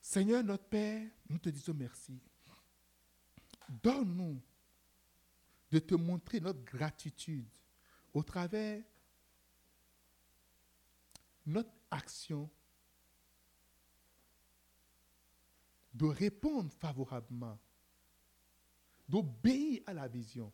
Seigneur 0.00 0.44
notre 0.44 0.64
Père, 0.64 1.08
nous 1.28 1.38
te 1.38 1.48
disons 1.48 1.72
merci. 1.72 2.20
Donne-nous 3.82 4.42
de 5.70 5.78
te 5.78 5.94
montrer 5.94 6.40
notre 6.40 6.62
gratitude 6.62 7.48
au 8.12 8.22
travers 8.22 8.82
notre 11.46 11.72
action 11.90 12.50
de 15.94 16.06
répondre 16.06 16.72
favorablement, 16.72 17.58
d'obéir 19.08 19.82
à 19.86 19.92
la 19.92 20.08
vision 20.08 20.52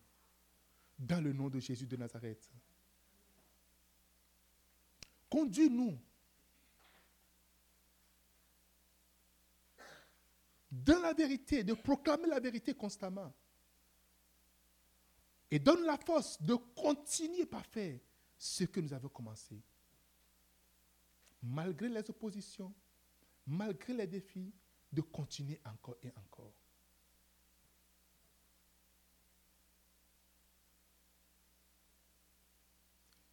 dans 0.98 1.22
le 1.22 1.32
nom 1.32 1.48
de 1.48 1.60
Jésus 1.60 1.86
de 1.86 1.96
Nazareth. 1.96 2.50
Conduis-nous 5.30 5.98
dans 10.70 11.00
la 11.00 11.12
vérité, 11.12 11.64
de 11.64 11.74
proclamer 11.74 12.26
la 12.26 12.40
vérité 12.40 12.74
constamment. 12.74 13.32
Et 15.50 15.58
donne 15.58 15.84
la 15.84 15.96
force 15.96 16.40
de 16.42 16.54
continuer 16.54 17.46
par 17.46 17.64
faire 17.64 17.98
ce 18.36 18.64
que 18.64 18.80
nous 18.80 18.92
avons 18.92 19.08
commencé 19.08 19.62
malgré 21.42 21.88
les 21.88 22.08
oppositions, 22.10 22.74
malgré 23.46 23.94
les 23.94 24.06
défis, 24.06 24.52
de 24.92 25.00
continuer 25.02 25.60
encore 25.64 25.96
et 26.02 26.12
encore. 26.16 26.54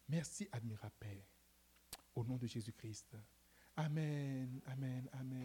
Merci, 0.08 0.48
admirable 0.52 0.94
Père, 1.00 1.24
au 2.14 2.24
nom 2.24 2.36
de 2.36 2.46
Jésus-Christ. 2.46 3.16
Amen, 3.76 4.60
amen, 4.66 5.08
amen. 5.12 5.36